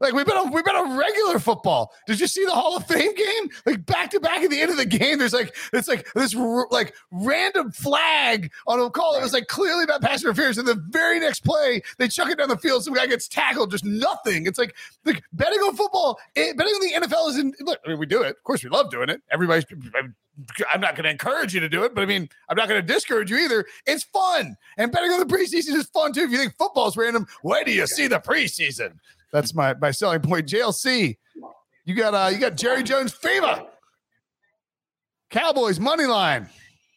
Like 0.00 0.12
we 0.12 0.24
bet 0.24 0.36
on 0.36 0.52
we 0.52 0.62
bet 0.62 0.74
on 0.74 0.96
regular 0.96 1.38
football. 1.38 1.92
Did 2.06 2.20
you 2.20 2.26
see 2.26 2.44
the 2.44 2.50
Hall 2.52 2.76
of 2.76 2.86
Fame 2.86 3.14
game? 3.14 3.50
Like 3.66 3.86
back 3.86 4.10
to 4.10 4.20
back 4.20 4.42
at 4.42 4.50
the 4.50 4.60
end 4.60 4.70
of 4.70 4.76
the 4.76 4.86
game, 4.86 5.18
there's 5.18 5.32
like 5.32 5.54
it's 5.72 5.88
like 5.88 6.06
this 6.14 6.34
r- 6.34 6.66
like 6.70 6.94
random 7.10 7.70
flag 7.72 8.50
on 8.66 8.80
a 8.80 8.90
call 8.90 9.14
that 9.14 9.22
was 9.22 9.32
like 9.32 9.46
clearly 9.48 9.84
not 9.86 10.02
pass 10.02 10.22
interference. 10.22 10.58
And 10.58 10.66
the 10.68 10.82
very 10.90 11.20
next 11.20 11.40
play, 11.44 11.82
they 11.98 12.08
chuck 12.08 12.28
it 12.30 12.38
down 12.38 12.48
the 12.48 12.56
field. 12.58 12.84
Some 12.84 12.94
guy 12.94 13.06
gets 13.06 13.28
tackled. 13.28 13.70
Just 13.70 13.84
nothing. 13.84 14.46
It's 14.46 14.58
like 14.58 14.74
like 15.04 15.22
betting 15.32 15.60
on 15.60 15.76
football. 15.76 16.18
eh, 16.36 16.52
betting 16.56 16.72
on 16.74 17.00
the 17.00 17.06
NFL 17.06 17.30
is 17.30 17.38
in. 17.38 17.54
Look, 17.60 17.78
I 17.84 17.90
mean, 17.90 17.98
we 17.98 18.06
do 18.06 18.22
it. 18.22 18.30
Of 18.30 18.44
course, 18.44 18.62
we 18.64 18.70
love 18.70 18.90
doing 18.90 19.08
it. 19.08 19.20
Everybody's. 19.30 19.64
I'm 20.72 20.80
not 20.80 20.94
going 20.94 21.04
to 21.04 21.10
encourage 21.10 21.52
you 21.52 21.60
to 21.60 21.68
do 21.68 21.82
it, 21.84 21.94
but 21.94 22.00
I 22.02 22.06
mean, 22.06 22.28
I'm 22.48 22.56
not 22.56 22.66
going 22.68 22.80
to 22.80 22.86
discourage 22.86 23.30
you 23.30 23.36
either. 23.38 23.66
It's 23.86 24.04
fun, 24.04 24.56
and 24.78 24.90
betting 24.90 25.10
on 25.10 25.20
the 25.20 25.26
preseason 25.26 25.74
is 25.74 25.86
fun 25.86 26.12
too. 26.14 26.22
If 26.22 26.30
you 26.30 26.38
think 26.38 26.56
football's 26.56 26.96
random, 26.96 27.26
where 27.42 27.62
do 27.62 27.72
you 27.72 27.86
see 27.86 28.06
the 28.06 28.20
preseason? 28.20 28.94
That's 29.32 29.54
my 29.54 29.74
my 29.74 29.90
selling 29.90 30.20
point. 30.20 30.48
JLC, 30.48 31.16
you 31.84 31.94
got 31.94 32.14
uh 32.14 32.30
you 32.32 32.38
got 32.38 32.56
Jerry 32.56 32.82
Jones 32.82 33.12
fever. 33.12 33.64
Cowboys 35.30 35.78
money 35.78 36.06
line. 36.06 36.48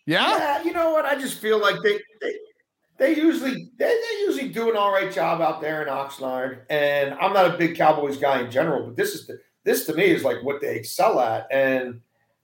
Yeah. 0.06 0.38
Yeah, 0.38 0.64
you 0.64 0.74
know 0.74 0.92
what? 0.92 1.06
I 1.06 1.16
just 1.16 1.40
feel 1.40 1.60
like 1.60 1.76
they 1.84 2.00
they, 2.22 2.34
they 2.98 3.16
usually 3.16 3.72
they, 3.78 3.86
they 3.86 4.20
usually 4.22 4.50
do 4.50 4.70
an 4.70 4.76
all 4.76 4.92
right 4.92 5.12
job 5.12 5.42
out 5.42 5.62
there 5.62 5.82
in 5.84 5.88
Oxnard. 5.88 6.62
And 6.70 7.14
I'm 7.16 7.34
not 7.34 7.54
a 7.54 7.58
big 7.58 7.76
Cowboys 7.78 8.18
guy 8.18 8.42
in 8.42 8.52
general, 8.52 8.88
but 8.88 8.96
this 8.96 9.14
is 9.14 9.28
the 9.28 9.40
this 9.64 9.86
to 9.86 9.94
me 9.94 10.06
is 10.06 10.24
like 10.24 10.44
what 10.44 10.62
they 10.62 10.76
excel 10.76 11.20
at. 11.20 11.48
And 11.52 12.02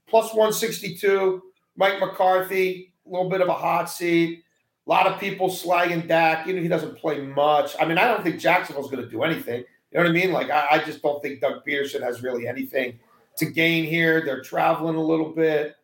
plus 0.07 0.33
162, 0.33 1.41
Mike 1.75 1.99
McCarthy, 1.99 2.93
a 3.05 3.09
little 3.09 3.29
bit 3.29 3.41
of 3.41 3.47
a 3.47 3.53
hot 3.53 3.89
seat. 3.89 4.43
A 4.87 4.89
lot 4.89 5.05
of 5.05 5.19
people 5.19 5.49
slagging 5.49 6.07
Dak. 6.07 6.47
You 6.47 6.53
know, 6.53 6.61
he 6.61 6.67
doesn't 6.67 6.97
play 6.97 7.19
much. 7.21 7.75
I 7.79 7.85
mean, 7.85 7.97
I 7.97 8.07
don't 8.07 8.23
think 8.23 8.39
Jacksonville's 8.39 8.89
going 8.89 9.03
to 9.03 9.09
do 9.09 9.23
anything. 9.23 9.63
You 9.91 9.99
know 9.99 10.03
what 10.05 10.09
I 10.09 10.13
mean? 10.13 10.31
Like, 10.31 10.49
I, 10.49 10.67
I 10.71 10.77
just 10.79 11.01
don't 11.01 11.21
think 11.21 11.41
Doug 11.41 11.65
Pederson 11.65 12.01
has 12.01 12.21
really 12.21 12.47
anything 12.47 12.99
to 13.37 13.45
gain 13.45 13.85
here. 13.85 14.23
They're 14.23 14.43
traveling 14.43 14.95
a 14.95 15.03
little 15.03 15.29
bit. 15.29 15.75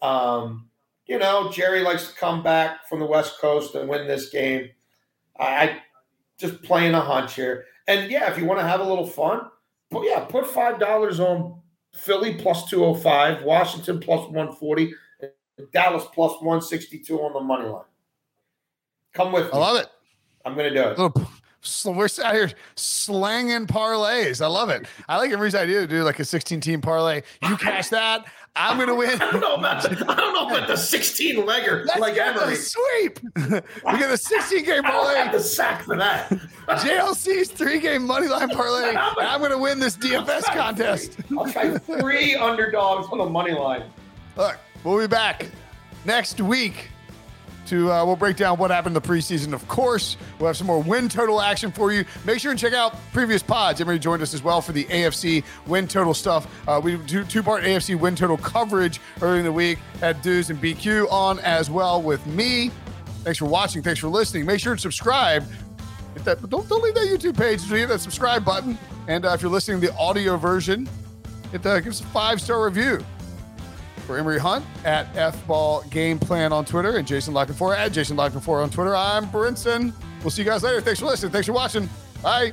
Um, 0.00 0.68
you 1.06 1.18
know, 1.18 1.50
Jerry 1.50 1.80
likes 1.80 2.08
to 2.08 2.14
come 2.14 2.42
back 2.42 2.88
from 2.88 3.00
the 3.00 3.06
West 3.06 3.38
Coast 3.40 3.74
and 3.74 3.88
win 3.88 4.06
this 4.06 4.30
game. 4.30 4.70
I, 5.38 5.46
I 5.46 5.82
just 6.38 6.62
playing 6.62 6.94
a 6.94 7.00
hunch 7.00 7.34
here. 7.34 7.66
And 7.86 8.10
yeah, 8.10 8.30
if 8.30 8.38
you 8.38 8.44
want 8.44 8.60
to 8.60 8.66
have 8.66 8.80
a 8.80 8.84
little 8.84 9.06
fun, 9.06 9.42
but 9.90 10.04
yeah, 10.04 10.20
put 10.20 10.46
five 10.46 10.78
dollars 10.78 11.18
on 11.18 11.60
Philly 11.92 12.34
plus 12.34 12.70
two 12.70 12.84
hundred 12.84 13.02
five, 13.02 13.42
Washington 13.42 13.98
plus 13.98 14.30
one 14.30 14.54
forty, 14.54 14.94
Dallas 15.72 16.04
plus 16.14 16.40
one 16.40 16.62
sixty 16.62 16.98
two 16.98 17.18
on 17.18 17.32
the 17.32 17.40
money 17.40 17.68
line. 17.68 17.84
Come 19.12 19.32
with 19.32 19.46
me. 19.46 19.50
I 19.52 19.58
love 19.58 19.76
it. 19.76 19.88
I'm 20.44 20.54
gonna 20.54 20.72
do 20.72 21.04
it. 21.06 21.26
So 21.62 21.92
we're 21.92 22.08
out 22.24 22.34
here 22.34 22.50
slanging 22.74 23.66
parlays. 23.66 24.40
I 24.42 24.46
love 24.46 24.70
it. 24.70 24.86
I 25.08 25.18
like 25.18 25.30
every 25.30 25.48
idea 25.54 25.82
to 25.82 25.86
do 25.86 26.02
like 26.04 26.18
a 26.18 26.24
16 26.24 26.58
team 26.60 26.80
parlay. 26.80 27.22
You 27.42 27.56
cash 27.58 27.88
that, 27.88 28.24
I'm 28.56 28.78
gonna 28.78 28.94
win. 28.94 29.20
I 29.20 29.30
don't 29.30 29.40
know 29.40 29.56
about 29.56 29.84
I 29.90 29.94
don't 30.14 30.32
know 30.34 30.48
about 30.48 30.68
the 30.68 30.76
16 30.76 31.46
legger 31.46 31.84
Let's 31.86 32.00
like 32.00 32.14
the 32.14 32.26
Emory. 32.26 32.56
sweep. 32.56 33.20
we 33.34 33.98
get 33.98 34.10
a 34.10 34.16
16 34.16 34.64
game 34.64 34.84
I 34.86 34.90
don't 34.90 35.04
parlay. 35.04 35.14
have 35.16 35.32
the 35.32 35.40
sack 35.40 35.82
for 35.82 35.96
that. 35.98 36.30
JLC's 36.68 37.50
three 37.50 37.78
game 37.78 38.06
money 38.06 38.28
line 38.28 38.48
parlay. 38.48 38.88
and 38.88 38.98
I'm 38.98 39.40
gonna 39.42 39.58
win 39.58 39.78
this 39.78 39.98
DFS 39.98 40.44
contest. 40.44 41.18
I'll 41.38 41.50
try 41.52 41.76
three 41.76 42.34
underdogs 42.36 43.06
on 43.12 43.18
the 43.18 43.26
money 43.26 43.52
line. 43.52 43.84
Look, 44.36 44.56
we'll 44.82 44.98
be 44.98 45.06
back 45.06 45.46
next 46.06 46.40
week 46.40 46.88
to 47.70 47.90
uh, 47.90 48.04
we'll 48.04 48.16
break 48.16 48.36
down 48.36 48.58
what 48.58 48.70
happened 48.70 48.96
in 48.96 49.02
the 49.02 49.08
preseason. 49.08 49.52
Of 49.52 49.66
course, 49.68 50.16
we'll 50.38 50.48
have 50.48 50.56
some 50.56 50.66
more 50.66 50.82
win 50.82 51.08
total 51.08 51.40
action 51.40 51.70
for 51.70 51.92
you. 51.92 52.04
Make 52.24 52.40
sure 52.40 52.50
and 52.50 52.60
check 52.60 52.72
out 52.72 52.96
previous 53.12 53.42
pods. 53.42 53.80
Emory 53.80 53.98
joined 53.98 54.22
us 54.22 54.34
as 54.34 54.42
well 54.42 54.60
for 54.60 54.72
the 54.72 54.84
AFC 54.86 55.44
win 55.66 55.86
total 55.86 56.12
stuff. 56.12 56.46
Uh, 56.68 56.80
we 56.82 56.96
do 56.96 57.24
two 57.24 57.42
part 57.42 57.62
AFC 57.62 57.98
win 57.98 58.16
total 58.16 58.36
coverage 58.36 59.00
earlier 59.22 59.38
in 59.38 59.44
the 59.44 59.52
week. 59.52 59.78
Had 60.00 60.20
Dues 60.20 60.50
and 60.50 60.60
BQ 60.60 61.10
on 61.10 61.38
as 61.40 61.70
well 61.70 62.02
with 62.02 62.26
me. 62.26 62.70
Thanks 63.22 63.38
for 63.38 63.46
watching. 63.46 63.82
Thanks 63.82 64.00
for 64.00 64.08
listening. 64.08 64.46
Make 64.46 64.60
sure 64.60 64.72
and 64.72 64.80
subscribe. 64.80 65.44
Hit 66.14 66.24
that, 66.24 66.50
don't, 66.50 66.68
don't 66.68 66.82
leave 66.82 66.94
that 66.94 67.06
YouTube 67.06 67.36
page. 67.36 67.62
Hit 67.62 67.88
that 67.88 68.00
subscribe 68.00 68.44
button. 68.44 68.76
And 69.06 69.24
uh, 69.24 69.30
if 69.30 69.42
you're 69.42 69.50
listening 69.50 69.80
to 69.80 69.86
the 69.88 69.96
audio 69.96 70.36
version, 70.36 70.88
hit 71.52 71.62
that, 71.62 71.84
give 71.84 71.92
us 71.92 72.00
a 72.00 72.06
five 72.06 72.40
star 72.40 72.64
review 72.64 73.04
for 74.10 74.18
Emory 74.18 74.40
Hunt 74.40 74.64
at 74.84 75.12
FBall 75.14 75.88
Game 75.88 76.18
Plan 76.18 76.52
on 76.52 76.64
Twitter 76.64 76.96
and 76.96 77.06
Jason 77.06 77.32
Lockenfor 77.32 77.76
at 77.76 77.92
Jason 77.92 78.16
Lockenfor 78.16 78.60
on 78.60 78.68
Twitter. 78.68 78.96
I'm 78.96 79.26
Brinson. 79.28 79.92
We'll 80.22 80.30
see 80.30 80.42
you 80.42 80.48
guys 80.48 80.64
later. 80.64 80.80
Thanks 80.80 80.98
for 80.98 81.06
listening. 81.06 81.30
Thanks 81.30 81.46
for 81.46 81.52
watching. 81.52 81.88
Bye. 82.20 82.52